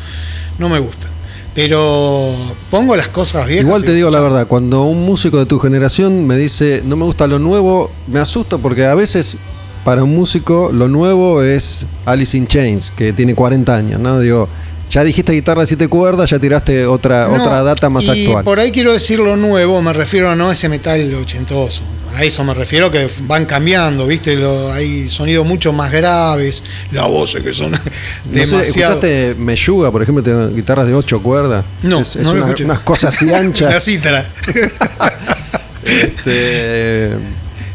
[0.59, 1.12] no me gustan.
[1.55, 2.31] Pero
[2.71, 3.65] pongo las cosas viejas.
[3.65, 7.05] Igual te digo la verdad, cuando un músico de tu generación me dice no me
[7.05, 9.37] gusta lo nuevo, me asusta porque a veces
[9.83, 14.19] para un músico lo nuevo es Alice in Chains, que tiene 40 años, ¿no?
[14.19, 14.47] Digo,
[14.89, 18.43] ya dijiste guitarra de siete cuerdas, ya tiraste otra, No, otra data más y actual.
[18.43, 21.83] Por ahí quiero decir lo nuevo, me refiero a no ese metal ochentoso.
[22.15, 24.35] A eso me refiero que van cambiando, ¿viste?
[24.35, 27.89] Lo- hay sonidos mucho más graves, las voces que son No sé,
[28.25, 28.61] demasiado.
[28.63, 31.65] ¿Escuchaste Meyuga, por ejemplo, tiene guitarras de ocho cuerdas?
[31.81, 32.65] No, es, es no lo una- escuché.
[32.65, 33.83] unas cosas así La anchas.
[33.83, 34.25] cítara.
[35.85, 37.09] Este,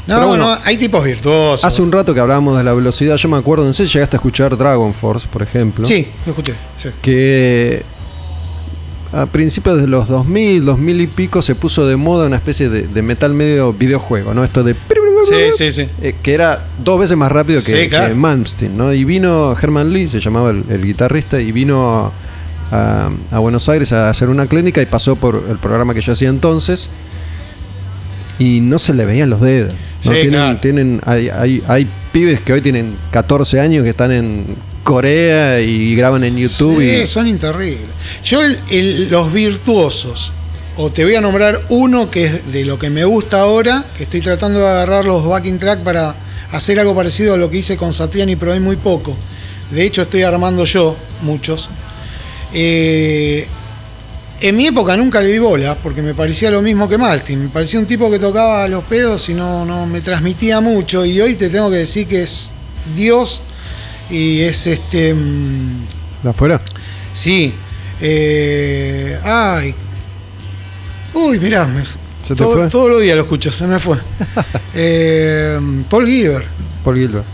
[0.06, 1.64] No, pero bueno, no, hay tipos virtuosos.
[1.64, 4.16] hace un rato que hablábamos de la velocidad, yo me acuerdo, no sé si llegaste
[4.16, 5.84] a escuchar Dragon Force, por ejemplo.
[5.84, 6.54] Sí, lo escuché.
[6.76, 6.88] sí.
[7.02, 7.82] que
[9.12, 12.86] a principios de los 2000, 2000 y pico se puso de moda una especie de,
[12.86, 14.44] de metal medio videojuego, ¿no?
[14.44, 14.74] Esto de...
[15.28, 15.88] Sí, sí, sí.
[16.00, 18.08] eh, que era dos veces más rápido que, Sí, claro.
[18.08, 18.92] que Malmsteen, ¿no?
[18.92, 22.12] Y vino Herman Lee, se llamaba el, el guitarrista, y vino
[22.70, 26.12] a, a Buenos Aires a hacer una clínica y pasó por el programa que yo
[26.12, 26.88] hacía entonces.
[28.38, 29.72] Y no se le veían los dedos.
[29.72, 30.12] ¿no?
[30.12, 30.58] Sí, tienen, claro.
[30.60, 34.44] tienen, hay, hay, hay pibes que hoy tienen 14 años que están en
[34.88, 36.80] Corea y graban en YouTube.
[36.80, 37.90] Sí, y, son interribles.
[38.24, 40.32] Yo, el- el- los virtuosos,
[40.78, 44.04] o te voy a nombrar uno que es de lo que me gusta ahora, que
[44.04, 46.14] estoy tratando de agarrar los backing track para
[46.52, 49.14] hacer algo parecido a lo que hice con Satriani, pero hay muy poco.
[49.70, 51.68] De hecho, estoy armando yo muchos.
[52.54, 53.46] Eh,
[54.40, 57.42] en mi época nunca le di bola, porque me parecía lo mismo que Maltin.
[57.42, 61.04] Me parecía un tipo que tocaba los pedos y no, no me transmitía mucho.
[61.04, 62.48] Y hoy te tengo que decir que es
[62.96, 63.42] Dios
[64.10, 65.14] y es este.
[65.14, 65.86] mm,
[66.22, 66.60] ¿De afuera?
[67.12, 67.52] Sí.
[68.00, 69.74] eh, ay.
[71.14, 71.66] Uy, mirá.
[71.66, 72.68] me- ¿Se te todo- fue?
[72.68, 73.98] Todos los días lo escucho, se me fue.
[74.74, 75.58] Eh,
[75.90, 76.44] Paul Giver.
[76.84, 77.24] Paul Gilbert.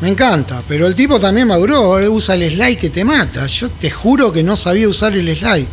[0.00, 3.46] Me encanta, pero el tipo también maduró, ahora usa el slide que te mata.
[3.46, 5.66] Yo te juro que no sabía usar el slide.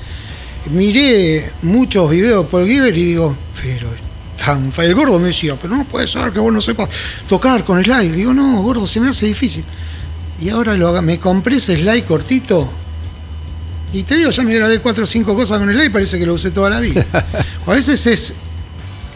[0.72, 4.02] Miré muchos videos de Paul Giver y digo, pero es
[4.46, 4.86] tan fa-".
[4.86, 6.90] El gordo me decía, pero no puede ser que vos no sepas
[7.28, 8.12] tocar con slide.
[8.12, 9.64] Le digo, no, gordo, se me hace difícil.
[10.42, 12.70] Y ahora lo me compré ese slide cortito.
[13.92, 16.26] Y te digo, ya me grabé cuatro o cinco cosas con el slide parece que
[16.26, 17.06] lo usé toda la vida.
[17.66, 18.34] a veces es,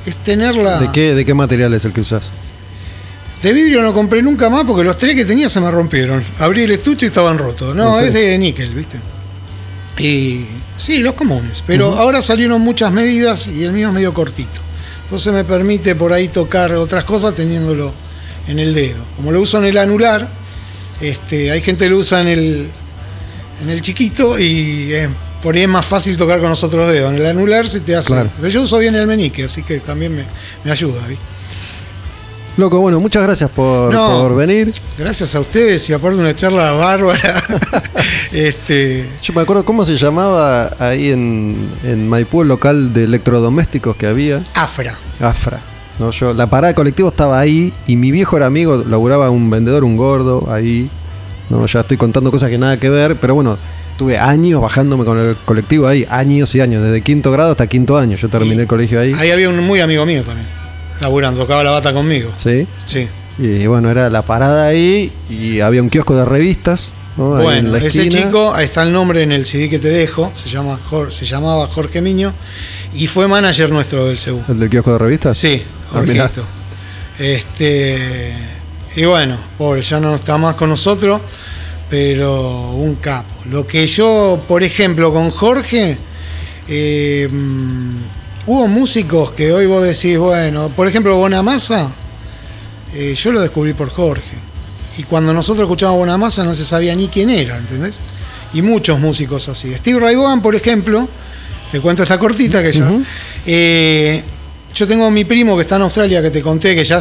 [0.06, 0.80] es tenerla.
[0.80, 2.32] ¿De qué, ¿De qué material es el que usas?
[3.44, 6.24] De vidrio no compré nunca más porque los tres que tenía se me rompieron.
[6.40, 7.76] Abrí el estuche y estaban rotos.
[7.76, 9.00] No, ¿En es de níquel, ¿viste?
[10.00, 10.46] Y
[10.78, 11.64] sí, los comunes.
[11.68, 14.62] Pero ahora salieron muchas medidas y el mío es medio cortito.
[15.04, 17.94] Entonces me permite por ahí tocar otras cosas teniéndolo
[18.48, 19.04] en el dedo.
[19.18, 20.28] Como lo uso en el anular,
[21.10, 22.68] este, hay gente que lo usa en el,
[23.64, 25.10] en el chiquito y eh,
[25.42, 27.12] por ahí es más fácil tocar con los otros dedos.
[27.14, 28.08] En el anular se te hace.
[28.08, 28.30] Claro.
[28.38, 30.26] Pero yo uso bien el meñique, así que también me,
[30.64, 31.24] me ayuda, ¿viste?
[32.56, 34.22] Loco, bueno, muchas gracias por, No.
[34.22, 34.72] por venir.
[34.98, 37.44] Gracias a ustedes y aparte una charla bárbara.
[38.32, 43.96] este, Yo me acuerdo cómo se llamaba ahí en, en Maipú el local de electrodomésticos
[43.96, 44.44] que había.
[44.54, 44.96] afra.
[45.20, 45.60] Afra.
[46.00, 49.50] No, yo, la parada de colectivo estaba ahí y mi viejo era amigo, laburaba un
[49.50, 50.90] vendedor, un gordo ahí.
[51.50, 53.58] No, ya estoy contando cosas que nada que ver, pero bueno,
[53.98, 57.98] tuve años bajándome con el colectivo ahí, años y años, desde quinto grado hasta quinto
[57.98, 58.18] año.
[58.18, 59.14] Yo terminé el colegio ahí.
[59.14, 60.48] Ahí había un muy amigo mío también,
[61.00, 62.32] laburando, tocaba la bata conmigo.
[62.38, 62.68] Sí.
[62.86, 63.08] Sí.
[63.38, 66.92] Y bueno, era la parada ahí y había un kiosco de revistas.
[67.16, 70.80] Bueno, ese chico, ahí está el nombre en el CD que te dejo, se, llama
[71.10, 72.34] se llamaba Jorge Miño
[72.94, 74.42] y fue manager nuestro del CEU.
[74.48, 75.38] ¿El del kiosco de revistas?
[75.38, 75.62] Sí,
[75.94, 76.24] Ah, mirá.
[76.24, 76.46] Jorgito.
[77.20, 78.34] este,
[78.96, 81.22] y bueno, pobre, ya no está más con nosotros,
[81.90, 83.28] pero un capo.
[83.52, 85.96] Lo que yo, por ejemplo, con Jorge,
[86.68, 87.96] eh, mm,
[88.48, 91.90] hubo músicos que hoy vos decís, bueno, por ejemplo, Bonamassa,
[92.96, 94.38] eh, yo lo descubrí por Jorge.
[94.98, 98.00] Y cuando nosotros escuchábamos Bonamassa no se sabía ni quién era, ¿entendés?
[98.54, 99.74] Y muchos músicos así.
[99.74, 101.08] Steve Ray Vaughan, por ejemplo,
[101.72, 102.86] te cuento esta cortita que yo.
[103.46, 104.24] eh,
[104.76, 107.00] yo tengo mi primo que está en Australia, que te conté que ya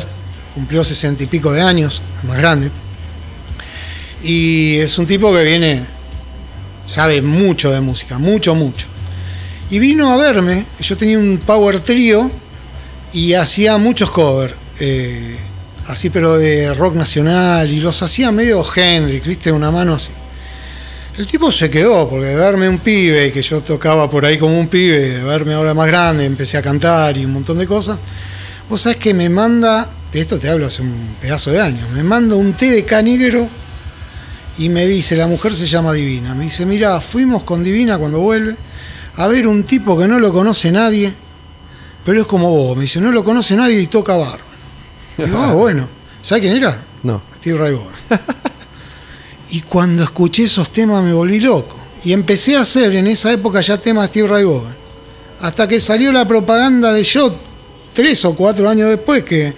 [0.55, 2.71] cumplió sesenta y pico de años, es más grande.
[4.23, 5.85] Y es un tipo que viene,
[6.85, 8.87] sabe mucho de música, mucho, mucho.
[9.71, 12.31] Y vino a verme, yo tenía un power trio
[13.13, 15.37] y hacía muchos covers, eh,
[15.87, 20.13] así pero de rock nacional, y los hacía medio Hendrix, viste, una mano así.
[21.19, 24.59] El tipo se quedó, porque de verme un pibe, que yo tocaba por ahí como
[24.59, 27.99] un pibe, de verme ahora más grande, empecé a cantar y un montón de cosas.
[28.69, 32.03] Vos sabés que me manda de esto te hablo hace un pedazo de años, me
[32.03, 33.49] manda un té de canigro
[34.59, 38.21] y me dice, la mujer se llama Divina, me dice, mira, fuimos con Divina cuando
[38.21, 38.55] vuelve
[39.17, 41.13] a ver un tipo que no lo conoce nadie,
[42.05, 44.52] pero es como vos, me dice, no lo conoce nadie y toca barro.
[45.17, 45.89] Digo, ah, bueno,
[46.21, 46.81] ¿sabes quién era?
[47.03, 47.23] No.
[47.37, 47.93] Steve Ray Vaughan.
[49.51, 51.79] y cuando escuché esos temas me volví loco.
[52.05, 54.75] Y empecé a hacer en esa época ya temas de Steve Ray Vaughan.
[55.41, 57.37] Hasta que salió la propaganda de Shot,
[57.93, 59.53] tres o cuatro años después, que,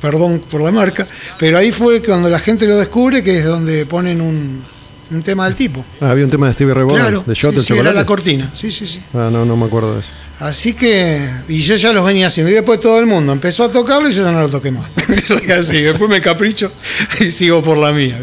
[0.00, 1.06] perdón por la marca,
[1.38, 4.64] pero ahí fue cuando la gente lo descubre, que es donde ponen un,
[5.10, 5.84] un tema del tipo.
[6.00, 7.94] Ah, había un tema de Steve Ray Vaughan, Claro, de Shot sí, sí, era chocolate.
[7.96, 8.50] la cortina.
[8.52, 9.00] Sí, sí, sí.
[9.14, 10.12] Ah, no, no me acuerdo de eso.
[10.40, 12.50] Así que, y yo ya los venía haciendo.
[12.50, 14.86] Y después todo el mundo empezó a tocarlo y yo ya no lo toqué más.
[15.26, 16.72] Soy así, después me capricho
[17.20, 18.18] y sigo por la mía.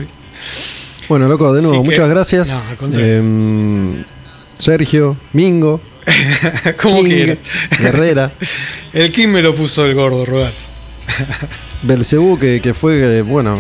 [1.09, 2.57] Bueno, loco, de nuevo, Así que- muchas gracias.
[2.81, 2.99] No.
[2.99, 4.03] Em,
[4.57, 5.81] Sergio, Mingo,
[6.81, 7.37] Como King, quiera.
[7.83, 8.31] Herrera,
[8.93, 10.53] El Kim me lo puso el gordo, Rogat.
[11.83, 13.59] Belcebú, que, que fue, eh, bueno,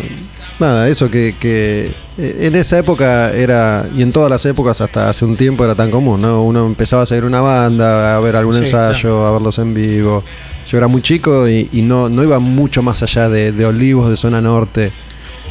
[0.61, 5.09] nada, eso que, que eh, en esa época era, y en todas las épocas hasta
[5.09, 6.43] hace un tiempo era tan común, ¿no?
[6.43, 10.23] Uno empezaba a seguir una banda, a ver algún Sí, ensayo, a verlos en vivo.
[10.69, 14.09] Yo era muy chico y, y no, no iba mucho más allá de, de Olivos,
[14.09, 14.91] de zona norte,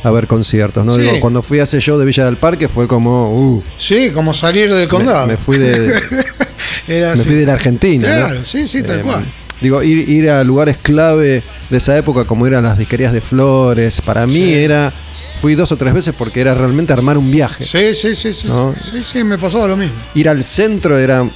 [0.03, 0.95] a ver conciertos, ¿no?
[0.95, 1.03] Sí.
[1.03, 4.33] Digo, cuando fui a ese show de Villa del Parque fue como, uh, Sí, como
[4.33, 5.27] salir del condado.
[5.27, 5.95] me, me fui de,
[6.89, 7.25] Era me así.
[7.25, 8.09] fui de la Argentina.
[8.09, 8.15] ¿no?
[8.15, 9.25] Claro, sí, sí, tal Eh, cual.
[9.61, 14.01] Digo, ir, ir a lugares clave de esa época, como eran las disquerías de flores,
[14.01, 14.55] para mí Sí.
[14.55, 14.93] era.
[15.41, 17.65] Fui dos o tres veces porque era realmente armar un viaje.
[17.65, 18.47] Sí, sí, sí, sí.
[18.47, 18.75] No.
[18.81, 19.95] Sí, sí, me pasaba lo mismo.
[20.15, 21.27] Ir al centro era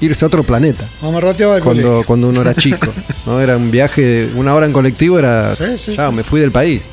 [0.00, 0.88] irse a otro planeta.
[1.02, 2.92] Me rateaba el Cuando, cuando uno era chico.
[3.26, 3.40] ¿no?
[3.40, 5.54] Era un viaje, una hora en colectivo era.
[5.54, 6.14] Sí, sí, ya, sí.
[6.14, 6.86] me fui del país.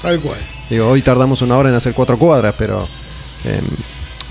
[0.00, 0.38] Tal cual.
[0.70, 2.86] Digo, hoy tardamos una hora en hacer cuatro cuadras, pero
[3.44, 3.64] em,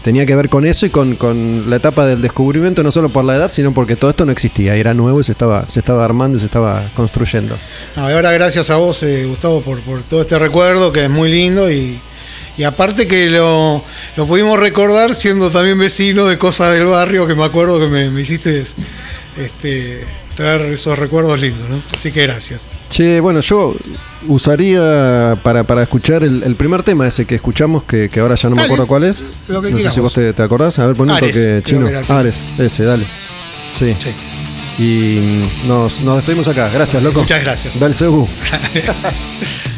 [0.02, 3.24] tenía que ver con eso y con, con la etapa del descubrimiento, no solo por
[3.24, 6.04] la edad, sino porque todo esto no existía, era nuevo y se estaba, se estaba
[6.04, 7.58] armando y se estaba construyendo.
[7.96, 11.32] Y ahora gracias a vos, eh, Gustavo, por, por todo este recuerdo que es muy
[11.32, 12.00] lindo y,
[12.58, 13.84] y aparte que lo,
[14.16, 18.10] lo pudimos recordar siendo también vecino de cosas del barrio que me acuerdo que me,
[18.10, 18.64] me hiciste
[19.38, 21.82] este, traer esos recuerdos lindos, ¿no?
[21.94, 22.68] Así que gracias.
[22.90, 23.76] Che, bueno, yo
[24.28, 28.50] usaría para, para escuchar el, el primer tema ese que escuchamos, que, que ahora ya
[28.50, 29.24] no me Dale, acuerdo cuál es.
[29.48, 30.80] lo que no sé si vos te, te acordás.
[30.80, 31.90] A ver, pon un Ares, toque chino.
[32.10, 33.06] Ares, ese, dale.
[33.78, 33.96] Sí.
[34.02, 34.10] Sí.
[34.84, 36.70] Y nos, nos despedimos acá.
[36.70, 37.20] Gracias, loco.
[37.22, 37.80] Muchas gracias.
[37.80, 38.28] Belcebú.
[38.74, 38.84] Es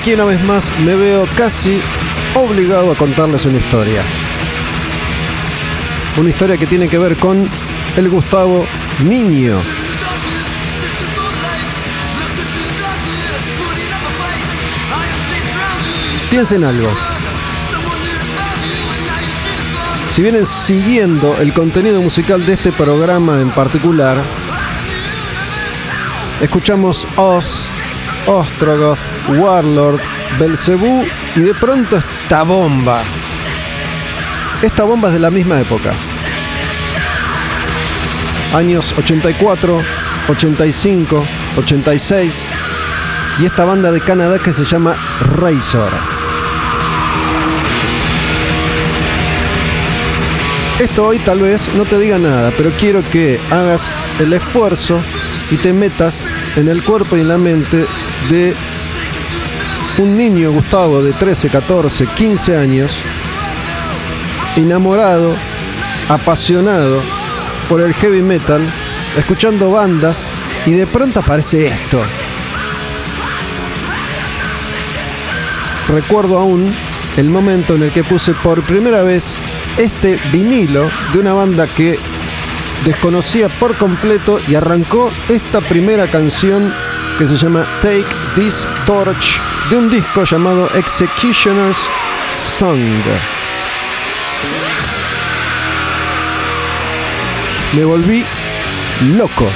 [0.00, 1.78] aquí una vez más me veo casi
[2.34, 4.02] obligado a contarles una historia.
[6.16, 7.46] Una historia que tiene que ver con
[7.96, 8.64] el Gustavo
[9.04, 9.58] Niño.
[16.30, 16.88] Piensen algo.
[20.14, 24.16] Si vienen siguiendo el contenido musical de este programa en particular,
[26.40, 27.66] escuchamos Oz,
[28.26, 30.00] Ostrogoth, Warlord,
[30.38, 31.04] Belcebú
[31.36, 33.02] y de pronto esta bomba.
[34.62, 35.92] Esta bomba es de la misma época.
[38.54, 39.80] Años 84,
[40.28, 41.24] 85,
[41.58, 42.32] 86
[43.40, 44.96] y esta banda de Canadá que se llama
[45.36, 45.90] Razor.
[50.80, 54.98] Esto hoy tal vez no te diga nada, pero quiero que hagas el esfuerzo
[55.50, 57.84] y te metas en el cuerpo y en la mente
[58.30, 58.54] de
[59.98, 62.98] un niño Gustavo de 13, 14, 15 años,
[64.56, 65.34] enamorado,
[66.08, 67.00] apasionado
[67.68, 68.60] por el heavy metal,
[69.18, 70.32] escuchando bandas
[70.66, 72.02] y de pronto aparece esto.
[75.88, 76.72] Recuerdo aún
[77.16, 79.36] el momento en el que puse por primera vez
[79.76, 81.98] este vinilo de una banda que
[82.84, 86.72] desconocía por completo y arrancó esta primera canción
[87.18, 91.88] que se llama Take This Torch de un disco llamado Executioner's
[92.32, 92.78] Song.
[97.76, 98.24] Me volví
[99.16, 99.48] loco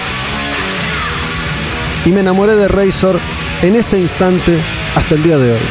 [2.05, 3.19] y me enamoré de Razor
[3.63, 4.57] en ese instante
[4.95, 5.67] hasta el día de hoy.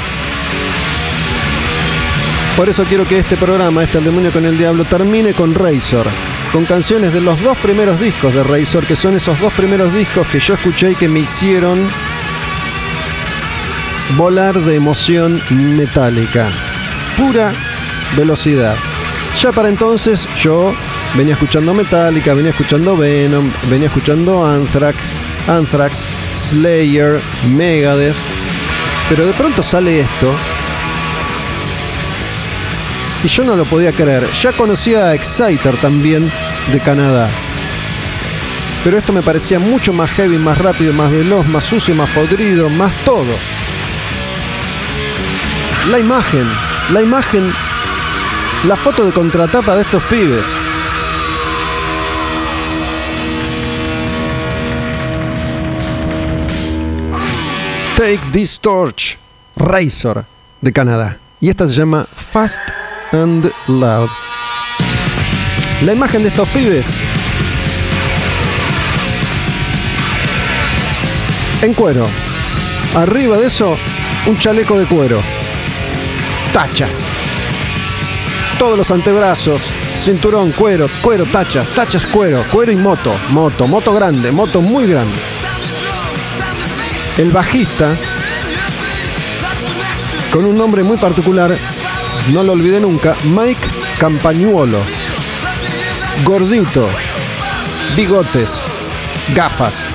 [2.58, 6.08] Por eso quiero que este programa, este El Demonio con el Diablo, termine con Razor,
[6.52, 10.28] con canciones de los dos primeros discos de Razor, que son esos dos primeros discos
[10.28, 11.88] que yo escuché y que me hicieron
[14.18, 16.48] volar de emoción metálica.
[17.18, 17.54] Pura
[18.16, 18.76] velocidad.
[19.42, 20.74] Ya para entonces yo
[21.16, 24.98] venía escuchando Metallica, venía escuchando Venom, venía escuchando Anthrax,
[25.48, 26.06] Anthrax,
[26.36, 27.20] Slayer,
[27.56, 28.16] Megadeth.
[29.10, 30.34] Pero de pronto sale esto
[33.24, 34.30] y yo no lo podía creer.
[34.42, 36.30] Ya conocía a Exciter también
[36.72, 37.30] de Canadá.
[38.84, 42.70] Pero esto me parecía mucho más heavy, más rápido, más veloz, más sucio, más podrido,
[42.70, 43.34] más todo.
[45.92, 46.46] La imagen,
[46.94, 47.44] la imagen,
[48.70, 50.46] la foto de contratapa de estos pibes.
[57.98, 59.20] Take This Torch,
[59.58, 60.24] Razor
[60.62, 61.18] de Canadá.
[61.42, 62.62] Y esta se llama Fast
[63.12, 64.10] and Loud.
[65.84, 66.88] La imagen de estos pibes.
[71.62, 72.08] En cuero.
[72.96, 73.78] Arriba de eso,
[74.28, 75.43] un chaleco de cuero.
[76.54, 77.08] Tachas.
[78.60, 79.64] Todos los antebrazos,
[79.98, 83.12] cinturón, cuero, cuero, tachas, tachas, cuero, cuero y moto.
[83.32, 85.18] Moto, moto grande, moto muy grande.
[87.18, 87.96] El bajista,
[90.32, 91.58] con un nombre muy particular,
[92.32, 93.68] no lo olvidé nunca, Mike
[94.00, 94.80] Campañuolo.
[96.24, 96.88] Gordito,
[97.96, 98.62] bigotes,
[99.36, 99.88] gafas,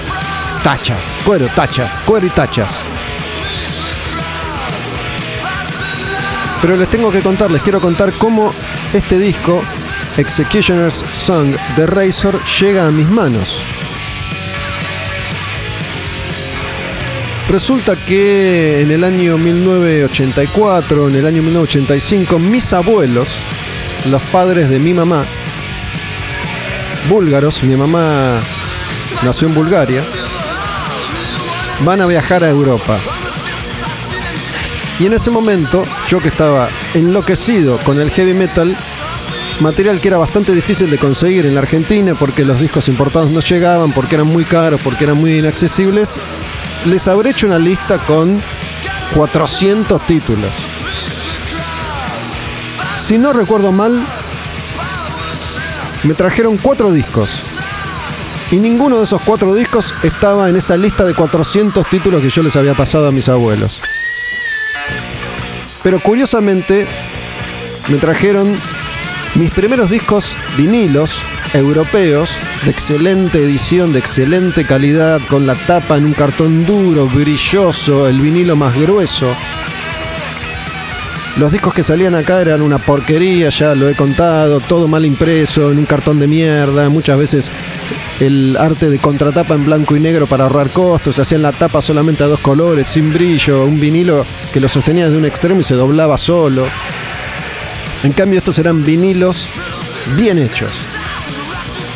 [0.65, 2.83] tachas, cuero, tachas, cuero y tachas.
[6.61, 8.53] Pero les tengo que contar, les quiero contar cómo
[8.93, 9.63] este disco,
[10.17, 13.63] Executioner's Song de Razor, llega a mis manos.
[17.49, 23.29] Resulta que en el año 1984, en el año 1985, mis abuelos,
[24.11, 25.25] los padres de mi mamá,
[27.09, 28.41] búlgaros, mi mamá
[29.23, 30.03] nació en Bulgaria,
[31.85, 32.99] van a viajar a Europa.
[35.01, 38.75] Y en ese momento, yo que estaba enloquecido con el heavy metal,
[39.61, 43.41] material que era bastante difícil de conseguir en la Argentina porque los discos importados no
[43.41, 46.19] llegaban, porque eran muy caros, porque eran muy inaccesibles,
[46.87, 48.41] les habré hecho una lista con
[49.15, 50.51] 400 títulos.
[52.99, 54.03] Si no recuerdo mal,
[56.05, 57.43] me trajeron cuatro discos.
[58.51, 62.43] Y ninguno de esos cuatro discos estaba en esa lista de 400 títulos que yo
[62.43, 63.83] les había pasado a mis abuelos.
[65.83, 66.87] Pero curiosamente,
[67.89, 68.55] me trajeron
[69.35, 71.23] mis primeros discos vinilos
[71.55, 78.09] europeos de excelente edición, de excelente calidad, con la tapa en un cartón duro, brilloso,
[78.09, 79.35] el vinilo más grueso.
[81.39, 85.71] Los discos que salían acá eran una porquería, ya lo he contado, todo mal impreso,
[85.71, 87.51] en un cartón de mierda, muchas veces
[88.19, 92.25] el arte de contratapa en blanco y negro para ahorrar costos, hacían la tapa solamente
[92.25, 95.75] a dos colores, sin brillo, un vinilo que lo sostenía de un extremo y se
[95.75, 96.66] doblaba solo.
[98.03, 99.49] En cambio estos eran vinilos
[100.16, 100.70] bien hechos.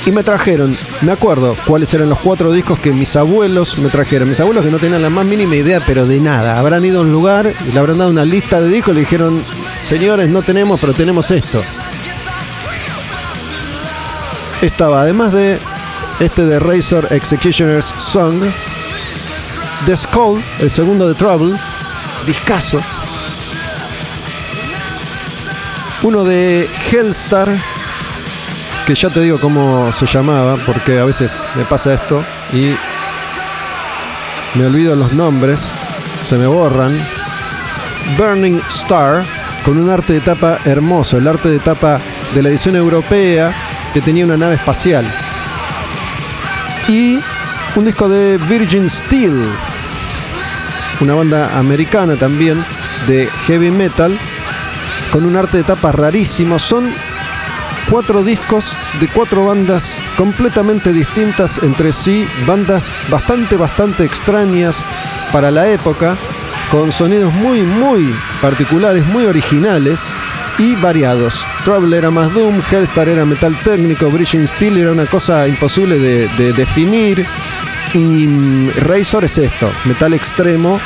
[0.05, 4.29] Y me trajeron, me acuerdo cuáles eran los cuatro discos que mis abuelos me trajeron.
[4.29, 6.59] Mis abuelos que no tenían la más mínima idea, pero de nada.
[6.59, 9.01] Habrán ido a un lugar y le habrán dado una lista de discos y le
[9.01, 9.43] dijeron,
[9.81, 11.63] señores, no tenemos, pero tenemos esto.
[14.61, 15.59] Estaba, además de
[16.19, 18.43] este de Razor Executioner's Song,
[19.87, 21.57] The Skull, el segundo de Trouble,
[22.27, 22.81] discaso.
[26.03, 27.49] Uno de Hellstar,
[28.87, 32.75] que ya te digo cómo se llamaba, porque a veces me pasa esto y
[34.55, 35.71] me olvido los nombres,
[36.29, 36.93] se me borran.
[38.19, 39.23] Burning Star,
[39.65, 42.01] con un arte de tapa hermoso, el arte de tapa
[42.35, 43.53] de la edición europea
[43.95, 45.07] que tenía una nave espacial.
[46.89, 47.19] Y
[47.77, 49.41] un disco de Virgin Steel,
[51.01, 52.63] una banda americana también
[53.07, 54.19] de heavy metal,
[55.11, 56.59] con un arte de tapa rarísimo.
[56.59, 56.91] Son
[57.91, 64.85] cuatro discos de cuatro bandas completamente distintas entre sí, bandas bastante, bastante extrañas
[65.33, 66.17] para la época,
[66.71, 70.13] con sonidos muy, muy particulares, muy originales
[70.59, 71.45] y variados.
[71.65, 76.53] Trouble era más Doom, Hellstar era metal técnico, Bridging Steel era una cosa imposible de
[76.53, 77.27] definir.
[77.95, 80.81] Y Razor es esto, metal extremo,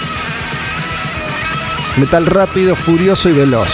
[1.99, 3.71] metal rápido, furioso y veloz.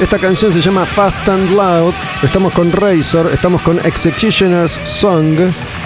[0.00, 1.94] Esta canción se llama Fast and Loud.
[2.22, 5.38] Estamos con Razor, estamos con Executioner's Song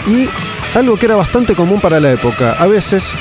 [0.06, 0.28] y
[0.74, 2.56] algo que era bastante común para la época.
[2.59, 3.14] A veces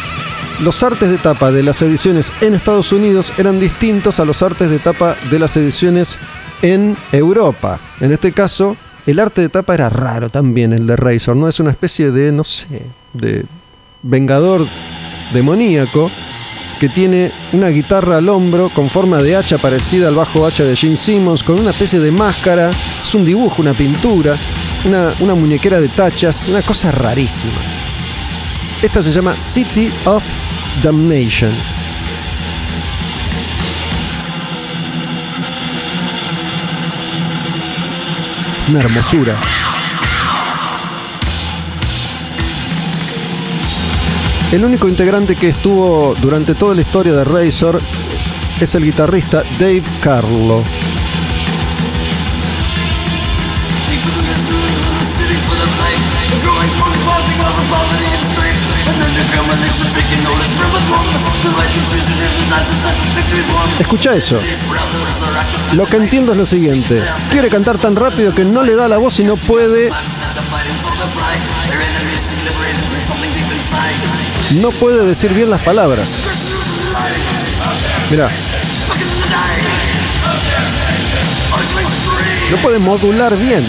[0.62, 4.70] los artes de tapa de las ediciones en Estados Unidos eran distintos a los artes
[4.70, 6.18] de tapa de las ediciones
[6.62, 7.80] en Europa.
[8.00, 11.48] En este caso, el arte de tapa era raro también, el de Razor, ¿no?
[11.48, 12.84] Es una especie de, no sé,
[13.14, 13.46] de
[14.02, 14.68] vengador
[15.34, 16.10] demoníaco
[16.80, 20.76] que tiene una guitarra al hombro con forma de hacha parecida al bajo hacha de
[20.76, 22.72] Gene Simmons, con una especie de máscara,
[23.02, 24.36] es un dibujo, una pintura,
[24.86, 27.75] una, una muñequera de tachas, una cosa rarísima.
[28.82, 30.24] Esta se llama City of
[30.84, 31.52] Damnation.
[38.70, 39.40] Una hermosura.
[44.52, 47.82] El único integrante que estuvo durante toda la historia de Razor
[48.62, 50.64] es el guitarrista Dave Carlo.
[63.80, 64.40] Escucha eso.
[65.74, 67.02] Lo que entiendo es lo siguiente.
[67.32, 69.90] Quiere cantar tan rápido que no le da la voz y no puede.
[74.62, 76.22] No puede decir bien las palabras.
[78.10, 78.30] Mira.
[82.52, 83.66] No puede modular bien.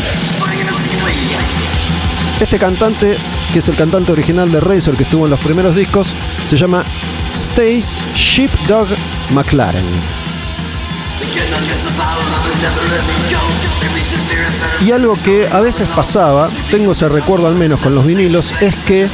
[2.41, 3.17] Este cantante,
[3.57, 6.13] que es el cantante original de Razor que estuvo en los primeros discos,
[6.47, 6.85] se llama
[7.35, 8.87] Stace Sheepdog
[9.33, 9.83] McLaren.
[14.85, 18.77] Y algo que a veces pasaba, tengo ese recuerdo al menos con los vinilos, es
[18.85, 19.09] que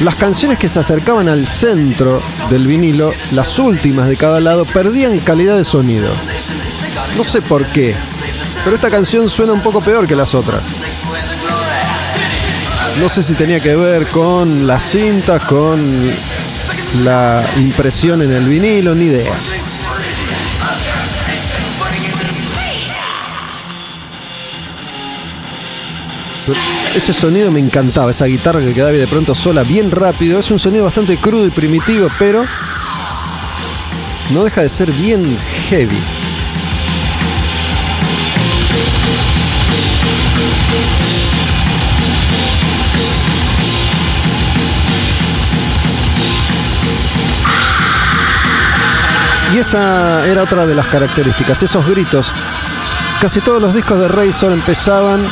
[0.00, 5.18] las canciones que se acercaban al centro del vinilo, las últimas de cada lado, perdían
[5.18, 6.08] calidad de sonido.
[7.14, 7.94] No sé por qué,
[8.64, 10.70] pero esta canción suena un poco peor que las otras.
[12.98, 16.10] No sé si tenía que ver con las cintas, con
[17.02, 19.32] la impresión en el vinilo, ni idea.
[26.94, 30.40] Ese sonido me encantaba, esa guitarra que quedaba de pronto sola bien rápido.
[30.40, 32.44] Es un sonido bastante crudo y primitivo, pero
[34.30, 35.38] no deja de ser bien
[35.68, 36.19] heavy.
[49.54, 52.32] Y esa era otra de las características, esos gritos.
[53.20, 55.22] Casi todos los discos de Razor empezaban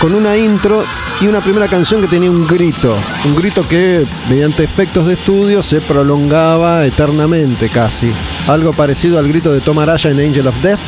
[0.00, 0.84] con una intro
[1.20, 2.96] y una primera canción que tenía un grito.
[3.24, 8.12] Un grito que mediante efectos de estudio se prolongaba eternamente casi.
[8.48, 10.80] Algo parecido al grito de Tom Araya en Angel of Death.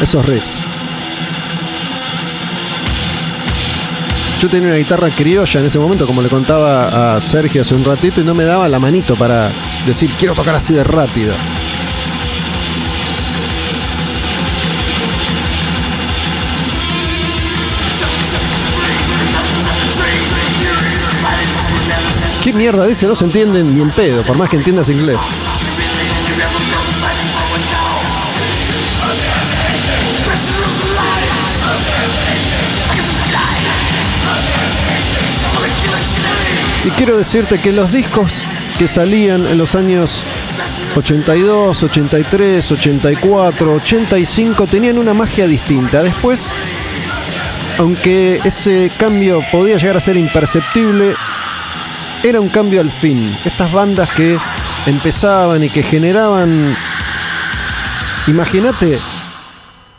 [0.00, 0.71] Esos riffs.
[4.42, 7.84] Yo tenía una guitarra criolla en ese momento, como le contaba a Sergio hace un
[7.84, 9.52] ratito, y no me daba la manito para
[9.86, 11.32] decir quiero tocar así de rápido.
[22.42, 23.06] ¿Qué mierda dice?
[23.06, 25.20] No se entiende ni en pedo, por más que entiendas inglés.
[36.84, 38.42] Y quiero decirte que los discos
[38.76, 40.24] que salían en los años
[40.96, 46.02] 82, 83, 84, 85 tenían una magia distinta.
[46.02, 46.52] Después,
[47.78, 51.14] aunque ese cambio podía llegar a ser imperceptible,
[52.24, 53.38] era un cambio al fin.
[53.44, 54.36] Estas bandas que
[54.86, 56.76] empezaban y que generaban...
[58.26, 58.98] Imagínate,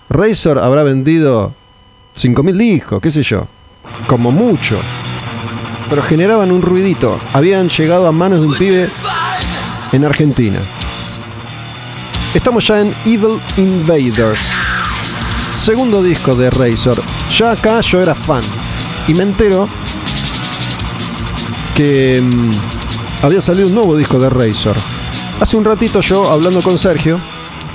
[0.09, 1.53] Razor habrá vendido
[2.15, 3.47] 5.000 discos, qué sé yo,
[4.07, 4.79] como mucho.
[5.93, 7.19] Pero generaban un ruidito.
[7.33, 8.89] Habían llegado a manos de un pibe
[9.91, 10.59] en Argentina.
[12.33, 14.39] Estamos ya en Evil Invaders.
[15.55, 16.99] Segundo disco de Razor.
[17.37, 18.41] Ya acá yo era fan.
[19.07, 19.67] Y me entero
[21.75, 22.49] que mm,
[23.21, 24.75] había salido un nuevo disco de Razor.
[25.41, 27.19] Hace un ratito yo, hablando con Sergio,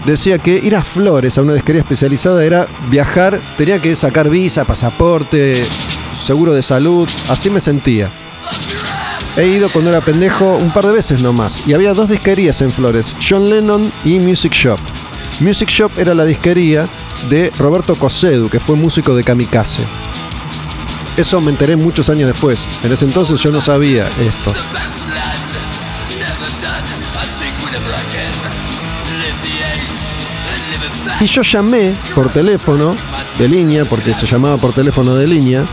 [0.06, 4.64] decía que ir a Flores, a una disquería especializada, era viajar, tenía que sacar visa,
[4.64, 5.62] pasaporte,
[6.18, 8.10] seguro de salud, así me sentía.
[9.36, 12.72] He ido cuando era pendejo un par de veces nomás, y había dos disquerías en
[12.72, 14.78] Flores, John Lennon y Music Shop.
[15.40, 16.88] Music Shop era la disquería
[17.28, 19.84] de Roberto Cosedu, que fue músico de Kamikaze.
[21.16, 22.66] Eso me enteré muchos años después.
[22.84, 24.54] En ese entonces yo no sabía esto.
[31.20, 32.94] Y yo llamé por teléfono
[33.38, 35.64] de línea, porque se llamaba por teléfono de línea.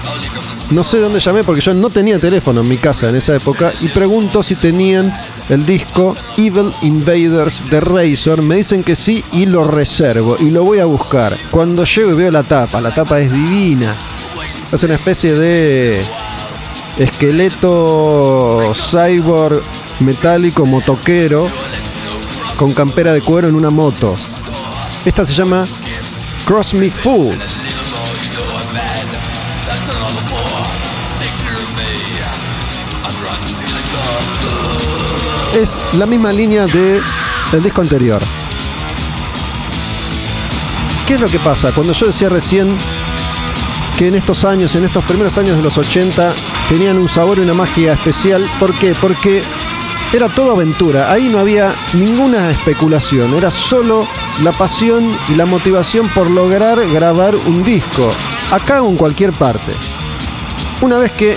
[0.71, 3.71] No sé dónde llamé porque yo no tenía teléfono en mi casa en esa época
[3.81, 5.15] y pregunto si tenían
[5.49, 8.41] el disco Evil Invaders de Razor.
[8.41, 11.37] Me dicen que sí y lo reservo y lo voy a buscar.
[11.51, 13.95] Cuando llego y veo la tapa, la tapa es divina.
[14.71, 16.01] Es una especie de
[16.97, 19.61] esqueleto cyborg
[19.99, 21.47] metálico motoquero
[22.57, 24.15] con campera de cuero en una moto.
[25.05, 25.63] Esta se llama
[26.45, 27.35] Cross Me Fool.
[35.55, 36.99] Es la misma línea de
[37.53, 38.21] el disco anterior.
[41.07, 41.71] ¿Qué es lo que pasa?
[41.71, 42.67] Cuando yo decía recién
[43.97, 46.33] que en estos años, en estos primeros años de los 80,
[46.67, 48.45] tenían un sabor y una magia especial.
[48.59, 48.93] ¿Por qué?
[48.99, 49.41] Porque
[50.11, 51.09] era todo aventura.
[51.13, 53.33] Ahí no había ninguna especulación.
[53.33, 54.05] Era solo
[54.43, 58.11] la pasión y la motivación por lograr grabar un disco.
[58.51, 59.71] Acá o en cualquier parte.
[60.81, 61.35] Una vez que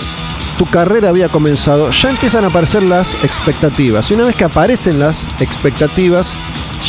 [0.59, 4.11] tu carrera había comenzado, ya empiezan a aparecer las expectativas.
[4.11, 6.35] Y una vez que aparecen las expectativas,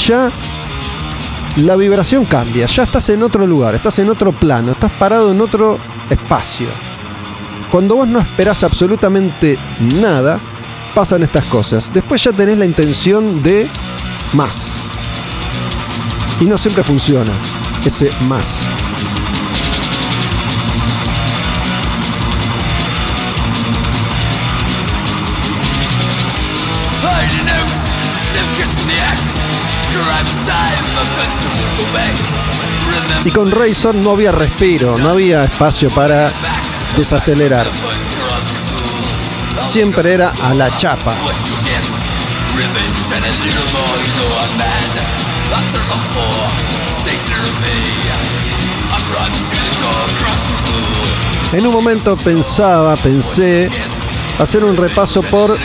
[0.09, 0.28] ya
[1.59, 5.40] la vibración cambia, ya estás en otro lugar, estás en otro plano, estás parado en
[5.40, 5.78] otro
[6.10, 6.66] espacio.
[7.70, 9.56] Cuando vos no esperás absolutamente
[10.02, 10.40] nada,
[10.92, 11.92] pasan estas cosas.
[11.94, 13.68] Después ya tenés la intención de
[14.32, 14.72] más.
[16.40, 17.30] Y no siempre funciona
[17.84, 18.80] ese más.
[33.24, 36.30] Y con Razor no había respiro, no había espacio para
[36.97, 37.66] desacelerar.
[39.70, 41.12] Siempre era a la chapa.
[51.52, 53.68] En un momento pensaba, pensé
[54.38, 55.59] hacer un repaso por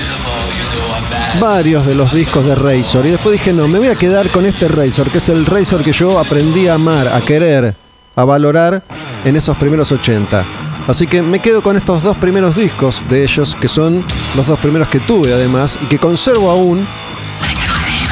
[1.39, 4.45] varios de los discos de Razor y después dije, no, me voy a quedar con
[4.45, 7.75] este Razor, que es el Razor que yo aprendí a amar, a querer,
[8.15, 8.83] a valorar
[9.23, 10.45] en esos primeros 80.
[10.87, 14.05] Así que me quedo con estos dos primeros discos de ellos, que son
[14.35, 16.85] los dos primeros que tuve además, y que conservo aún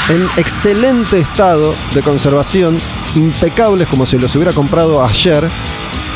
[0.09, 2.77] en excelente estado de conservación,
[3.15, 5.43] impecables como si los hubiera comprado ayer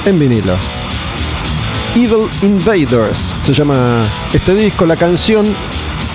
[0.05, 0.55] en vinilo.
[1.95, 4.01] Evil Invaders se llama
[4.33, 5.45] este disco, la canción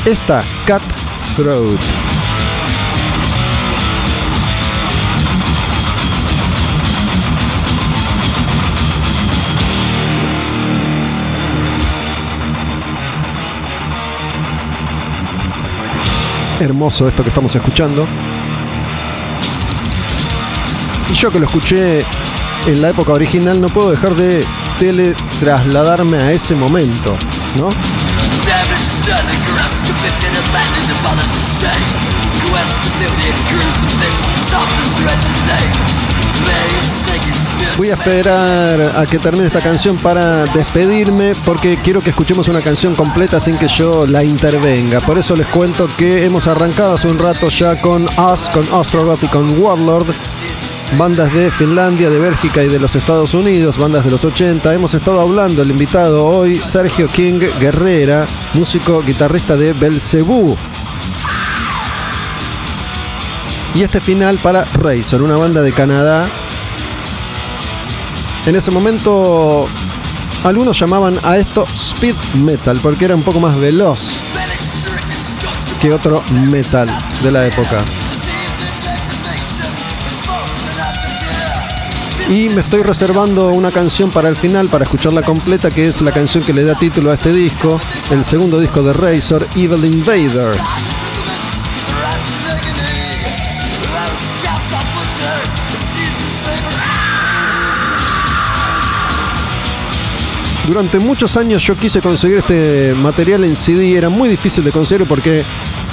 [0.04, 0.82] esta, Cut
[1.36, 1.80] Throat.
[16.60, 18.06] Hermoso esto que estamos escuchando.
[21.10, 22.04] Y yo que lo escuché
[22.66, 24.44] en la época original no puedo dejar de
[24.78, 27.16] teletrasladarme a ese momento,
[27.56, 28.01] ¿no?
[37.82, 42.60] Voy a esperar a que termine esta canción para despedirme porque quiero que escuchemos una
[42.60, 45.00] canción completa sin que yo la intervenga.
[45.00, 49.24] Por eso les cuento que hemos arrancado hace un rato ya con Us, con Ostrogoth
[49.24, 50.06] y con Warlord.
[50.96, 54.72] Bandas de Finlandia, de Bélgica y de los Estados Unidos, bandas de los 80.
[54.72, 60.56] Hemos estado hablando, el invitado hoy, Sergio King Guerrera, músico guitarrista de Belcebú.
[63.74, 66.24] Y este final para Razor, una banda de Canadá.
[68.46, 69.68] En ese momento
[70.44, 74.00] algunos llamaban a esto speed metal porque era un poco más veloz
[75.80, 76.88] que otro metal
[77.22, 77.78] de la época.
[82.28, 86.12] Y me estoy reservando una canción para el final, para escucharla completa, que es la
[86.12, 87.78] canción que le da título a este disco,
[88.10, 91.01] el segundo disco de Razor, Evil Invaders.
[100.66, 105.06] Durante muchos años yo quise conseguir este material en CD, era muy difícil de conseguir
[105.06, 105.42] porque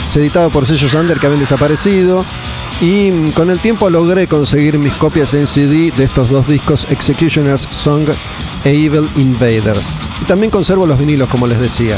[0.08, 2.24] se editaba por sellos under que habían desaparecido.
[2.82, 7.68] Y con el tiempo logré conseguir mis copias en CD de estos dos discos, Executioner's
[7.72, 8.08] Song
[8.64, 9.98] e Evil Invaders.
[10.22, 11.98] Y también conservo los vinilos, como les decía.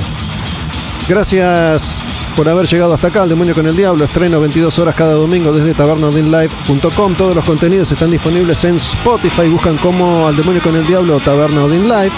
[1.07, 2.01] Gracias
[2.35, 4.05] por haber llegado hasta acá, El Demonio con el Diablo.
[4.05, 7.13] Estreno 22 horas cada domingo desde tabernaodinlive.com.
[7.15, 9.49] Todos los contenidos están disponibles en Spotify.
[9.49, 12.11] Buscan como Al Demonio con el Diablo o Taberna Odin Live.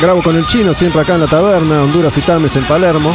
[0.00, 3.12] Grabo con el chino, siempre acá en la taberna, Honduras y Tames en Palermo.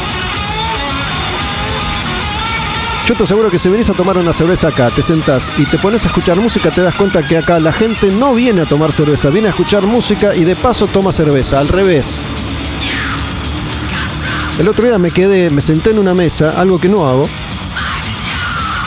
[3.07, 5.77] Yo te aseguro que si venís a tomar una cerveza acá, te sentás y te
[5.77, 8.91] pones a escuchar música, te das cuenta que acá la gente no viene a tomar
[8.91, 12.23] cerveza, viene a escuchar música y de paso toma cerveza, al revés.
[14.59, 17.29] El otro día me quedé, me senté en una mesa, algo que no hago,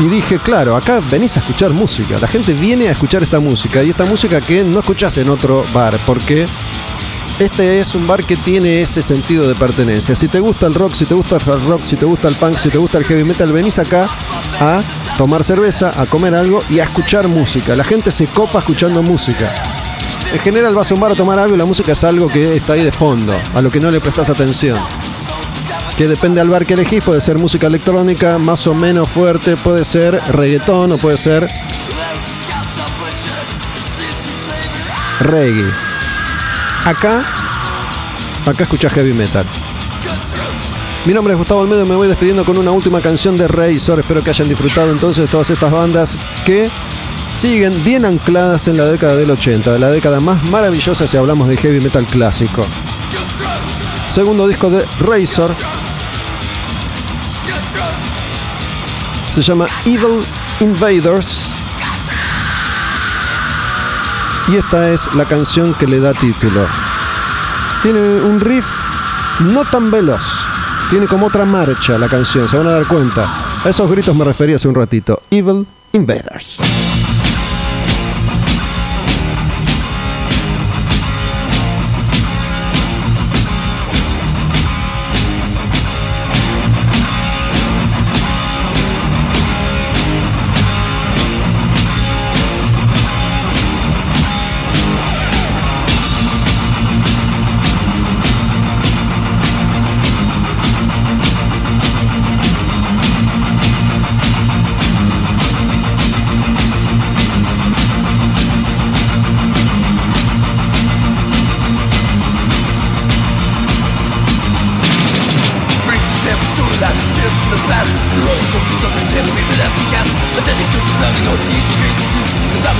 [0.00, 3.82] y dije, claro, acá venís a escuchar música, la gente viene a escuchar esta música
[3.82, 6.46] y esta música que no escuchás en otro bar, porque
[7.38, 10.14] este es un bar que tiene ese sentido de pertenencia.
[10.14, 12.34] Si te gusta el rock, si te gusta el hard rock, si te gusta el
[12.34, 14.08] punk, si te gusta el heavy metal, venís acá
[14.60, 14.78] a
[15.18, 17.76] tomar cerveza, a comer algo y a escuchar música.
[17.76, 19.50] La gente se copa escuchando música.
[20.32, 22.52] En general vas a un bar a tomar algo y la música es algo que
[22.52, 24.78] está ahí de fondo, a lo que no le prestas atención.
[25.98, 29.84] Que depende al bar que elegís, puede ser música electrónica más o menos fuerte, puede
[29.84, 31.46] ser reggaetón o puede ser
[35.20, 35.85] reggae.
[36.86, 37.24] Acá,
[38.46, 39.44] acá escuchás heavy metal.
[41.04, 43.98] Mi nombre es Gustavo Almedo y me voy despidiendo con una última canción de Razor.
[43.98, 46.70] Espero que hayan disfrutado entonces todas estas bandas que
[47.34, 51.48] siguen bien ancladas en la década del 80, de la década más maravillosa si hablamos
[51.48, 52.64] de heavy metal clásico.
[54.08, 55.56] Segundo disco de Razor.
[59.32, 60.24] Se llama Evil
[60.60, 61.65] Invaders.
[64.48, 66.66] Y esta es la canción que le da título.
[67.82, 68.66] Tiene un riff
[69.40, 70.22] no tan veloz.
[70.90, 73.26] Tiene como otra marcha la canción, se van a dar cuenta.
[73.64, 75.20] A esos gritos me refería hace un ratito.
[75.30, 76.58] Evil Invaders.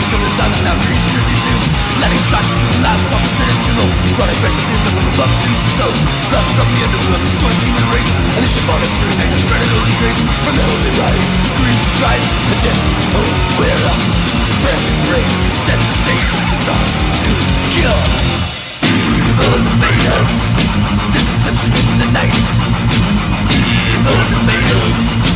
[0.06, 0.70] Let's go to
[1.98, 2.22] Letting
[2.62, 3.90] the last opportunity to roll
[4.22, 5.98] Running pressure is the will of love to stone
[6.30, 9.02] Threats from the end of the human race And it's your body to
[9.34, 10.92] a spread of holy grace From the holy
[11.42, 12.82] screams, cries, the death
[13.18, 13.82] Oh, we're
[14.62, 17.28] Friendly rage, set the stage Start to
[17.74, 17.98] kill
[18.86, 20.38] Evil failures
[21.18, 22.46] Deception in the night
[23.58, 25.35] Evil failures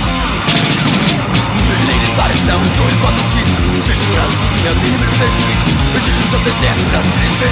[2.11, 3.49] Zostaniesz nam twój podnosić
[3.83, 5.35] Trzeci raz zmienia ty nie wyjdziesz
[5.93, 7.47] Wyszliśmy co tydzień raz z liczby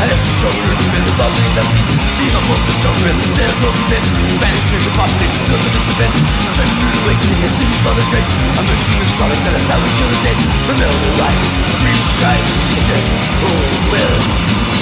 [0.00, 1.82] Ale wszyscy ciągle lubię do zadań za dni
[2.18, 4.04] Dino mocno ciągle jestem zero do zbyt
[4.40, 6.14] Będę się wypatrzyć, no to jest zbyt
[6.44, 8.24] Nasze gminy wejdzie, nie jest nic wody dzień
[8.58, 11.42] A my musimy w sobie cele cały kiedy dzień Będę on the right,
[11.80, 12.38] green sky
[12.78, 13.06] It is
[13.40, 13.50] who
[13.90, 14.16] will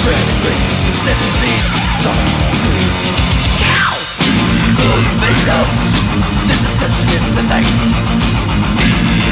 [0.03, 1.57] Pretty great, this is set to see
[1.99, 2.19] Stop,
[2.59, 3.03] please,
[3.63, 3.79] go!
[4.83, 5.69] Don't make up,
[7.49, 8.64] night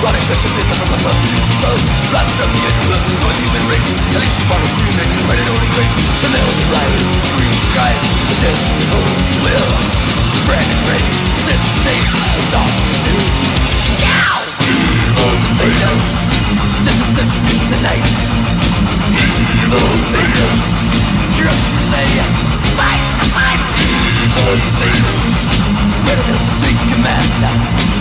[0.00, 1.12] Running mission is a remember
[1.60, 1.68] So,
[2.08, 5.44] slash of the universe So a human race And each part of you spread it
[5.44, 5.92] only grace
[6.24, 8.64] The middle of life is free The death,
[8.96, 9.12] hope,
[9.44, 9.68] will
[10.48, 12.12] Brand and race Set the stage
[12.48, 13.12] Stop to
[14.00, 16.32] Now Evil freedoms
[16.80, 18.08] The in the night.
[19.20, 19.84] Evil
[20.16, 20.72] freedoms
[21.36, 22.08] Drugs you say
[22.72, 23.04] Fight,
[23.36, 23.64] fight!
[23.84, 25.36] Evil freedoms
[25.92, 27.99] Spread it as a command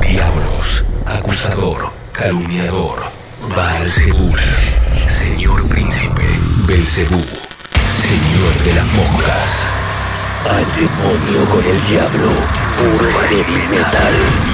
[0.00, 3.02] Diablos, acusador, calumniador,
[3.56, 3.74] va.
[6.66, 7.20] Belcebú,
[7.86, 9.74] señor de las moscas.
[10.48, 12.30] Al demonio con el diablo,
[12.78, 14.53] puro heavy metal.